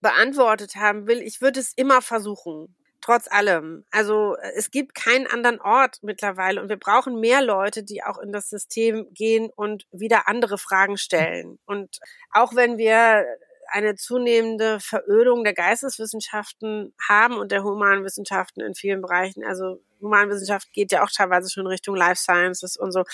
beantwortet 0.00 0.76
haben 0.76 1.06
will. 1.06 1.22
Ich 1.22 1.40
würde 1.40 1.60
es 1.60 1.72
immer 1.76 2.02
versuchen 2.02 2.74
trotz 3.04 3.28
allem. 3.30 3.84
Also 3.90 4.36
äh, 4.36 4.52
es 4.56 4.70
gibt 4.70 4.94
keinen 4.94 5.26
anderen 5.26 5.60
Ort 5.60 5.98
mittlerweile 6.02 6.60
und 6.60 6.68
wir 6.68 6.78
brauchen 6.78 7.20
mehr 7.20 7.42
Leute, 7.42 7.82
die 7.82 8.02
auch 8.02 8.18
in 8.18 8.32
das 8.32 8.48
System 8.48 9.12
gehen 9.12 9.50
und 9.54 9.86
wieder 9.92 10.26
andere 10.28 10.58
Fragen 10.58 10.96
stellen. 10.96 11.58
Und 11.66 12.00
auch 12.30 12.54
wenn 12.54 12.78
wir 12.78 13.24
eine 13.68 13.96
zunehmende 13.96 14.78
Verödung 14.80 15.42
der 15.42 15.54
Geisteswissenschaften 15.54 16.94
haben 17.08 17.36
und 17.36 17.50
der 17.50 17.64
Humanwissenschaften 17.64 18.62
in 18.62 18.74
vielen 18.74 19.00
Bereichen. 19.00 19.42
Also 19.44 19.82
Humanwissenschaft 20.00 20.72
geht 20.72 20.92
ja 20.92 21.02
auch 21.02 21.10
teilweise 21.10 21.50
schon 21.50 21.66
Richtung 21.66 21.96
Life 21.96 22.20
Sciences 22.20 22.76
und 22.76 22.92
so. 22.92 23.04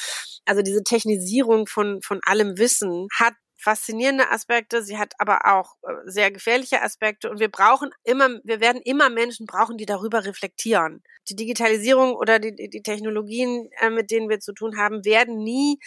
Also 0.45 0.62
diese 0.62 0.82
Technisierung 0.82 1.66
von, 1.66 2.03
von 2.03 2.20
allem 2.24 2.59
Wissen 2.59 3.09
hat 3.14 3.34
faszinierende 3.61 4.30
Aspekte, 4.30 4.82
sie 4.82 4.98
hat 4.98 5.12
aber 5.18 5.46
auch 5.46 5.74
äh, 5.82 5.92
sehr 6.06 6.30
gefährliche 6.30 6.82
Aspekte 6.82 7.30
und 7.30 7.40
wir 7.40 7.50
brauchen 7.50 7.90
immer, 8.04 8.40
wir 8.44 8.61
werden 8.61 8.80
immer 8.84 9.11
Menschen 9.11 9.46
brauchen, 9.46 9.76
die 9.76 9.86
darüber 9.86 10.24
reflektieren. 10.24 11.02
Die 11.28 11.36
Digitalisierung 11.36 12.14
oder 12.14 12.38
die, 12.38 12.54
die 12.54 12.82
Technologien, 12.82 13.68
äh, 13.80 13.90
mit 13.90 14.11
denen 14.11 14.28
wir 14.28 14.40
zu 14.40 14.52
tun 14.52 14.78
haben, 14.78 15.04
werden 15.04 15.38
nie 15.38 15.78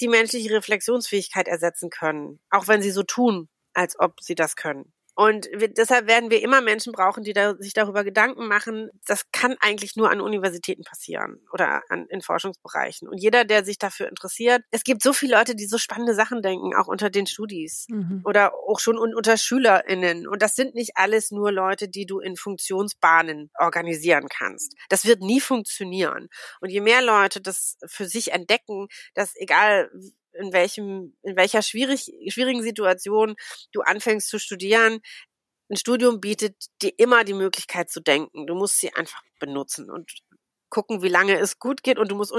die 0.00 0.08
menschliche 0.08 0.50
Reflexionsfähigkeit 0.50 1.46
ersetzen 1.48 1.90
können, 1.90 2.40
auch 2.50 2.68
wenn 2.68 2.82
sie 2.82 2.90
so 2.90 3.02
tun, 3.02 3.48
als 3.74 3.98
ob 3.98 4.20
sie 4.20 4.34
das 4.34 4.56
können. 4.56 4.92
Und 5.16 5.48
wir, 5.54 5.68
deshalb 5.68 6.08
werden 6.08 6.30
wir 6.30 6.42
immer 6.42 6.60
Menschen 6.60 6.92
brauchen, 6.92 7.22
die 7.22 7.32
da, 7.32 7.54
sich 7.56 7.72
darüber 7.72 8.02
Gedanken 8.02 8.48
machen. 8.48 8.90
Das 9.06 9.30
kann 9.30 9.56
eigentlich 9.60 9.94
nur 9.94 10.10
an 10.10 10.20
Universitäten 10.20 10.82
passieren 10.82 11.40
oder 11.52 11.82
an, 11.88 12.06
in 12.08 12.20
Forschungsbereichen. 12.20 13.08
Und 13.08 13.18
jeder, 13.18 13.44
der 13.44 13.64
sich 13.64 13.78
dafür 13.78 14.08
interessiert, 14.08 14.62
es 14.72 14.82
gibt 14.82 15.02
so 15.02 15.12
viele 15.12 15.36
Leute, 15.36 15.54
die 15.54 15.66
so 15.66 15.78
spannende 15.78 16.14
Sachen 16.14 16.42
denken, 16.42 16.74
auch 16.74 16.88
unter 16.88 17.10
den 17.10 17.26
Studis 17.26 17.86
mhm. 17.88 18.22
oder 18.24 18.54
auch 18.54 18.80
schon 18.80 18.98
unter 18.98 19.36
SchülerInnen. 19.36 20.26
Und 20.26 20.42
das 20.42 20.56
sind 20.56 20.74
nicht 20.74 20.92
alles 20.96 21.30
nur 21.30 21.52
Leute, 21.52 21.88
die 21.88 22.06
du 22.06 22.18
in 22.18 22.36
Funktionsbahnen 22.36 23.50
organisieren 23.58 24.26
kannst. 24.28 24.74
Das 24.88 25.04
wird 25.04 25.20
nie 25.20 25.40
funktionieren. 25.40 26.28
Und 26.60 26.70
je 26.70 26.80
mehr 26.80 27.02
Leute 27.02 27.40
das 27.40 27.78
für 27.86 28.06
sich 28.06 28.32
entdecken, 28.32 28.88
dass 29.14 29.34
egal 29.36 29.90
in 30.34 30.52
welchem, 30.52 31.16
in 31.22 31.36
welcher 31.36 31.62
schwierig, 31.62 32.12
schwierigen 32.28 32.62
Situation 32.62 33.34
du 33.72 33.82
anfängst 33.82 34.28
zu 34.28 34.38
studieren. 34.38 35.00
Ein 35.70 35.76
Studium 35.76 36.20
bietet 36.20 36.66
dir 36.82 36.92
immer 36.98 37.24
die 37.24 37.34
Möglichkeit 37.34 37.90
zu 37.90 38.00
denken. 38.00 38.46
Du 38.46 38.54
musst 38.54 38.80
sie 38.80 38.92
einfach 38.94 39.22
benutzen 39.38 39.90
und 39.90 40.10
gucken, 40.74 41.02
wie 41.02 41.08
lange 41.08 41.38
es 41.38 41.60
gut 41.60 41.84
geht 41.84 41.98
und 41.98 42.10
du 42.10 42.16
musst 42.16 42.34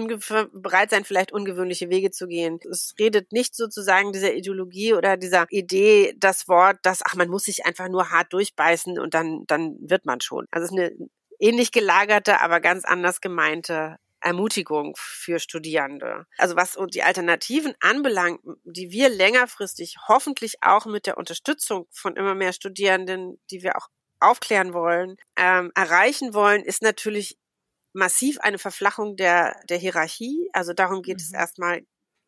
bereit 0.52 0.89
sein, 0.89 1.06
vielleicht 1.06 1.32
ungewöhnliche 1.32 1.89
Wege 1.89 2.12
zu 2.12 2.28
gehen. 2.28 2.60
Es 2.70 2.93
redet 3.00 3.32
nicht 3.32 3.56
sozusagen 3.56 4.12
dieser 4.12 4.34
Ideologie 4.34 4.93
oder 4.93 5.16
dieser 5.16 5.46
Idee 5.50 6.14
das 6.18 6.50
Wort, 6.50 6.78
dass, 6.84 7.02
ach, 7.04 7.16
man 7.16 7.30
muss 7.30 7.43
sich 7.43 7.66
einfach 7.66 7.88
nur 7.88 8.12
hart 8.12 8.34
durchbeißen 8.34 9.00
und 9.00 9.14
dann, 9.14 9.46
dann 9.48 9.78
wird 9.80 10.06
man 10.06 10.20
schon. 10.20 10.48
Also 10.52 10.66
es 10.66 10.72
ist 10.72 10.78
eine 10.78 11.10
ähnlich 11.39 11.72
gelagerte, 11.72 12.41
aber 12.41 12.60
ganz 12.60 12.84
anders 12.84 13.22
gemeinte 13.22 13.96
Ermutigung 14.26 14.95
für 14.97 15.39
Studierende. 15.39 16.26
Also 16.38 16.55
was 16.55 16.78
die 16.89 17.03
Alternativen 17.03 17.76
anbelangt, 17.80 18.41
die 18.63 18.89
wir 18.89 19.07
längerfristig 19.07 19.97
hoffentlich 20.07 20.55
auch 20.61 20.88
mit 20.88 21.05
der 21.05 21.17
Unterstützung 21.17 21.88
von 21.91 22.15
immer 22.15 22.34
mehr 22.34 22.51
Studierenden, 22.51 23.39
die 23.51 23.61
wir 23.61 23.78
auch 23.78 23.88
aufklären 24.19 24.73
wollen, 24.73 25.17
ähm, 25.38 25.71
erreichen 25.76 26.34
wollen, 26.34 26.63
ist 26.63 26.82
natürlich 26.82 27.38
massiv 27.93 28.39
eine 28.39 28.57
Verflachung 28.57 29.15
der, 29.15 29.55
der 29.69 29.78
Hierarchie. 29.78 30.49
Also 30.53 30.73
darum 30.73 31.03
geht 31.03 31.17
mhm. 31.17 31.23
es 31.23 31.34
erstmal 31.34 31.86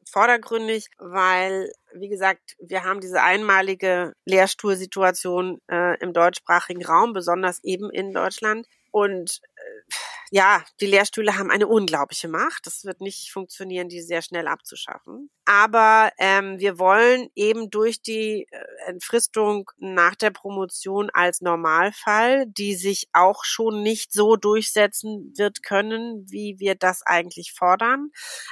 vordergründig, 0.08 0.88
weil, 1.00 1.72
wie 1.94 2.10
gesagt, 2.10 2.56
wir 2.60 2.84
haben 2.84 3.02
diese 3.02 3.24
einmalige 3.24 4.14
Lehrstuhlsituation 4.26 5.60
äh, 5.70 6.00
im 6.00 6.14
deutschsprachigen 6.14 6.86
Raum, 6.86 7.14
besonders 7.14 7.64
eben 7.64 7.90
in 7.90 8.14
Deutschland. 8.14 8.68
Und 8.92 9.42
äh, 9.56 9.94
ja, 10.32 10.64
die 10.82 10.86
Lehrstühle 10.86 11.38
haben 11.38 11.52
eine 11.52 11.68
unglaubliche 11.68 12.28
Macht. 12.28 12.66
Das 12.66 12.84
wird 12.84 13.02
nicht 13.02 13.32
funktionieren, 13.32 13.90
die 13.90 14.02
sehr 14.02 14.22
schnell 14.22 14.48
abzuschaffen. 14.48 15.30
Aber 15.46 16.12
ähm, 16.18 16.60
wir 16.60 16.78
wollen 16.78 17.30
eben 17.34 17.70
durch 17.70 18.02
die 18.02 18.48
äh, 18.52 18.66
Entfristung 18.88 19.72
nach 19.78 20.16
der 20.16 20.32
Promotion 20.32 21.10
als 21.12 21.40
Normalfall, 21.40 22.46
die 22.48 22.76
sich 22.76 23.08
auch 23.14 23.46
schon 23.46 23.82
nicht 23.82 24.12
so 24.12 24.36
durchsetzen 24.36 25.34
wird 25.38 25.64
können, 25.64 26.26
wie 26.30 26.56
wir 26.60 26.76
das 26.76 27.02
eigentlich 27.04 27.54
fordern, 27.54 28.10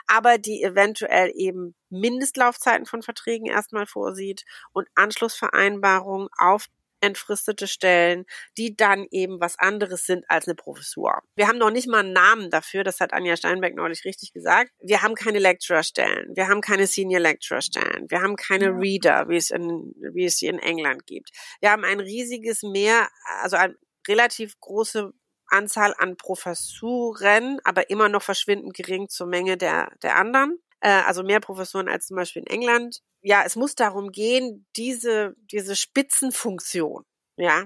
aber 0.08 0.38
die 0.38 0.64
eventuell 0.64 1.32
eben 1.36 1.76
Mindestlaufzeiten 1.90 2.86
von 2.86 3.02
Verträgen 3.02 3.46
erstmal 3.46 3.86
vorsieht 3.86 4.44
und 4.72 4.88
Anschlussvereinbarungen 4.96 6.30
auf 6.38 6.68
entfristete 7.02 7.68
Stellen, 7.68 8.26
die 8.58 8.76
dann 8.76 9.06
eben 9.12 9.40
was 9.40 9.58
anderes 9.60 10.06
sind 10.06 10.26
als 10.30 10.48
eine 10.48 10.56
Professur. 10.56 11.22
Wir 11.36 11.48
haben 11.48 11.58
noch 11.58 11.72
nicht 11.72 11.88
mal 11.88 12.00
einen 12.00 12.14
Namen 12.14 12.50
dafür, 12.50 12.84
das 12.84 13.00
hat 13.00 13.14
Anja 13.14 13.36
Steinberg 13.36 13.76
neulich 13.76 14.06
richtig 14.06 14.34
gesagt. 14.34 14.72
Wir 14.80 15.02
haben 15.02 15.16
keine 15.16 15.40
Lecturer-Stellen, 15.40 16.36
wir 16.36 16.48
haben 16.48 16.62
keine 16.62 16.88
Senior 16.88 17.22
Lecturer-Stellen, 17.22 18.10
wir 18.10 18.22
haben 18.22 18.36
keine. 18.36 18.76
Reader, 18.76 19.30
wie 19.30 19.38
es, 19.38 19.52
in, 19.52 19.94
wie 20.14 20.26
es 20.26 20.38
sie 20.38 20.48
in 20.48 20.60
England 20.60 21.06
gibt. 21.06 21.32
Wir 21.62 21.72
haben 21.72 21.84
ein 21.84 22.00
riesiges 22.00 22.64
Mehr, 22.64 23.10
also 23.42 23.58
eine 23.58 23.76
relativ 24.08 24.60
große 24.60 25.12
Anzahl 25.48 25.94
an 25.98 26.18
Professuren, 26.18 27.60
aber 27.64 27.90
immer 27.90 28.10
noch 28.10 28.24
verschwindend 28.24 28.76
gering 28.76 29.10
zur 29.10 29.28
Menge 29.28 29.58
der, 29.58 29.92
der 30.02 30.18
anderen 30.18 30.60
also 30.88 31.24
mehr 31.24 31.40
Professoren 31.40 31.90
als 31.90 32.08
zum 32.08 32.18
Beispiel 32.18 32.44
in 32.44 32.48
England 32.48 33.02
ja, 33.26 33.42
es 33.44 33.56
muss 33.56 33.74
darum 33.74 34.12
gehen, 34.12 34.68
diese, 34.76 35.36
diese 35.52 35.76
Spitzenfunktion, 35.76 37.06
ja, 37.38 37.66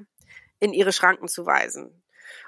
in 0.62 0.72
ihre 0.72 0.94
Schranken 0.94 1.28
zu 1.28 1.46
weisen. 1.46 2.02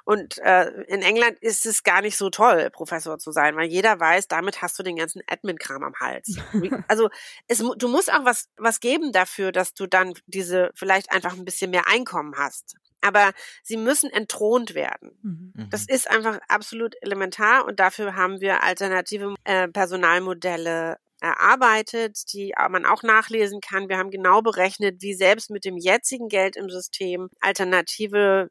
Und 0.05 0.37
äh, 0.37 0.69
in 0.83 1.01
England 1.01 1.37
ist 1.41 1.65
es 1.65 1.83
gar 1.83 2.01
nicht 2.01 2.15
so 2.15 2.29
toll, 2.29 2.69
Professor 2.71 3.19
zu 3.19 3.33
sein, 3.33 3.57
weil 3.57 3.67
jeder 3.67 3.99
weiß, 3.99 4.29
damit 4.29 4.61
hast 4.61 4.79
du 4.79 4.83
den 4.83 4.95
ganzen 4.95 5.21
Admin-Kram 5.27 5.83
am 5.83 5.93
Hals. 5.99 6.37
Also 6.87 7.09
es, 7.47 7.57
du 7.57 7.87
musst 7.89 8.11
auch 8.11 8.23
was, 8.23 8.47
was 8.55 8.79
geben 8.79 9.11
dafür, 9.11 9.51
dass 9.51 9.73
du 9.73 9.87
dann 9.87 10.13
diese 10.27 10.71
vielleicht 10.73 11.11
einfach 11.11 11.33
ein 11.33 11.43
bisschen 11.43 11.71
mehr 11.71 11.89
Einkommen 11.89 12.35
hast. 12.37 12.75
Aber 13.01 13.31
sie 13.63 13.77
müssen 13.77 14.09
entthront 14.09 14.75
werden. 14.75 15.11
Mhm. 15.21 15.69
Das 15.69 15.85
ist 15.87 16.09
einfach 16.09 16.39
absolut 16.47 16.95
elementar 17.01 17.65
und 17.65 17.79
dafür 17.79 18.15
haben 18.15 18.41
wir 18.41 18.63
alternative 18.63 19.35
äh, 19.43 19.67
Personalmodelle 19.67 20.97
erarbeitet, 21.21 22.33
die 22.33 22.53
man 22.69 22.85
auch 22.85 23.03
nachlesen 23.03 23.61
kann. 23.61 23.89
Wir 23.89 23.97
haben 23.97 24.09
genau 24.09 24.41
berechnet, 24.41 25.01
wie 25.01 25.13
selbst 25.13 25.51
mit 25.51 25.65
dem 25.65 25.77
jetzigen 25.77 26.29
Geld 26.29 26.55
im 26.55 26.69
System 26.69 27.29
alternative 27.39 28.49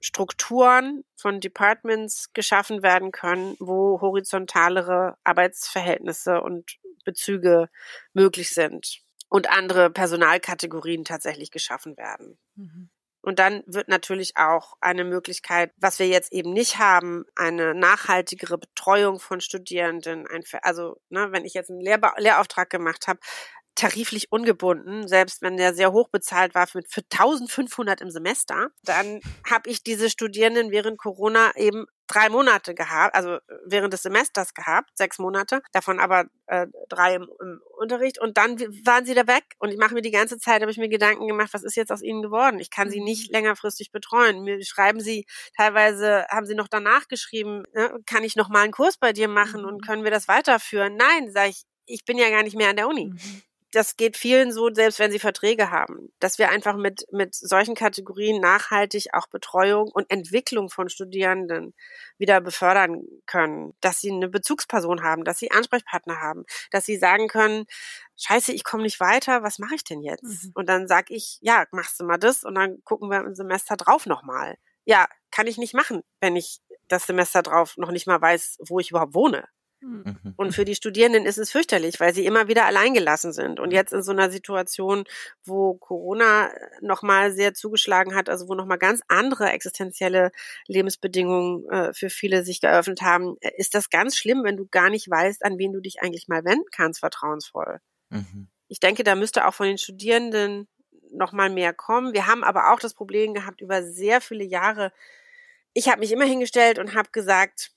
Strukturen 0.00 1.04
von 1.16 1.40
Departments 1.40 2.32
geschaffen 2.32 2.82
werden 2.82 3.12
können, 3.12 3.56
wo 3.60 4.00
horizontalere 4.00 5.16
Arbeitsverhältnisse 5.24 6.40
und 6.40 6.78
Bezüge 7.04 7.68
möglich 8.12 8.50
sind 8.50 9.00
und 9.28 9.48
andere 9.50 9.90
Personalkategorien 9.90 11.04
tatsächlich 11.04 11.50
geschaffen 11.50 11.96
werden. 11.96 12.38
Mhm. 12.56 12.90
Und 13.22 13.38
dann 13.38 13.62
wird 13.66 13.88
natürlich 13.88 14.36
auch 14.36 14.74
eine 14.80 15.04
Möglichkeit, 15.04 15.72
was 15.76 16.00
wir 16.00 16.08
jetzt 16.08 16.32
eben 16.32 16.52
nicht 16.52 16.78
haben, 16.78 17.24
eine 17.36 17.72
nachhaltigere 17.72 18.58
Betreuung 18.58 19.20
von 19.20 19.40
Studierenden. 19.40 20.26
Ein, 20.26 20.42
also, 20.62 21.00
ne, 21.08 21.28
wenn 21.30 21.44
ich 21.44 21.54
jetzt 21.54 21.70
einen 21.70 21.80
Lehrba 21.80 22.14
Lehrauftrag 22.18 22.68
gemacht 22.68 23.06
habe, 23.06 23.20
tariflich 23.74 24.30
ungebunden, 24.30 25.08
selbst 25.08 25.42
wenn 25.42 25.56
der 25.56 25.74
sehr 25.74 25.92
hoch 25.92 26.08
bezahlt 26.08 26.54
war 26.54 26.66
für, 26.66 26.82
für 26.88 27.02
1500 27.10 28.00
im 28.00 28.10
Semester, 28.10 28.68
dann 28.84 29.20
habe 29.48 29.70
ich 29.70 29.82
diese 29.82 30.10
Studierenden 30.10 30.70
während 30.70 30.98
Corona 30.98 31.54
eben 31.56 31.86
drei 32.06 32.28
Monate 32.28 32.74
gehabt, 32.74 33.14
also 33.14 33.38
während 33.64 33.92
des 33.92 34.02
Semesters 34.02 34.52
gehabt, 34.52 34.90
sechs 34.94 35.18
Monate, 35.18 35.62
davon 35.72 35.98
aber 35.98 36.26
äh, 36.46 36.66
drei 36.88 37.14
im, 37.14 37.28
im 37.40 37.60
Unterricht 37.78 38.20
und 38.20 38.36
dann 38.36 38.60
waren 38.84 39.06
sie 39.06 39.14
da 39.14 39.26
weg 39.26 39.44
und 39.58 39.70
ich 39.70 39.78
mache 39.78 39.94
mir 39.94 40.02
die 40.02 40.10
ganze 40.10 40.38
Zeit, 40.38 40.60
habe 40.60 40.70
ich 40.70 40.76
mir 40.76 40.90
Gedanken 40.90 41.26
gemacht, 41.26 41.54
was 41.54 41.62
ist 41.62 41.76
jetzt 41.76 41.90
aus 41.90 42.02
ihnen 42.02 42.22
geworden? 42.22 42.60
Ich 42.60 42.70
kann 42.70 42.90
sie 42.90 43.00
mhm. 43.00 43.06
nicht 43.06 43.32
längerfristig 43.32 43.92
betreuen. 43.92 44.42
Mir 44.42 44.62
schreiben 44.64 45.00
sie, 45.00 45.24
teilweise 45.56 46.26
haben 46.28 46.46
sie 46.46 46.54
noch 46.54 46.68
danach 46.68 47.08
geschrieben, 47.08 47.62
ne, 47.72 47.98
kann 48.04 48.24
ich 48.24 48.36
noch 48.36 48.50
mal 48.50 48.62
einen 48.62 48.72
Kurs 48.72 48.98
bei 48.98 49.12
dir 49.14 49.28
machen 49.28 49.64
und 49.64 49.76
mhm. 49.76 49.86
können 49.86 50.04
wir 50.04 50.10
das 50.10 50.28
weiterführen? 50.28 50.96
Nein, 50.96 51.32
sage 51.32 51.50
ich, 51.50 51.62
ich 51.86 52.04
bin 52.04 52.18
ja 52.18 52.28
gar 52.28 52.42
nicht 52.42 52.56
mehr 52.56 52.68
an 52.68 52.76
der 52.76 52.88
Uni. 52.88 53.06
Mhm 53.06 53.42
das 53.72 53.96
geht 53.96 54.18
vielen 54.18 54.52
so, 54.52 54.68
selbst 54.72 54.98
wenn 54.98 55.10
sie 55.10 55.18
Verträge 55.18 55.70
haben, 55.70 56.12
dass 56.20 56.38
wir 56.38 56.50
einfach 56.50 56.76
mit, 56.76 57.06
mit 57.10 57.34
solchen 57.34 57.74
Kategorien 57.74 58.40
nachhaltig 58.40 59.14
auch 59.14 59.26
Betreuung 59.28 59.88
und 59.88 60.10
Entwicklung 60.10 60.68
von 60.68 60.90
Studierenden 60.90 61.74
wieder 62.18 62.42
befördern 62.42 63.02
können, 63.26 63.72
dass 63.80 64.00
sie 64.00 64.12
eine 64.12 64.28
Bezugsperson 64.28 65.02
haben, 65.02 65.24
dass 65.24 65.38
sie 65.38 65.50
Ansprechpartner 65.50 66.20
haben, 66.20 66.44
dass 66.70 66.84
sie 66.84 66.98
sagen 66.98 67.28
können, 67.28 67.64
scheiße, 68.16 68.52
ich 68.52 68.62
komme 68.62 68.82
nicht 68.82 69.00
weiter, 69.00 69.42
was 69.42 69.58
mache 69.58 69.74
ich 69.74 69.84
denn 69.84 70.02
jetzt? 70.02 70.22
Mhm. 70.22 70.52
Und 70.54 70.68
dann 70.68 70.86
sag 70.86 71.10
ich, 71.10 71.38
ja, 71.40 71.64
machst 71.72 71.98
du 71.98 72.04
mal 72.04 72.18
das 72.18 72.44
und 72.44 72.54
dann 72.54 72.84
gucken 72.84 73.10
wir 73.10 73.20
im 73.20 73.34
Semester 73.34 73.76
drauf 73.76 74.04
nochmal. 74.04 74.56
Ja, 74.84 75.08
kann 75.30 75.46
ich 75.46 75.56
nicht 75.56 75.74
machen, 75.74 76.02
wenn 76.20 76.36
ich 76.36 76.60
das 76.88 77.06
Semester 77.06 77.42
drauf 77.42 77.78
noch 77.78 77.90
nicht 77.90 78.06
mal 78.06 78.20
weiß, 78.20 78.58
wo 78.68 78.80
ich 78.80 78.90
überhaupt 78.90 79.14
wohne. 79.14 79.48
Mhm. 79.82 80.34
Und 80.36 80.54
für 80.54 80.64
die 80.64 80.74
Studierenden 80.74 81.26
ist 81.26 81.38
es 81.38 81.50
fürchterlich, 81.50 81.98
weil 81.98 82.14
sie 82.14 82.24
immer 82.24 82.48
wieder 82.48 82.66
alleingelassen 82.66 83.32
sind. 83.32 83.58
Und 83.58 83.72
jetzt 83.72 83.92
in 83.92 84.02
so 84.02 84.12
einer 84.12 84.30
Situation, 84.30 85.04
wo 85.44 85.74
Corona 85.74 86.50
nochmal 86.80 87.32
sehr 87.32 87.52
zugeschlagen 87.54 88.14
hat, 88.14 88.28
also 88.28 88.48
wo 88.48 88.54
nochmal 88.54 88.78
ganz 88.78 89.02
andere 89.08 89.50
existenzielle 89.50 90.30
Lebensbedingungen 90.68 91.68
äh, 91.68 91.92
für 91.92 92.10
viele 92.10 92.44
sich 92.44 92.60
geöffnet 92.60 93.02
haben, 93.02 93.36
äh, 93.40 93.50
ist 93.56 93.74
das 93.74 93.90
ganz 93.90 94.16
schlimm, 94.16 94.44
wenn 94.44 94.56
du 94.56 94.66
gar 94.70 94.90
nicht 94.90 95.10
weißt, 95.10 95.44
an 95.44 95.58
wen 95.58 95.72
du 95.72 95.80
dich 95.80 96.00
eigentlich 96.00 96.28
mal 96.28 96.44
wenden 96.44 96.68
kannst, 96.70 97.00
vertrauensvoll. 97.00 97.80
Mhm. 98.10 98.48
Ich 98.68 98.80
denke, 98.80 99.04
da 99.04 99.14
müsste 99.16 99.46
auch 99.46 99.54
von 99.54 99.66
den 99.66 99.78
Studierenden 99.78 100.68
nochmal 101.10 101.50
mehr 101.50 101.74
kommen. 101.74 102.14
Wir 102.14 102.26
haben 102.26 102.44
aber 102.44 102.72
auch 102.72 102.78
das 102.78 102.94
Problem 102.94 103.34
gehabt 103.34 103.60
über 103.60 103.82
sehr 103.82 104.20
viele 104.20 104.44
Jahre. 104.44 104.92
Ich 105.74 105.88
habe 105.88 106.00
mich 106.00 106.12
immer 106.12 106.24
hingestellt 106.24 106.78
und 106.78 106.94
habe 106.94 107.10
gesagt, 107.12 107.72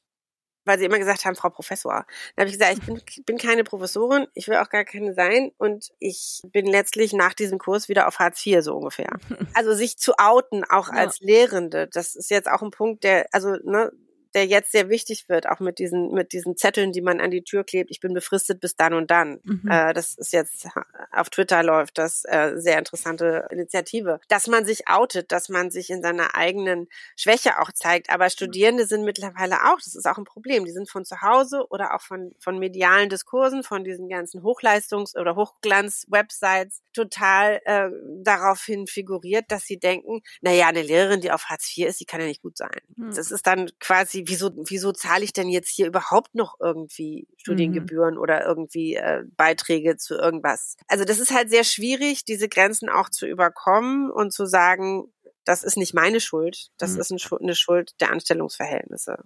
weil 0.65 0.77
sie 0.77 0.85
immer 0.85 0.99
gesagt 0.99 1.25
haben, 1.25 1.35
Frau 1.35 1.49
Professor. 1.49 2.05
Dann 2.35 2.43
habe 2.43 2.49
ich 2.49 2.59
gesagt, 2.59 2.77
ich 2.77 2.85
bin, 2.85 3.01
bin 3.25 3.37
keine 3.37 3.63
Professorin, 3.63 4.27
ich 4.33 4.47
will 4.47 4.57
auch 4.57 4.69
gar 4.69 4.83
keine 4.83 5.13
sein 5.13 5.51
und 5.57 5.91
ich 5.99 6.41
bin 6.51 6.65
letztlich 6.65 7.13
nach 7.13 7.33
diesem 7.33 7.59
Kurs 7.59 7.87
wieder 7.87 8.07
auf 8.07 8.19
Hartz 8.19 8.45
IV 8.45 8.61
so 8.61 8.75
ungefähr. 8.75 9.09
Also 9.53 9.73
sich 9.73 9.97
zu 9.97 10.13
outen, 10.17 10.63
auch 10.65 10.89
ja. 10.89 10.95
als 10.95 11.19
Lehrende, 11.19 11.87
das 11.87 12.15
ist 12.15 12.29
jetzt 12.29 12.49
auch 12.49 12.61
ein 12.61 12.71
Punkt, 12.71 13.03
der, 13.03 13.27
also 13.31 13.55
ne, 13.63 13.91
der 14.35 14.45
jetzt 14.45 14.71
sehr 14.71 14.89
wichtig 14.89 15.29
wird, 15.29 15.47
auch 15.47 15.59
mit 15.59 15.79
diesen, 15.79 16.11
mit 16.11 16.33
diesen 16.33 16.57
Zetteln, 16.57 16.91
die 16.91 17.01
man 17.01 17.21
an 17.21 17.31
die 17.31 17.43
Tür 17.43 17.63
klebt. 17.63 17.89
Ich 17.89 18.01
bin 18.01 18.13
befristet 18.13 18.59
bis 18.59 18.75
dann 18.75 18.93
und 18.93 19.09
dann. 19.09 19.39
Mhm. 19.43 19.67
Äh, 19.69 19.93
das 19.93 20.15
ist 20.15 20.33
jetzt 20.33 20.67
auf 21.11 21.29
Twitter 21.29 21.63
läuft 21.63 21.97
das 21.97 22.25
äh, 22.25 22.53
sehr 22.55 22.77
interessante 22.77 23.47
Initiative. 23.49 24.19
Dass 24.27 24.47
man 24.47 24.65
sich 24.65 24.89
outet, 24.89 25.31
dass 25.31 25.47
man 25.47 25.71
sich 25.71 25.89
in 25.89 26.01
seiner 26.01 26.35
eigenen 26.35 26.87
Schwäche 27.15 27.59
auch 27.59 27.71
zeigt. 27.71 28.09
Aber 28.09 28.29
Studierende 28.29 28.85
sind 28.85 29.05
mittlerweile 29.05 29.71
auch, 29.71 29.77
das 29.77 29.95
ist 29.95 30.05
auch 30.05 30.17
ein 30.17 30.25
Problem. 30.25 30.65
Die 30.65 30.71
sind 30.71 30.89
von 30.89 31.05
zu 31.05 31.21
Hause 31.21 31.65
oder 31.69 31.95
auch 31.95 32.01
von, 32.01 32.35
von 32.39 32.59
medialen 32.59 33.09
Diskursen, 33.09 33.63
von 33.63 33.85
diesen 33.85 34.09
ganzen 34.09 34.43
Hochleistungs- 34.43 35.17
oder 35.17 35.35
Hochglanz-Websites 35.35 36.81
total 36.95 37.61
äh, 37.65 37.89
daraufhin 38.23 38.87
figuriert, 38.87 39.45
dass 39.49 39.65
sie 39.65 39.77
denken, 39.77 40.21
naja, 40.41 40.67
eine 40.67 40.81
Lehrerin, 40.81 41.21
die 41.21 41.31
auf 41.31 41.45
Hartz 41.45 41.75
IV 41.77 41.87
ist, 41.87 41.99
die 41.99 42.05
kann 42.05 42.21
ja 42.21 42.27
nicht 42.27 42.41
gut 42.41 42.57
sein. 42.57 42.79
Hm. 42.95 43.13
Das 43.13 43.31
ist 43.31 43.45
dann 43.45 43.69
quasi, 43.79 44.23
wieso, 44.27 44.51
wieso 44.67 44.91
zahle 44.93 45.23
ich 45.23 45.33
denn 45.33 45.49
jetzt 45.49 45.69
hier 45.69 45.87
überhaupt 45.87 46.33
noch 46.33 46.55
irgendwie 46.59 47.27
Studiengebühren 47.37 48.15
mhm. 48.15 48.21
oder 48.21 48.45
irgendwie 48.45 48.95
äh, 48.95 49.23
Beiträge 49.35 49.97
zu 49.97 50.15
irgendwas? 50.15 50.77
Also 50.87 51.03
das 51.03 51.19
ist 51.19 51.33
halt 51.33 51.49
sehr 51.49 51.63
schwierig, 51.63 52.25
diese 52.25 52.49
Grenzen 52.49 52.89
auch 52.89 53.09
zu 53.09 53.27
überkommen 53.27 54.09
und 54.09 54.31
zu 54.31 54.45
sagen, 54.45 55.11
das 55.43 55.63
ist 55.63 55.77
nicht 55.77 55.93
meine 55.93 56.19
Schuld, 56.19 56.69
das 56.77 56.93
mhm. 56.93 56.99
ist 56.99 57.31
eine 57.39 57.55
Schuld 57.55 57.91
der 58.01 58.11
Anstellungsverhältnisse. 58.11 59.23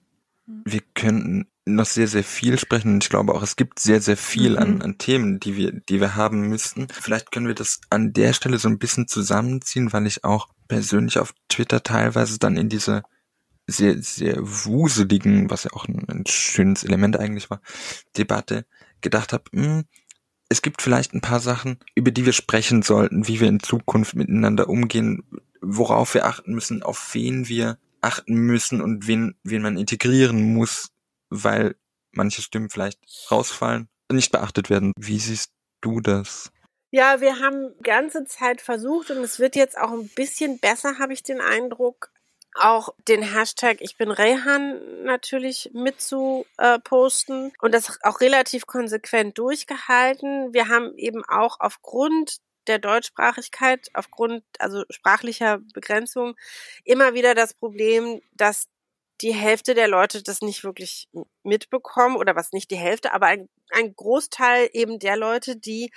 Wir 0.65 0.81
könnten 0.93 1.47
noch 1.65 1.85
sehr, 1.85 2.07
sehr 2.07 2.23
viel 2.23 2.57
sprechen. 2.57 2.99
Ich 3.01 3.09
glaube 3.09 3.33
auch, 3.33 3.43
es 3.43 3.55
gibt 3.55 3.79
sehr, 3.79 4.01
sehr 4.01 4.17
viel 4.17 4.51
mhm. 4.51 4.57
an, 4.57 4.81
an 4.81 4.97
Themen, 4.97 5.39
die 5.39 5.55
wir, 5.55 5.71
die 5.71 5.99
wir 5.99 6.15
haben 6.15 6.49
müssten. 6.49 6.87
Vielleicht 6.89 7.31
können 7.31 7.47
wir 7.47 7.55
das 7.55 7.81
an 7.89 8.13
der 8.13 8.33
Stelle 8.33 8.57
so 8.57 8.67
ein 8.67 8.79
bisschen 8.79 9.07
zusammenziehen, 9.07 9.93
weil 9.93 10.07
ich 10.07 10.23
auch 10.23 10.47
persönlich 10.67 11.19
auf 11.19 11.33
Twitter 11.47 11.83
teilweise 11.83 12.39
dann 12.39 12.57
in 12.57 12.69
diese 12.69 13.03
sehr, 13.67 14.01
sehr 14.01 14.37
wuseligen, 14.39 15.49
was 15.49 15.63
ja 15.63 15.71
auch 15.73 15.87
ein, 15.87 16.05
ein 16.09 16.23
schönes 16.25 16.83
Element 16.83 17.19
eigentlich 17.19 17.49
war, 17.49 17.61
Debatte 18.17 18.65
gedacht 19.01 19.33
habe, 19.33 19.43
hm, 19.53 19.83
es 20.49 20.63
gibt 20.63 20.81
vielleicht 20.81 21.13
ein 21.13 21.21
paar 21.21 21.39
Sachen, 21.39 21.77
über 21.93 22.09
die 22.09 22.25
wir 22.25 22.33
sprechen 22.33 22.81
sollten, 22.81 23.27
wie 23.27 23.39
wir 23.39 23.47
in 23.47 23.59
Zukunft 23.59 24.15
miteinander 24.15 24.67
umgehen, 24.67 25.23
worauf 25.61 26.15
wir 26.15 26.25
achten 26.25 26.53
müssen, 26.53 26.81
auf 26.81 27.13
wen 27.13 27.47
wir 27.47 27.77
achten 28.01 28.35
müssen 28.35 28.81
und 28.81 29.07
wen, 29.07 29.37
wen 29.43 29.61
man 29.61 29.77
integrieren 29.77 30.53
muss, 30.53 30.89
weil 31.29 31.75
manche 32.11 32.41
Stimmen 32.41 32.69
vielleicht 32.69 32.99
rausfallen 33.29 33.89
nicht 34.11 34.31
beachtet 34.31 34.69
werden. 34.69 34.93
Wie 34.97 35.19
siehst 35.19 35.51
du 35.81 35.99
das? 35.99 36.51
Ja, 36.91 37.21
wir 37.21 37.39
haben 37.39 37.75
ganze 37.83 38.25
Zeit 38.25 38.61
versucht 38.61 39.11
und 39.11 39.17
es 39.17 39.37
wird 39.37 39.55
jetzt 39.55 39.77
auch 39.77 39.91
ein 39.91 40.09
bisschen 40.09 40.57
besser, 40.57 40.97
habe 40.97 41.13
ich 41.13 41.21
den 41.21 41.39
Eindruck, 41.39 42.09
auch 42.55 42.95
den 43.07 43.21
Hashtag 43.21 43.77
Ich 43.81 43.95
bin 43.95 44.09
Rehan 44.09 45.03
natürlich 45.03 45.69
mit 45.73 46.01
zu 46.01 46.47
posten 46.83 47.51
und 47.61 47.75
das 47.75 47.99
auch 48.01 48.21
relativ 48.21 48.65
konsequent 48.65 49.37
durchgehalten. 49.37 50.51
Wir 50.51 50.67
haben 50.67 50.95
eben 50.97 51.23
auch 51.25 51.59
aufgrund 51.59 52.37
der 52.69 52.79
Deutschsprachigkeit, 52.79 53.89
aufgrund 53.93 54.43
also 54.59 54.83
sprachlicher 54.89 55.59
Begrenzung 55.73 56.35
immer 56.85 57.13
wieder 57.13 57.35
das 57.35 57.53
Problem, 57.53 58.21
dass 58.33 58.67
die 59.21 59.33
Hälfte 59.33 59.73
der 59.73 59.89
Leute 59.89 60.23
das 60.23 60.41
nicht 60.41 60.63
wirklich 60.63 61.09
mitbekommen 61.43 62.15
oder 62.15 62.35
was 62.35 62.53
nicht 62.53 62.71
die 62.71 62.77
Hälfte, 62.77 63.13
aber 63.13 63.25
ein, 63.27 63.49
ein 63.71 63.93
Großteil 63.93 64.69
eben 64.71 64.99
der 64.99 65.17
Leute, 65.17 65.57
die 65.57 65.91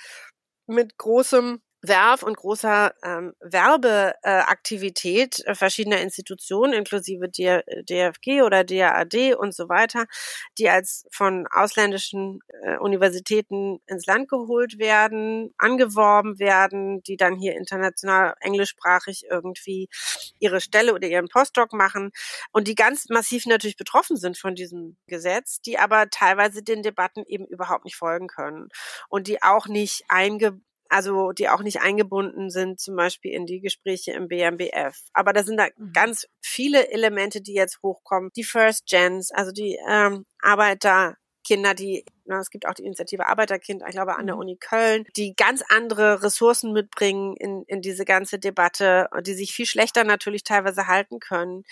mit 0.67 0.99
großem 0.99 1.63
Werf 1.83 2.23
und 2.23 2.37
großer 2.37 2.95
ähm, 3.03 3.35
Werbeaktivität 3.41 5.45
äh, 5.45 5.57
verschiedener 5.57 6.01
Institutionen, 6.01 6.75
inklusive 6.75 7.29
der 7.29 7.65
DFG 7.89 8.43
oder 8.43 8.63
DAAD 8.63 9.35
und 9.37 9.53
so 9.53 9.69
weiter, 9.69 10.07
die 10.59 10.69
als 10.69 11.07
von 11.11 11.49
ausländischen 11.51 12.39
äh, 12.63 12.77
Universitäten 12.79 13.81
ins 13.87 14.07
Land 14.07 14.29
geholt 14.29 14.79
werden, 14.79 15.53
angeworben 15.59 16.39
werden, 16.39 17.03
die 17.03 17.17
dann 17.17 17.35
hier 17.35 17.57
international 17.57 18.35
englischsprachig 18.41 19.25
irgendwie 19.29 19.89
ihre 20.39 20.61
Stelle 20.61 20.95
oder 20.95 21.09
ihren 21.09 21.29
Postdoc 21.29 21.73
machen 21.73 22.13
und 22.53 22.69
die 22.69 22.77
ganz 22.77 23.09
massiv 23.09 23.47
natürlich 23.47 23.77
betroffen 23.77 24.17
sind 24.17 24.39
von 24.39 24.55
diesem 24.55 24.97
Gesetz, 25.09 25.61
die 25.61 25.79
aber 25.79 26.09
teilweise 26.11 26.63
den 26.63 26.83
Debatten 26.83 27.25
eben 27.27 27.47
überhaupt 27.47 27.85
nicht 27.85 27.97
folgen 27.97 28.29
können 28.29 28.69
und 29.09 29.27
die 29.27 29.43
auch 29.43 29.67
nicht 29.67 30.05
einge 30.09 30.61
also 30.93 31.33
die 31.33 31.49
auch 31.49 31.63
nicht 31.63 31.81
eingebunden 31.81 32.51
sind, 32.51 32.81
zum 32.81 32.97
Beispiel 32.97 33.33
in 33.33 33.47
die 33.47 33.61
Gespräche 33.61 34.13
im 34.13 34.29
BMBF. 34.29 34.99
Aber 35.15 35.33
da 35.33 35.43
sind 35.43 35.57
da 35.59 35.69
mhm. 35.77 35.93
ganz 35.93 36.27
viele 36.41 36.91
Elemente, 36.91 37.41
die 37.41 37.55
jetzt 37.55 37.81
hochkommen. 37.83 38.31
Die 38.37 38.45
First 38.45 38.87
Gens, 38.87 39.31
also 39.33 39.53
die 39.53 39.79
ähm, 39.89 40.27
Arbeiterkinder, 40.41 41.75
die 41.75 42.05
na, 42.25 42.39
es 42.39 42.51
gibt 42.51 42.67
auch 42.67 42.75
die 42.75 42.85
Initiative 42.85 43.27
Arbeiterkind, 43.27 43.83
ich 43.87 43.95
glaube, 43.95 44.17
an 44.17 44.27
der 44.27 44.37
mhm. 44.37 44.43
Uni 44.43 44.57
Köln, 44.57 45.05
die 45.17 45.35
ganz 45.35 45.63
andere 45.69 46.23
Ressourcen 46.23 46.73
mitbringen 46.73 47.37
in, 47.37 47.65
in 47.67 47.81
diese 47.81 48.05
ganze 48.05 48.39
Debatte, 48.39 49.09
die 49.23 49.35
sich 49.35 49.53
viel 49.53 49.67
schlechter 49.67 50.05
natürlich 50.05 50.45
teilweise 50.45 50.87
halten 50.87 51.21
können, 51.21 51.65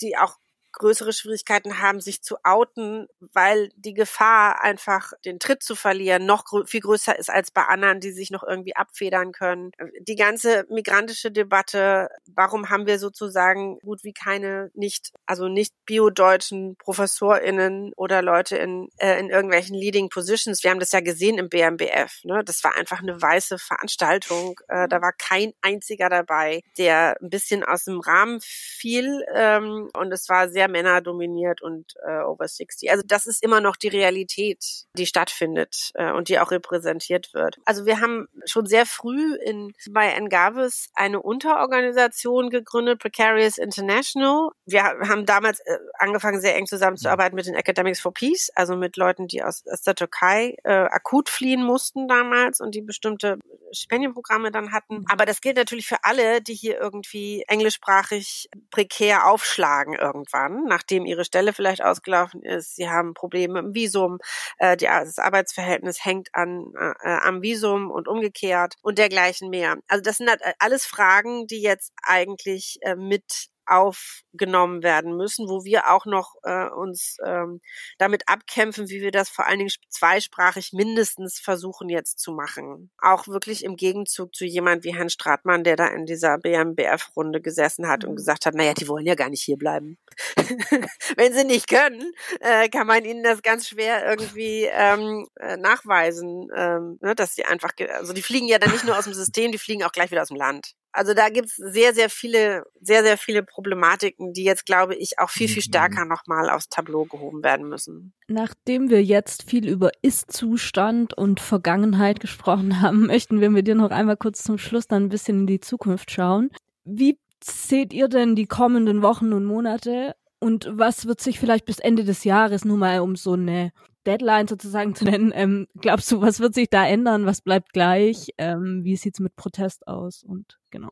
die 0.00 0.16
auch 0.16 0.36
größere 0.72 1.12
Schwierigkeiten 1.12 1.80
haben, 1.80 2.00
sich 2.00 2.22
zu 2.22 2.36
outen, 2.44 3.06
weil 3.32 3.70
die 3.76 3.94
Gefahr, 3.94 4.62
einfach 4.62 5.12
den 5.24 5.38
Tritt 5.38 5.62
zu 5.62 5.74
verlieren, 5.74 6.26
noch 6.26 6.44
grö 6.44 6.64
viel 6.66 6.80
größer 6.80 7.18
ist 7.18 7.30
als 7.30 7.50
bei 7.50 7.62
anderen, 7.62 8.00
die 8.00 8.12
sich 8.12 8.30
noch 8.30 8.42
irgendwie 8.42 8.76
abfedern 8.76 9.32
können. 9.32 9.72
Die 10.00 10.16
ganze 10.16 10.66
migrantische 10.68 11.30
Debatte, 11.30 12.08
warum 12.26 12.70
haben 12.70 12.86
wir 12.86 12.98
sozusagen 12.98 13.78
gut 13.80 14.04
wie 14.04 14.12
keine 14.12 14.70
nicht, 14.74 15.12
also 15.26 15.48
nicht 15.48 15.74
biodeutschen 15.86 16.76
ProfessorInnen 16.76 17.92
oder 17.96 18.22
Leute 18.22 18.56
in, 18.56 18.88
äh, 18.98 19.18
in 19.18 19.30
irgendwelchen 19.30 19.74
Leading 19.76 20.08
Positions? 20.08 20.62
Wir 20.62 20.70
haben 20.70 20.80
das 20.80 20.92
ja 20.92 21.00
gesehen 21.00 21.38
im 21.38 21.48
BMBF. 21.48 22.24
Ne? 22.24 22.42
Das 22.44 22.62
war 22.64 22.76
einfach 22.76 23.00
eine 23.00 23.20
weiße 23.20 23.58
Veranstaltung. 23.58 24.60
Äh, 24.68 24.88
da 24.88 25.00
war 25.00 25.12
kein 25.12 25.52
einziger 25.60 26.08
dabei, 26.08 26.62
der 26.78 27.16
ein 27.20 27.30
bisschen 27.30 27.64
aus 27.64 27.84
dem 27.84 28.00
Rahmen 28.00 28.40
fiel. 28.40 29.24
Ähm, 29.34 29.88
und 29.94 30.12
es 30.12 30.28
war 30.28 30.48
sehr 30.48 30.59
Männer 30.68 31.00
dominiert 31.00 31.62
und 31.62 31.94
äh, 32.06 32.20
over 32.20 32.46
60. 32.46 32.90
Also 32.90 33.02
das 33.06 33.26
ist 33.26 33.42
immer 33.42 33.60
noch 33.60 33.76
die 33.76 33.88
Realität, 33.88 34.64
die 34.96 35.06
stattfindet 35.06 35.90
äh, 35.94 36.12
und 36.12 36.28
die 36.28 36.38
auch 36.38 36.50
repräsentiert 36.50 37.32
wird. 37.34 37.56
Also 37.64 37.86
wir 37.86 38.00
haben 38.00 38.28
schon 38.44 38.66
sehr 38.66 38.86
früh 38.86 39.36
in 39.36 39.72
bei 39.90 40.08
Engavis 40.12 40.88
eine 40.94 41.20
Unterorganisation 41.20 42.50
gegründet, 42.50 43.00
Precarious 43.00 43.58
International. 43.58 44.50
Wir 44.66 44.84
haben 44.84 45.26
damals 45.26 45.60
äh, 45.60 45.78
angefangen, 45.98 46.40
sehr 46.40 46.56
eng 46.56 46.66
zusammenzuarbeiten 46.66 47.36
mit 47.36 47.46
den 47.46 47.54
Academics 47.54 48.00
for 48.00 48.12
Peace, 48.12 48.50
also 48.54 48.76
mit 48.76 48.96
Leuten, 48.96 49.26
die 49.26 49.42
aus, 49.42 49.64
aus 49.66 49.82
der 49.82 49.94
Türkei 49.94 50.56
äh, 50.64 50.72
akut 50.72 51.28
fliehen 51.28 51.64
mussten 51.64 52.08
damals 52.08 52.60
und 52.60 52.74
die 52.74 52.82
bestimmte 52.82 53.38
Stipendienprogramme 53.72 54.50
dann 54.50 54.72
hatten. 54.72 55.04
Aber 55.08 55.26
das 55.26 55.40
gilt 55.40 55.56
natürlich 55.56 55.86
für 55.86 56.02
alle, 56.02 56.40
die 56.40 56.54
hier 56.54 56.78
irgendwie 56.78 57.44
englischsprachig 57.46 58.48
prekär 58.70 59.26
aufschlagen 59.26 59.94
irgendwann 59.94 60.49
nachdem 60.66 61.06
ihre 61.06 61.24
Stelle 61.24 61.52
vielleicht 61.52 61.82
ausgelaufen 61.82 62.42
ist. 62.42 62.76
Sie 62.76 62.88
haben 62.88 63.14
Probleme 63.14 63.58
im 63.58 63.74
Visum. 63.74 64.18
Äh, 64.58 64.76
die, 64.76 64.86
das 64.86 65.18
Arbeitsverhältnis 65.18 66.04
hängt 66.04 66.28
an, 66.32 66.72
äh, 66.78 67.10
am 67.22 67.42
Visum 67.42 67.90
und 67.90 68.08
umgekehrt 68.08 68.74
und 68.82 68.98
dergleichen 68.98 69.50
mehr. 69.50 69.76
Also 69.88 70.02
das 70.02 70.18
sind 70.18 70.28
halt 70.28 70.42
alles 70.58 70.86
Fragen, 70.86 71.46
die 71.46 71.60
jetzt 71.60 71.92
eigentlich 72.02 72.78
äh, 72.82 72.96
mit 72.96 73.50
aufgenommen 73.70 74.82
werden 74.82 75.16
müssen, 75.16 75.48
wo 75.48 75.64
wir 75.64 75.90
auch 75.90 76.06
noch 76.06 76.34
äh, 76.42 76.68
uns 76.68 77.16
ähm, 77.24 77.60
damit 77.98 78.28
abkämpfen, 78.28 78.88
wie 78.88 79.00
wir 79.00 79.12
das 79.12 79.28
vor 79.28 79.46
allen 79.46 79.58
Dingen 79.58 79.70
zweisprachig 79.88 80.72
mindestens 80.72 81.38
versuchen 81.38 81.88
jetzt 81.88 82.18
zu 82.18 82.32
machen. 82.32 82.90
Auch 82.98 83.28
wirklich 83.28 83.64
im 83.64 83.76
Gegenzug 83.76 84.34
zu 84.34 84.44
jemand 84.44 84.84
wie 84.84 84.94
Herrn 84.94 85.10
Stratmann, 85.10 85.64
der 85.64 85.76
da 85.76 85.86
in 85.88 86.06
dieser 86.06 86.38
BMBF-Runde 86.38 87.40
gesessen 87.40 87.88
hat 87.88 88.04
und 88.04 88.12
mhm. 88.12 88.16
gesagt 88.16 88.46
hat, 88.46 88.54
naja, 88.54 88.74
die 88.74 88.88
wollen 88.88 89.06
ja 89.06 89.14
gar 89.14 89.30
nicht 89.30 89.42
hier 89.42 89.56
bleiben. 89.56 89.98
Wenn 91.16 91.32
sie 91.32 91.44
nicht 91.44 91.68
können, 91.68 92.12
äh, 92.40 92.68
kann 92.68 92.86
man 92.86 93.04
ihnen 93.04 93.22
das 93.22 93.42
ganz 93.42 93.68
schwer 93.68 94.08
irgendwie 94.08 94.64
ähm, 94.64 95.28
äh, 95.38 95.56
nachweisen, 95.56 96.48
ähm, 96.56 96.98
ne, 97.00 97.14
dass 97.14 97.34
sie 97.34 97.44
einfach, 97.44 97.70
also 97.98 98.12
die 98.12 98.22
fliegen 98.22 98.48
ja 98.48 98.58
dann 98.58 98.72
nicht 98.72 98.84
nur 98.84 98.98
aus 98.98 99.04
dem 99.04 99.14
System, 99.14 99.52
die 99.52 99.58
fliegen 99.58 99.84
auch 99.84 99.92
gleich 99.92 100.10
wieder 100.10 100.22
aus 100.22 100.28
dem 100.28 100.36
Land. 100.36 100.74
Also 100.92 101.14
da 101.14 101.28
gibt's 101.28 101.56
sehr, 101.56 101.94
sehr 101.94 102.10
viele, 102.10 102.64
sehr, 102.80 103.02
sehr 103.02 103.16
viele 103.16 103.42
Problematiken, 103.42 104.32
die 104.32 104.42
jetzt, 104.42 104.66
glaube 104.66 104.96
ich, 104.96 105.18
auch 105.18 105.30
viel, 105.30 105.48
viel 105.48 105.58
mhm. 105.58 105.68
stärker 105.68 106.04
nochmal 106.04 106.50
aufs 106.50 106.68
Tableau 106.68 107.04
gehoben 107.04 107.44
werden 107.44 107.68
müssen. 107.68 108.12
Nachdem 108.28 108.90
wir 108.90 109.02
jetzt 109.02 109.48
viel 109.48 109.68
über 109.68 109.90
Ist-Zustand 110.02 111.14
und 111.16 111.40
Vergangenheit 111.40 112.20
gesprochen 112.20 112.80
haben, 112.80 113.06
möchten 113.06 113.40
wir 113.40 113.50
mit 113.50 113.68
dir 113.68 113.74
noch 113.74 113.90
einmal 113.90 114.16
kurz 114.16 114.42
zum 114.42 114.58
Schluss 114.58 114.86
dann 114.86 115.04
ein 115.04 115.08
bisschen 115.10 115.40
in 115.40 115.46
die 115.46 115.60
Zukunft 115.60 116.10
schauen. 116.10 116.50
Wie 116.84 117.18
seht 117.42 117.92
ihr 117.92 118.08
denn 118.08 118.34
die 118.34 118.46
kommenden 118.46 119.02
Wochen 119.02 119.32
und 119.32 119.44
Monate 119.44 120.14
und 120.40 120.68
was 120.72 121.06
wird 121.06 121.20
sich 121.20 121.38
vielleicht 121.38 121.66
bis 121.66 121.78
Ende 121.78 122.04
des 122.04 122.24
Jahres 122.24 122.64
nur 122.64 122.76
mal 122.76 123.00
um 123.00 123.14
so 123.14 123.34
eine 123.34 123.72
Deadline 124.06 124.48
sozusagen 124.48 124.94
zu 124.94 125.04
nennen, 125.04 125.32
ähm, 125.34 125.68
glaubst 125.80 126.10
du, 126.10 126.20
was 126.20 126.40
wird 126.40 126.54
sich 126.54 126.70
da 126.70 126.86
ändern? 126.86 127.26
Was 127.26 127.40
bleibt 127.40 127.72
gleich? 127.72 128.32
Ähm, 128.38 128.84
wie 128.84 128.96
sieht's 128.96 129.20
mit 129.20 129.36
Protest 129.36 129.86
aus? 129.86 130.22
Und 130.22 130.58
genau. 130.70 130.90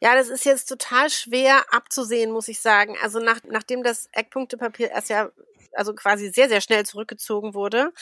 Ja, 0.00 0.14
das 0.14 0.28
ist 0.28 0.44
jetzt 0.44 0.68
total 0.68 1.10
schwer 1.10 1.62
abzusehen, 1.70 2.32
muss 2.32 2.48
ich 2.48 2.60
sagen. 2.60 2.96
Also 3.02 3.20
nach, 3.20 3.40
nachdem 3.48 3.82
das 3.82 4.08
Eckpunktepapier 4.12 4.90
erst 4.90 5.10
ja 5.10 5.30
also 5.78 5.94
quasi 5.94 6.30
sehr, 6.30 6.48
sehr 6.48 6.60
schnell 6.60 6.84
zurückgezogen 6.84 7.54
wurde. 7.54 7.92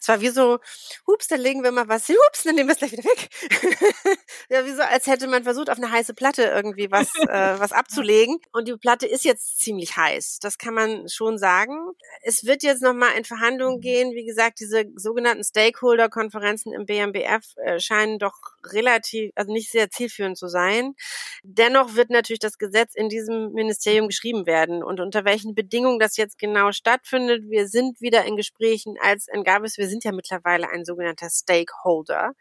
Es 0.00 0.08
war 0.08 0.20
wie 0.20 0.28
so, 0.28 0.58
hups, 1.06 1.28
dann 1.28 1.40
legen 1.40 1.62
wir 1.62 1.72
mal 1.72 1.88
was 1.88 2.06
hin, 2.06 2.16
hups, 2.26 2.44
dann 2.44 2.54
nehmen 2.54 2.68
wir 2.68 2.72
es 2.72 2.78
gleich 2.78 2.92
wieder 2.92 3.04
weg. 3.04 3.28
ja, 4.48 4.64
wie 4.64 4.72
so, 4.72 4.82
als 4.82 5.06
hätte 5.06 5.26
man 5.26 5.44
versucht, 5.44 5.70
auf 5.70 5.78
eine 5.78 5.90
heiße 5.90 6.14
Platte 6.14 6.44
irgendwie 6.44 6.90
was, 6.90 7.08
äh, 7.28 7.58
was 7.58 7.72
abzulegen. 7.72 8.38
Und 8.52 8.68
die 8.68 8.76
Platte 8.76 9.06
ist 9.06 9.24
jetzt 9.24 9.60
ziemlich 9.60 9.96
heiß. 9.96 10.38
Das 10.40 10.58
kann 10.58 10.74
man 10.74 11.08
schon 11.08 11.38
sagen. 11.38 11.92
Es 12.22 12.44
wird 12.44 12.62
jetzt 12.62 12.82
nochmal 12.82 13.16
in 13.16 13.24
Verhandlungen 13.24 13.80
gehen. 13.80 14.12
Wie 14.14 14.24
gesagt, 14.24 14.60
diese 14.60 14.84
sogenannten 14.94 15.44
Stakeholder-Konferenzen 15.44 16.72
im 16.72 16.86
BMBF 16.86 17.56
äh, 17.56 17.80
scheinen 17.80 18.18
doch 18.18 18.38
relativ, 18.64 19.32
also 19.34 19.52
nicht 19.52 19.70
sehr 19.70 19.90
zielführend 19.90 20.38
zu 20.38 20.48
sein. 20.48 20.94
Dennoch 21.42 21.94
wird 21.96 22.10
natürlich 22.10 22.38
das 22.38 22.58
Gesetz 22.58 22.94
in 22.94 23.08
diesem 23.08 23.52
Ministerium 23.52 24.06
geschrieben 24.06 24.46
werden. 24.46 24.82
Und 24.82 25.00
unter 25.00 25.24
welchen 25.24 25.54
Bedingungen 25.54 25.98
das 25.98 26.16
jetzt 26.16 26.38
genau 26.38 26.72
stattfindet, 26.72 27.23
stattfindet. 27.24 27.50
Wir 27.50 27.68
sind 27.68 28.00
wieder 28.00 28.24
in 28.24 28.36
Gesprächen 28.36 28.96
als 29.00 29.28
Engabis. 29.28 29.78
Wir 29.78 29.88
sind 29.88 30.04
ja 30.04 30.12
mittlerweile 30.12 30.70
ein 30.70 30.84
sogenannter 30.84 31.28
Stakeholder. 31.30 32.32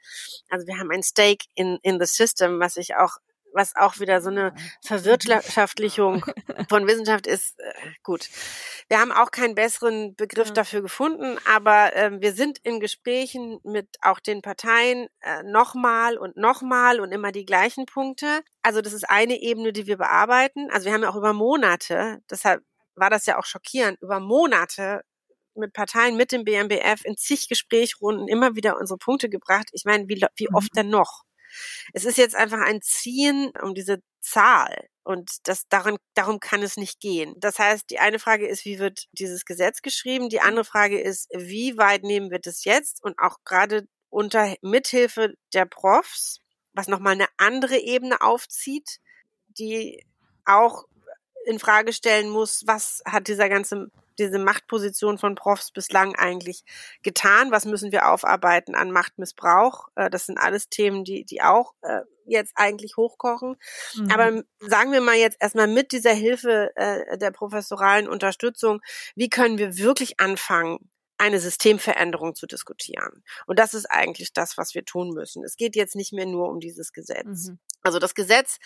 Also 0.49 0.67
wir 0.67 0.79
haben 0.79 0.91
ein 0.91 1.03
Stake 1.03 1.45
in, 1.55 1.79
in 1.81 1.99
the 1.99 2.05
system, 2.05 2.59
was 2.59 2.77
ich 2.77 2.95
auch 2.95 3.17
was 3.55 3.75
auch 3.75 3.99
wieder 3.99 4.19
so 4.19 4.31
eine 4.31 4.51
Verwirtschaftlichung 4.83 6.25
von 6.69 6.87
Wissenschaft 6.87 7.27
ist. 7.27 7.59
Äh, 7.59 7.71
gut. 8.01 8.27
Wir 8.87 8.99
haben 8.99 9.11
auch 9.11 9.29
keinen 9.29 9.53
besseren 9.53 10.15
Begriff 10.15 10.51
dafür 10.53 10.81
gefunden, 10.81 11.37
aber 11.47 11.95
äh, 11.95 12.19
wir 12.19 12.33
sind 12.33 12.57
in 12.63 12.79
Gesprächen 12.79 13.59
mit 13.63 13.89
auch 14.01 14.19
den 14.19 14.41
Parteien 14.41 15.07
äh, 15.21 15.43
nochmal 15.43 16.17
und 16.17 16.35
nochmal 16.35 16.99
und 16.99 17.11
immer 17.11 17.31
die 17.31 17.45
gleichen 17.45 17.85
Punkte. 17.85 18.41
Also 18.63 18.81
das 18.81 18.91
ist 18.91 19.07
eine 19.07 19.39
Ebene, 19.39 19.71
die 19.71 19.85
wir 19.85 19.97
bearbeiten. 19.97 20.71
Also 20.71 20.87
wir 20.87 20.93
haben 20.93 21.03
ja 21.03 21.11
auch 21.11 21.15
über 21.15 21.33
Monate, 21.33 22.23
deshalb 22.31 22.63
war 22.95 23.09
das 23.09 23.25
ja 23.25 23.39
auch 23.39 23.45
schockierend, 23.45 24.01
über 24.01 24.19
Monate 24.19 25.01
mit 25.55 25.73
Parteien, 25.73 26.17
mit 26.17 26.31
dem 26.31 26.43
BMBF 26.43 27.05
in 27.05 27.15
zig 27.17 27.47
Gesprächrunden 27.47 28.27
immer 28.27 28.55
wieder 28.55 28.77
unsere 28.79 28.97
Punkte 28.97 29.29
gebracht. 29.29 29.69
Ich 29.71 29.85
meine, 29.85 30.07
wie, 30.07 30.25
wie 30.35 30.49
oft 30.53 30.73
mhm. 30.73 30.77
denn 30.77 30.89
noch? 30.89 31.23
Es 31.93 32.05
ist 32.05 32.17
jetzt 32.17 32.35
einfach 32.35 32.59
ein 32.59 32.81
Ziehen 32.81 33.51
um 33.61 33.75
diese 33.75 33.99
Zahl. 34.21 34.87
Und 35.03 35.29
das, 35.43 35.67
daran, 35.67 35.97
darum 36.13 36.39
kann 36.39 36.63
es 36.63 36.77
nicht 36.77 36.99
gehen. 36.99 37.35
Das 37.37 37.59
heißt, 37.59 37.89
die 37.89 37.99
eine 37.99 38.19
Frage 38.19 38.47
ist, 38.47 38.65
wie 38.65 38.79
wird 38.79 39.05
dieses 39.11 39.45
Gesetz 39.45 39.81
geschrieben? 39.81 40.29
Die 40.29 40.39
andere 40.39 40.65
Frage 40.65 40.99
ist, 40.99 41.29
wie 41.35 41.77
weit 41.77 42.03
nehmen 42.03 42.31
wir 42.31 42.39
das 42.39 42.63
jetzt? 42.63 43.03
Und 43.03 43.19
auch 43.19 43.37
gerade 43.43 43.85
unter 44.09 44.55
Mithilfe 44.61 45.33
der 45.53 45.65
Profs, 45.65 46.39
was 46.71 46.87
nochmal 46.87 47.13
eine 47.13 47.27
andere 47.37 47.77
Ebene 47.77 48.21
aufzieht, 48.21 48.99
die 49.47 50.05
auch 50.45 50.85
in 51.45 51.59
Frage 51.59 51.93
stellen 51.93 52.29
muss, 52.29 52.63
was 52.65 53.01
hat 53.05 53.27
dieser 53.27 53.49
ganze 53.49 53.89
diese 54.19 54.39
Machtposition 54.39 55.17
von 55.17 55.35
Profs 55.35 55.71
bislang 55.71 56.15
eigentlich 56.15 56.63
getan? 57.01 57.51
Was 57.51 57.65
müssen 57.65 57.91
wir 57.91 58.09
aufarbeiten 58.09 58.75
an 58.75 58.91
Machtmissbrauch? 58.91 59.87
Äh, 59.95 60.09
das 60.09 60.25
sind 60.25 60.37
alles 60.37 60.69
Themen, 60.69 61.03
die, 61.03 61.25
die 61.25 61.41
auch 61.41 61.73
äh, 61.81 62.01
jetzt 62.25 62.53
eigentlich 62.55 62.97
hochkochen. 62.97 63.57
Mhm. 63.95 64.11
Aber 64.11 64.43
sagen 64.59 64.91
wir 64.91 65.01
mal 65.01 65.15
jetzt 65.15 65.37
erstmal 65.41 65.67
mit 65.67 65.91
dieser 65.91 66.13
Hilfe 66.13 66.71
äh, 66.75 67.17
der 67.17 67.31
professoralen 67.31 68.07
Unterstützung, 68.07 68.81
wie 69.15 69.29
können 69.29 69.57
wir 69.57 69.77
wirklich 69.77 70.19
anfangen, 70.19 70.89
eine 71.23 71.39
Systemveränderung 71.39 72.35
zu 72.35 72.47
diskutieren. 72.47 73.23
Und 73.47 73.57
das 73.57 73.73
ist 73.73 73.85
eigentlich 73.85 74.33
das, 74.33 74.57
was 74.57 74.75
wir 74.75 74.83
tun 74.83 75.11
müssen. 75.13 75.41
Es 75.45 75.55
geht 75.55 75.77
jetzt 75.77 75.95
nicht 75.95 76.11
mehr 76.11 76.25
nur 76.25 76.49
um 76.49 76.59
dieses 76.59 76.91
Gesetz. 76.91 77.47
Mhm. 77.47 77.59
Also 77.81 77.99
das 77.99 78.13
Gesetz 78.13 78.57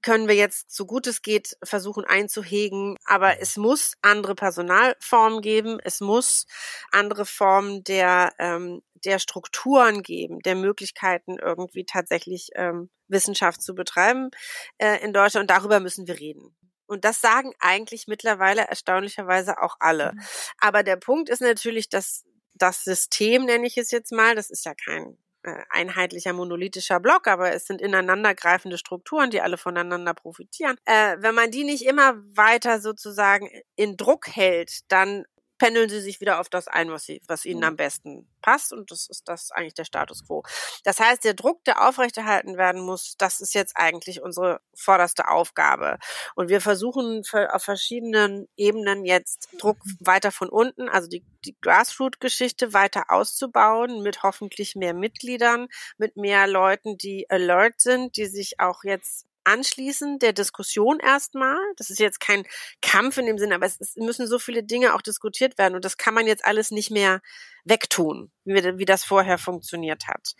können 0.00 0.28
wir 0.28 0.36
jetzt, 0.36 0.72
so 0.72 0.86
gut 0.86 1.08
es 1.08 1.22
geht, 1.22 1.56
versuchen 1.64 2.04
einzuhegen, 2.04 2.96
aber 3.04 3.40
es 3.40 3.56
muss 3.56 3.94
andere 4.00 4.36
Personalformen 4.36 5.40
geben, 5.40 5.78
es 5.82 6.00
muss 6.00 6.46
andere 6.92 7.26
Formen 7.26 7.82
der, 7.82 8.32
ähm, 8.38 8.82
der 9.04 9.18
Strukturen 9.18 10.02
geben, 10.02 10.38
der 10.40 10.54
Möglichkeiten 10.54 11.38
irgendwie 11.38 11.84
tatsächlich 11.84 12.50
ähm, 12.54 12.90
Wissenschaft 13.08 13.60
zu 13.60 13.74
betreiben 13.74 14.30
äh, 14.78 15.04
in 15.04 15.12
Deutschland 15.12 15.42
und 15.44 15.50
darüber 15.50 15.80
müssen 15.80 16.06
wir 16.06 16.18
reden. 16.18 16.54
Und 16.86 17.04
das 17.04 17.20
sagen 17.20 17.52
eigentlich 17.58 18.06
mittlerweile 18.06 18.62
erstaunlicherweise 18.62 19.60
auch 19.62 19.76
alle. 19.80 20.12
Mhm. 20.12 20.20
Aber 20.58 20.82
der 20.82 20.96
Punkt 20.96 21.28
ist 21.28 21.40
natürlich, 21.40 21.88
dass 21.88 22.24
das 22.54 22.84
System, 22.84 23.44
nenne 23.44 23.66
ich 23.66 23.76
es 23.78 23.90
jetzt 23.90 24.12
mal, 24.12 24.34
das 24.34 24.50
ist 24.50 24.64
ja 24.64 24.74
kein 24.74 25.18
äh, 25.42 25.62
einheitlicher 25.68 26.32
monolithischer 26.32 27.00
Block, 27.00 27.26
aber 27.26 27.52
es 27.52 27.66
sind 27.66 27.82
ineinandergreifende 27.82 28.78
Strukturen, 28.78 29.30
die 29.30 29.42
alle 29.42 29.58
voneinander 29.58 30.14
profitieren. 30.14 30.76
Äh, 30.86 31.16
wenn 31.18 31.34
man 31.34 31.50
die 31.50 31.64
nicht 31.64 31.84
immer 31.84 32.14
weiter 32.34 32.80
sozusagen 32.80 33.50
in 33.76 33.96
Druck 33.96 34.28
hält, 34.28 34.90
dann 34.90 35.24
pendeln 35.58 35.88
sie 35.88 36.00
sich 36.00 36.20
wieder 36.20 36.40
auf 36.40 36.48
das 36.48 36.68
ein, 36.68 36.90
was, 36.90 37.04
sie, 37.04 37.22
was 37.26 37.44
ihnen 37.44 37.60
mhm. 37.60 37.64
am 37.66 37.76
besten 37.76 38.28
passt. 38.42 38.72
Und 38.72 38.90
das 38.90 39.08
ist 39.08 39.28
das 39.28 39.50
eigentlich 39.50 39.74
der 39.74 39.84
Status 39.84 40.26
quo. 40.26 40.42
Das 40.84 41.00
heißt, 41.00 41.24
der 41.24 41.34
Druck, 41.34 41.64
der 41.64 41.86
aufrechterhalten 41.86 42.56
werden 42.56 42.82
muss, 42.82 43.16
das 43.18 43.40
ist 43.40 43.54
jetzt 43.54 43.76
eigentlich 43.76 44.22
unsere 44.22 44.60
vorderste 44.74 45.28
Aufgabe. 45.28 45.98
Und 46.34 46.48
wir 46.48 46.60
versuchen 46.60 47.22
auf 47.50 47.62
verschiedenen 47.62 48.48
Ebenen 48.56 49.04
jetzt 49.04 49.48
Druck 49.58 49.78
mhm. 49.84 49.96
weiter 50.00 50.32
von 50.32 50.48
unten, 50.48 50.88
also 50.88 51.08
die, 51.08 51.24
die 51.44 51.56
Grassroot-Geschichte 51.60 52.72
weiter 52.72 53.04
auszubauen 53.08 54.02
mit 54.02 54.22
hoffentlich 54.22 54.76
mehr 54.76 54.94
Mitgliedern, 54.94 55.68
mit 55.98 56.16
mehr 56.16 56.46
Leuten, 56.46 56.98
die 56.98 57.28
alert 57.30 57.80
sind, 57.80 58.16
die 58.16 58.26
sich 58.26 58.60
auch 58.60 58.84
jetzt 58.84 59.26
anschließen 59.44 60.18
der 60.18 60.32
Diskussion 60.32 61.00
erstmal. 61.00 61.58
Das 61.76 61.90
ist 61.90 61.98
jetzt 61.98 62.20
kein 62.20 62.44
Kampf 62.82 63.18
in 63.18 63.26
dem 63.26 63.38
Sinne, 63.38 63.54
aber 63.54 63.66
es, 63.66 63.78
müssen 63.96 64.26
so 64.26 64.38
viele 64.38 64.62
Dinge 64.62 64.94
auch 64.94 65.02
diskutiert 65.02 65.58
werden 65.58 65.74
und 65.74 65.84
das 65.84 65.96
kann 65.96 66.14
man 66.14 66.26
jetzt 66.26 66.44
alles 66.44 66.70
nicht 66.70 66.90
mehr 66.90 67.20
wegtun, 67.64 68.30
wie, 68.44 68.78
wie 68.78 68.84
das 68.84 69.04
vorher 69.04 69.38
funktioniert 69.38 70.06
hat. 70.06 70.32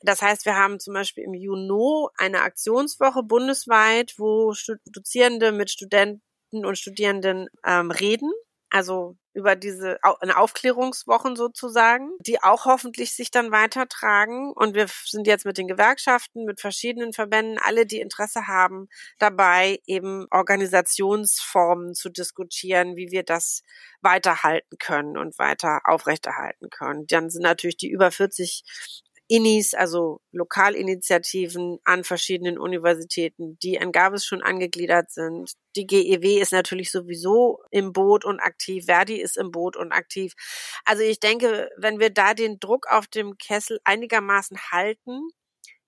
Das 0.00 0.22
heißt, 0.22 0.44
wir 0.44 0.56
haben 0.56 0.80
zum 0.80 0.94
Beispiel 0.94 1.24
im 1.24 1.34
Juni 1.34 2.08
eine 2.16 2.42
Aktionswoche 2.42 3.22
bundesweit, 3.22 4.14
wo 4.18 4.54
Dozierende 4.86 5.52
mit 5.52 5.70
Studenten 5.70 6.20
und 6.50 6.78
Studierenden 6.78 7.48
ähm, 7.64 7.90
reden 7.90 8.30
also 8.70 9.16
über 9.34 9.56
diese 9.56 9.98
Aufklärungswochen 10.02 11.34
sozusagen, 11.34 12.10
die 12.20 12.42
auch 12.42 12.66
hoffentlich 12.66 13.14
sich 13.14 13.30
dann 13.32 13.50
weitertragen. 13.50 14.52
Und 14.52 14.74
wir 14.74 14.86
sind 15.06 15.26
jetzt 15.26 15.44
mit 15.44 15.58
den 15.58 15.66
Gewerkschaften, 15.66 16.44
mit 16.44 16.60
verschiedenen 16.60 17.12
Verbänden, 17.12 17.58
alle, 17.58 17.84
die 17.84 18.00
Interesse 18.00 18.46
haben, 18.46 18.88
dabei 19.18 19.80
eben 19.86 20.26
Organisationsformen 20.30 21.94
zu 21.94 22.10
diskutieren, 22.10 22.96
wie 22.96 23.10
wir 23.10 23.24
das 23.24 23.62
weiterhalten 24.02 24.78
können 24.78 25.16
und 25.16 25.38
weiter 25.38 25.80
aufrechterhalten 25.84 26.70
können. 26.70 27.06
Dann 27.08 27.28
sind 27.28 27.42
natürlich 27.42 27.76
die 27.76 27.90
über 27.90 28.12
40 28.12 28.62
Innis, 29.34 29.74
also 29.74 30.20
Lokalinitiativen 30.30 31.80
an 31.82 32.04
verschiedenen 32.04 32.56
Universitäten, 32.56 33.58
die 33.64 33.80
an 33.80 33.90
Gavis 33.90 34.24
schon 34.24 34.44
angegliedert 34.44 35.10
sind. 35.10 35.54
Die 35.74 35.88
GEW 35.88 36.38
ist 36.40 36.52
natürlich 36.52 36.92
sowieso 36.92 37.58
im 37.72 37.92
Boot 37.92 38.24
und 38.24 38.38
aktiv. 38.38 38.84
Verdi 38.84 39.20
ist 39.20 39.36
im 39.36 39.50
Boot 39.50 39.76
und 39.76 39.90
aktiv. 39.90 40.34
Also 40.84 41.02
ich 41.02 41.18
denke, 41.18 41.68
wenn 41.76 41.98
wir 41.98 42.10
da 42.10 42.34
den 42.34 42.60
Druck 42.60 42.86
auf 42.88 43.08
dem 43.08 43.36
Kessel 43.36 43.80
einigermaßen 43.82 44.56
halten, 44.70 45.30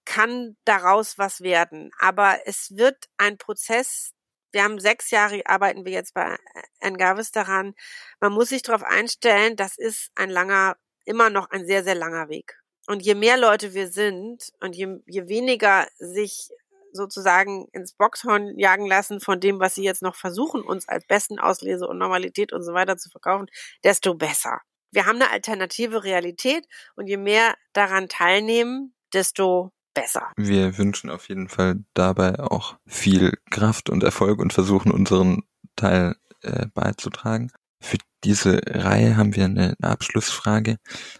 kann 0.04 0.56
daraus 0.64 1.16
was 1.16 1.40
werden. 1.40 1.92
Aber 2.00 2.40
es 2.46 2.72
wird 2.76 2.96
ein 3.16 3.38
Prozess, 3.38 4.10
wir 4.50 4.64
haben 4.64 4.80
sechs 4.80 5.12
Jahre, 5.12 5.42
arbeiten 5.46 5.84
wir 5.84 5.92
jetzt 5.92 6.14
bei 6.14 6.36
Engavis 6.80 7.30
daran. 7.30 7.74
Man 8.18 8.32
muss 8.32 8.48
sich 8.48 8.62
darauf 8.62 8.82
einstellen, 8.82 9.54
das 9.54 9.78
ist 9.78 10.10
ein 10.16 10.30
langer, 10.30 10.76
immer 11.04 11.30
noch 11.30 11.50
ein 11.50 11.64
sehr, 11.64 11.84
sehr 11.84 11.94
langer 11.94 12.28
Weg. 12.28 12.56
Und 12.86 13.02
je 13.02 13.14
mehr 13.14 13.36
Leute 13.36 13.74
wir 13.74 13.88
sind 13.88 14.52
und 14.60 14.76
je, 14.76 15.00
je 15.06 15.28
weniger 15.28 15.86
sich 15.98 16.50
sozusagen 16.92 17.68
ins 17.72 17.92
Boxhorn 17.92 18.58
jagen 18.58 18.86
lassen 18.86 19.20
von 19.20 19.40
dem, 19.40 19.60
was 19.60 19.74
sie 19.74 19.84
jetzt 19.84 20.02
noch 20.02 20.14
versuchen, 20.14 20.62
uns 20.62 20.88
als 20.88 21.06
besten 21.06 21.38
Auslese 21.38 21.86
und 21.86 21.98
Normalität 21.98 22.52
und 22.52 22.62
so 22.62 22.72
weiter 22.72 22.96
zu 22.96 23.10
verkaufen, 23.10 23.46
desto 23.84 24.14
besser. 24.14 24.60
Wir 24.90 25.06
haben 25.06 25.16
eine 25.16 25.30
alternative 25.30 26.04
Realität 26.04 26.66
und 26.94 27.06
je 27.06 27.18
mehr 27.18 27.54
daran 27.72 28.08
teilnehmen, 28.08 28.94
desto 29.12 29.72
besser. 29.94 30.30
Wir 30.36 30.78
wünschen 30.78 31.10
auf 31.10 31.28
jeden 31.28 31.48
Fall 31.48 31.84
dabei 31.94 32.38
auch 32.38 32.76
viel 32.86 33.32
Kraft 33.50 33.90
und 33.90 34.02
Erfolg 34.02 34.38
und 34.38 34.52
versuchen 34.52 34.92
unseren 34.92 35.42
Teil 35.74 36.16
äh, 36.42 36.66
beizutragen. 36.72 37.50
Für 37.86 37.98
diese 38.24 38.60
Reihe 38.66 39.16
haben 39.16 39.36
wir 39.36 39.44
eine 39.44 39.76
Abschlussfrage, 39.80 40.78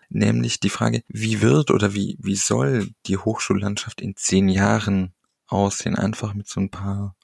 nämlich 0.09 0.59
die 0.59 0.71
Frage, 0.71 1.03
wie 1.09 1.41
wird 1.41 1.71
oder 1.71 1.95
wie, 1.95 2.17
wie 2.21 2.35
soll 2.35 2.91
die 3.07 3.17
Hochschullandschaft 3.17 4.01
in 4.01 4.17
zehn 4.17 4.49
Jahren 4.49 5.14
aussehen? 5.47 5.97
Einfach 5.97 6.35
mit 6.35 6.49
so 6.49 6.61
ein 6.61 6.71
paar, 6.71 7.14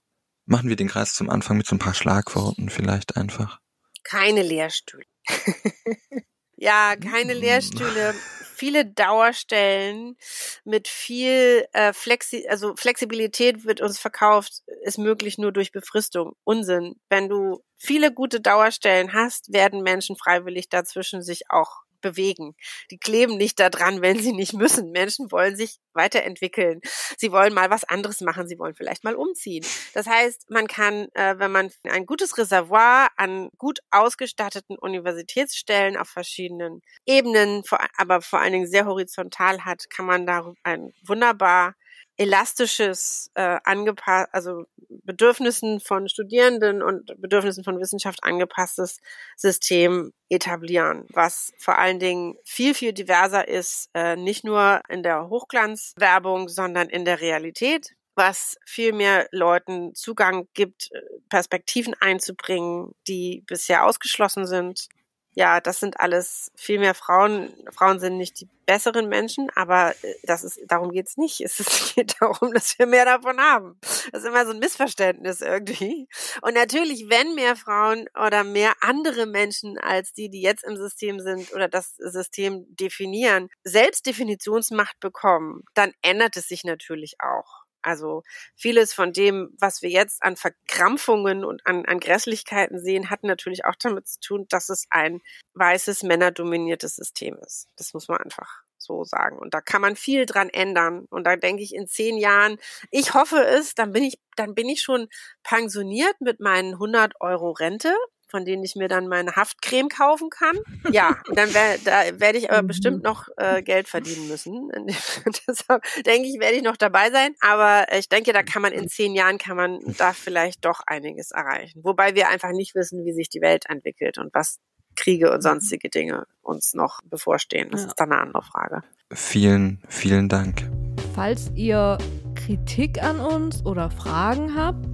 machen 0.46 0.68
wir 0.68 0.76
den 0.76 0.88
Kreis 0.88 1.14
zum 1.14 1.28
Anfang 1.28 1.56
mit 1.56 1.66
so 1.66 1.74
ein 1.74 1.80
paar 1.80 1.94
Schlagworten 1.94 2.70
vielleicht 2.70 3.16
einfach. 3.16 3.58
Keine 4.04 4.42
Lehrstühle. 4.42 5.04
Ja, 6.62 6.94
keine 6.94 7.34
Lehrstühle 7.34 8.14
viele 8.62 8.86
Dauerstellen 8.86 10.16
mit 10.62 10.86
viel 10.86 11.66
äh, 11.72 11.92
Flexi 11.92 12.46
also 12.48 12.76
Flexibilität 12.76 13.64
wird 13.64 13.80
uns 13.80 13.98
verkauft, 13.98 14.62
ist 14.84 14.98
möglich 14.98 15.36
nur 15.36 15.50
durch 15.50 15.72
Befristung. 15.72 16.36
Unsinn. 16.44 16.94
Wenn 17.08 17.28
du 17.28 17.64
viele 17.74 18.12
gute 18.12 18.40
Dauerstellen 18.40 19.14
hast, 19.14 19.52
werden 19.52 19.82
Menschen 19.82 20.14
freiwillig 20.14 20.68
dazwischen 20.68 21.22
sich 21.22 21.50
auch 21.50 21.80
bewegen. 22.02 22.54
Die 22.90 22.98
kleben 22.98 23.36
nicht 23.36 23.58
da 23.58 23.70
dran, 23.70 24.02
wenn 24.02 24.18
sie 24.18 24.32
nicht 24.32 24.52
müssen. 24.52 24.90
Menschen 24.90 25.32
wollen 25.32 25.56
sich 25.56 25.78
weiterentwickeln. 25.94 26.80
Sie 27.16 27.32
wollen 27.32 27.54
mal 27.54 27.70
was 27.70 27.84
anderes 27.84 28.20
machen. 28.20 28.46
Sie 28.46 28.58
wollen 28.58 28.74
vielleicht 28.74 29.04
mal 29.04 29.14
umziehen. 29.14 29.64
Das 29.94 30.06
heißt, 30.06 30.50
man 30.50 30.66
kann, 30.66 31.08
äh, 31.14 31.38
wenn 31.38 31.50
man 31.50 31.70
ein 31.84 32.06
gutes 32.06 32.36
Reservoir 32.36 33.08
an 33.16 33.50
gut 33.56 33.78
ausgestatteten 33.90 34.76
Universitätsstellen 34.78 35.96
auf 35.96 36.08
verschiedenen 36.08 36.82
Ebenen, 37.06 37.62
aber 37.96 38.20
vor 38.20 38.40
allen 38.40 38.52
Dingen 38.52 38.70
sehr 38.70 38.86
horizontal 38.86 39.64
hat, 39.64 39.88
kann 39.90 40.06
man 40.06 40.26
da 40.26 40.52
ein 40.62 40.92
wunderbar 41.06 41.74
elastisches, 42.22 43.30
äh, 43.34 43.58
angepasst, 43.64 44.28
also 44.32 44.64
Bedürfnissen 44.88 45.80
von 45.80 46.08
Studierenden 46.08 46.80
und 46.80 47.20
Bedürfnissen 47.20 47.64
von 47.64 47.80
Wissenschaft 47.80 48.22
angepasstes 48.22 49.00
System 49.36 50.12
etablieren, 50.28 51.06
was 51.12 51.52
vor 51.58 51.78
allen 51.78 51.98
Dingen 51.98 52.36
viel, 52.44 52.74
viel 52.74 52.92
diverser 52.92 53.48
ist, 53.48 53.90
äh, 53.94 54.14
nicht 54.14 54.44
nur 54.44 54.82
in 54.88 55.02
der 55.02 55.28
Hochglanzwerbung, 55.28 56.48
sondern 56.48 56.88
in 56.88 57.04
der 57.04 57.20
Realität 57.20 57.90
was 58.14 58.58
viel 58.66 58.92
mehr 58.92 59.26
Leuten 59.32 59.94
Zugang 59.94 60.46
gibt, 60.52 60.90
äh, 60.92 61.00
Perspektiven 61.30 61.94
einzubringen, 61.98 62.92
die 63.08 63.42
bisher 63.46 63.86
ausgeschlossen 63.86 64.46
sind 64.46 64.88
ja, 65.34 65.60
das 65.60 65.80
sind 65.80 65.98
alles 65.98 66.52
viel 66.56 66.78
mehr 66.78 66.94
Frauen. 66.94 67.54
Frauen 67.72 68.00
sind 68.00 68.18
nicht 68.18 68.40
die 68.40 68.48
besseren 68.66 69.08
Menschen, 69.08 69.48
aber 69.54 69.94
äh, 70.02 70.14
das 70.24 70.44
ist, 70.44 70.60
darum 70.68 70.90
geht's 70.90 71.16
nicht. 71.16 71.40
Es 71.40 71.94
geht 71.94 72.16
darum, 72.20 72.52
dass 72.52 72.78
wir 72.78 72.86
mehr 72.86 73.04
davon 73.04 73.40
haben. 73.40 73.78
Das 74.12 74.22
ist 74.22 74.28
immer 74.28 74.44
so 74.44 74.52
ein 74.52 74.58
Missverständnis 74.58 75.40
irgendwie. 75.40 76.08
Und 76.42 76.54
natürlich, 76.54 77.06
wenn 77.08 77.34
mehr 77.34 77.56
Frauen 77.56 78.06
oder 78.14 78.44
mehr 78.44 78.74
andere 78.80 79.26
Menschen 79.26 79.78
als 79.78 80.12
die, 80.12 80.28
die 80.28 80.42
jetzt 80.42 80.64
im 80.64 80.76
System 80.76 81.20
sind 81.20 81.52
oder 81.54 81.68
das 81.68 81.96
System 81.96 82.64
definieren, 82.68 83.48
Selbstdefinitionsmacht 83.64 85.00
bekommen, 85.00 85.62
dann 85.74 85.92
ändert 86.02 86.36
es 86.36 86.48
sich 86.48 86.64
natürlich 86.64 87.16
auch. 87.20 87.61
Also 87.82 88.22
vieles 88.54 88.92
von 88.92 89.12
dem, 89.12 89.54
was 89.58 89.82
wir 89.82 89.90
jetzt 89.90 90.22
an 90.22 90.36
Verkrampfungen 90.36 91.44
und 91.44 91.66
an, 91.66 91.84
an 91.86 92.00
Grässlichkeiten 92.00 92.80
sehen, 92.80 93.10
hat 93.10 93.24
natürlich 93.24 93.64
auch 93.64 93.76
damit 93.76 94.08
zu 94.08 94.20
tun, 94.20 94.46
dass 94.48 94.68
es 94.68 94.86
ein 94.90 95.20
weißes, 95.54 96.02
männerdominiertes 96.02 96.96
System 96.96 97.36
ist. 97.44 97.68
Das 97.76 97.94
muss 97.94 98.08
man 98.08 98.18
einfach 98.18 98.62
so 98.78 99.04
sagen. 99.04 99.38
Und 99.38 99.54
da 99.54 99.60
kann 99.60 99.80
man 99.80 99.96
viel 99.96 100.26
dran 100.26 100.48
ändern. 100.48 101.06
Und 101.10 101.24
da 101.24 101.36
denke 101.36 101.62
ich 101.62 101.74
in 101.74 101.86
zehn 101.86 102.16
Jahren, 102.16 102.58
ich 102.90 103.14
hoffe 103.14 103.44
es, 103.44 103.74
dann 103.74 103.92
bin 103.92 104.02
ich, 104.04 104.18
dann 104.36 104.54
bin 104.54 104.68
ich 104.68 104.82
schon 104.82 105.08
pensioniert 105.42 106.20
mit 106.20 106.40
meinen 106.40 106.74
100 106.74 107.14
Euro 107.20 107.52
Rente 107.52 107.94
von 108.32 108.46
denen 108.46 108.64
ich 108.64 108.74
mir 108.74 108.88
dann 108.88 109.08
meine 109.08 109.36
Haftcreme 109.36 109.88
kaufen 109.88 110.30
kann. 110.30 110.56
Ja, 110.90 111.18
dann 111.34 111.52
wär, 111.52 111.76
da 111.84 112.18
werde 112.18 112.38
ich 112.38 112.50
aber 112.50 112.62
bestimmt 112.62 112.98
mhm. 112.98 113.02
noch 113.02 113.28
äh, 113.36 113.62
Geld 113.62 113.88
verdienen 113.88 114.26
müssen. 114.26 114.70
Deshalb 115.46 115.84
denke 116.06 116.28
ich, 116.28 116.40
werde 116.40 116.56
ich 116.56 116.62
noch 116.62 116.78
dabei 116.78 117.10
sein. 117.10 117.34
Aber 117.40 117.86
ich 117.96 118.08
denke, 118.08 118.32
da 118.32 118.42
kann 118.42 118.62
man 118.62 118.72
in 118.72 118.88
zehn 118.88 119.14
Jahren 119.14 119.36
kann 119.36 119.56
man 119.56 119.78
da 119.98 120.14
vielleicht 120.14 120.64
doch 120.64 120.80
einiges 120.86 121.30
erreichen. 121.30 121.82
Wobei 121.84 122.14
wir 122.14 122.30
einfach 122.30 122.52
nicht 122.52 122.74
wissen, 122.74 123.04
wie 123.04 123.12
sich 123.12 123.28
die 123.28 123.42
Welt 123.42 123.66
entwickelt 123.68 124.16
und 124.16 124.34
was 124.34 124.58
Kriege 124.96 125.30
und 125.30 125.42
sonstige 125.42 125.90
Dinge 125.90 126.26
uns 126.40 126.72
noch 126.74 127.00
bevorstehen. 127.04 127.70
Das 127.70 127.82
ja. 127.82 127.88
ist 127.88 128.00
dann 128.00 128.12
eine 128.12 128.22
andere 128.22 128.42
Frage. 128.42 128.82
Vielen, 129.12 129.82
vielen 129.88 130.28
Dank. 130.28 130.70
Falls 131.14 131.50
ihr 131.54 131.98
Kritik 132.34 133.02
an 133.02 133.20
uns 133.20 133.64
oder 133.66 133.90
Fragen 133.90 134.56
habt 134.56 134.86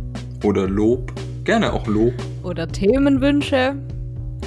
oder 0.44 0.68
Lob 0.68 1.12
Gerne 1.48 1.72
auch 1.72 1.86
Lob. 1.86 2.12
Oder 2.42 2.68
Themenwünsche. 2.68 3.74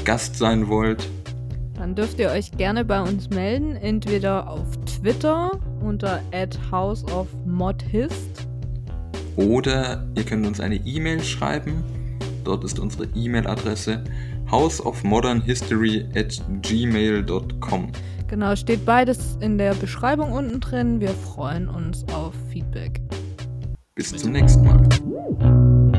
Gast 0.06 0.36
sein 0.36 0.68
wollt. 0.68 1.10
Dann 1.74 1.96
dürft 1.96 2.20
ihr 2.20 2.30
euch 2.30 2.52
gerne 2.52 2.86
bei 2.86 3.02
uns 3.02 3.32
melden, 3.32 3.76
entweder 3.76 4.48
auf 4.48 4.68
Twitter 4.86 5.50
unter 5.84 6.22
houseofmodhist. 6.72 8.48
Oder 9.36 10.06
ihr 10.14 10.24
könnt 10.26 10.46
uns 10.46 10.60
eine 10.60 10.76
E-Mail 10.76 11.24
schreiben. 11.24 11.84
Dort 12.44 12.64
ist 12.64 12.78
unsere 12.78 13.06
E-Mail-Adresse 13.16 14.04
houseofmodernhistory 14.52 16.06
at 16.16 16.40
gmail.com. 16.62 17.92
Genau, 18.28 18.56
steht 18.56 18.86
beides 18.86 19.40
in 19.42 19.58
der 19.58 19.74
Beschreibung 19.74 20.34
unten 20.34 20.60
drin. 20.60 21.00
Wir 21.00 21.10
freuen 21.10 21.68
uns 21.68 22.06
auf 22.14 22.36
Feedback. 22.52 23.02
Bis 23.96 24.16
zum 24.16 24.34
nächsten 24.34 24.64
Mal. 24.64 25.91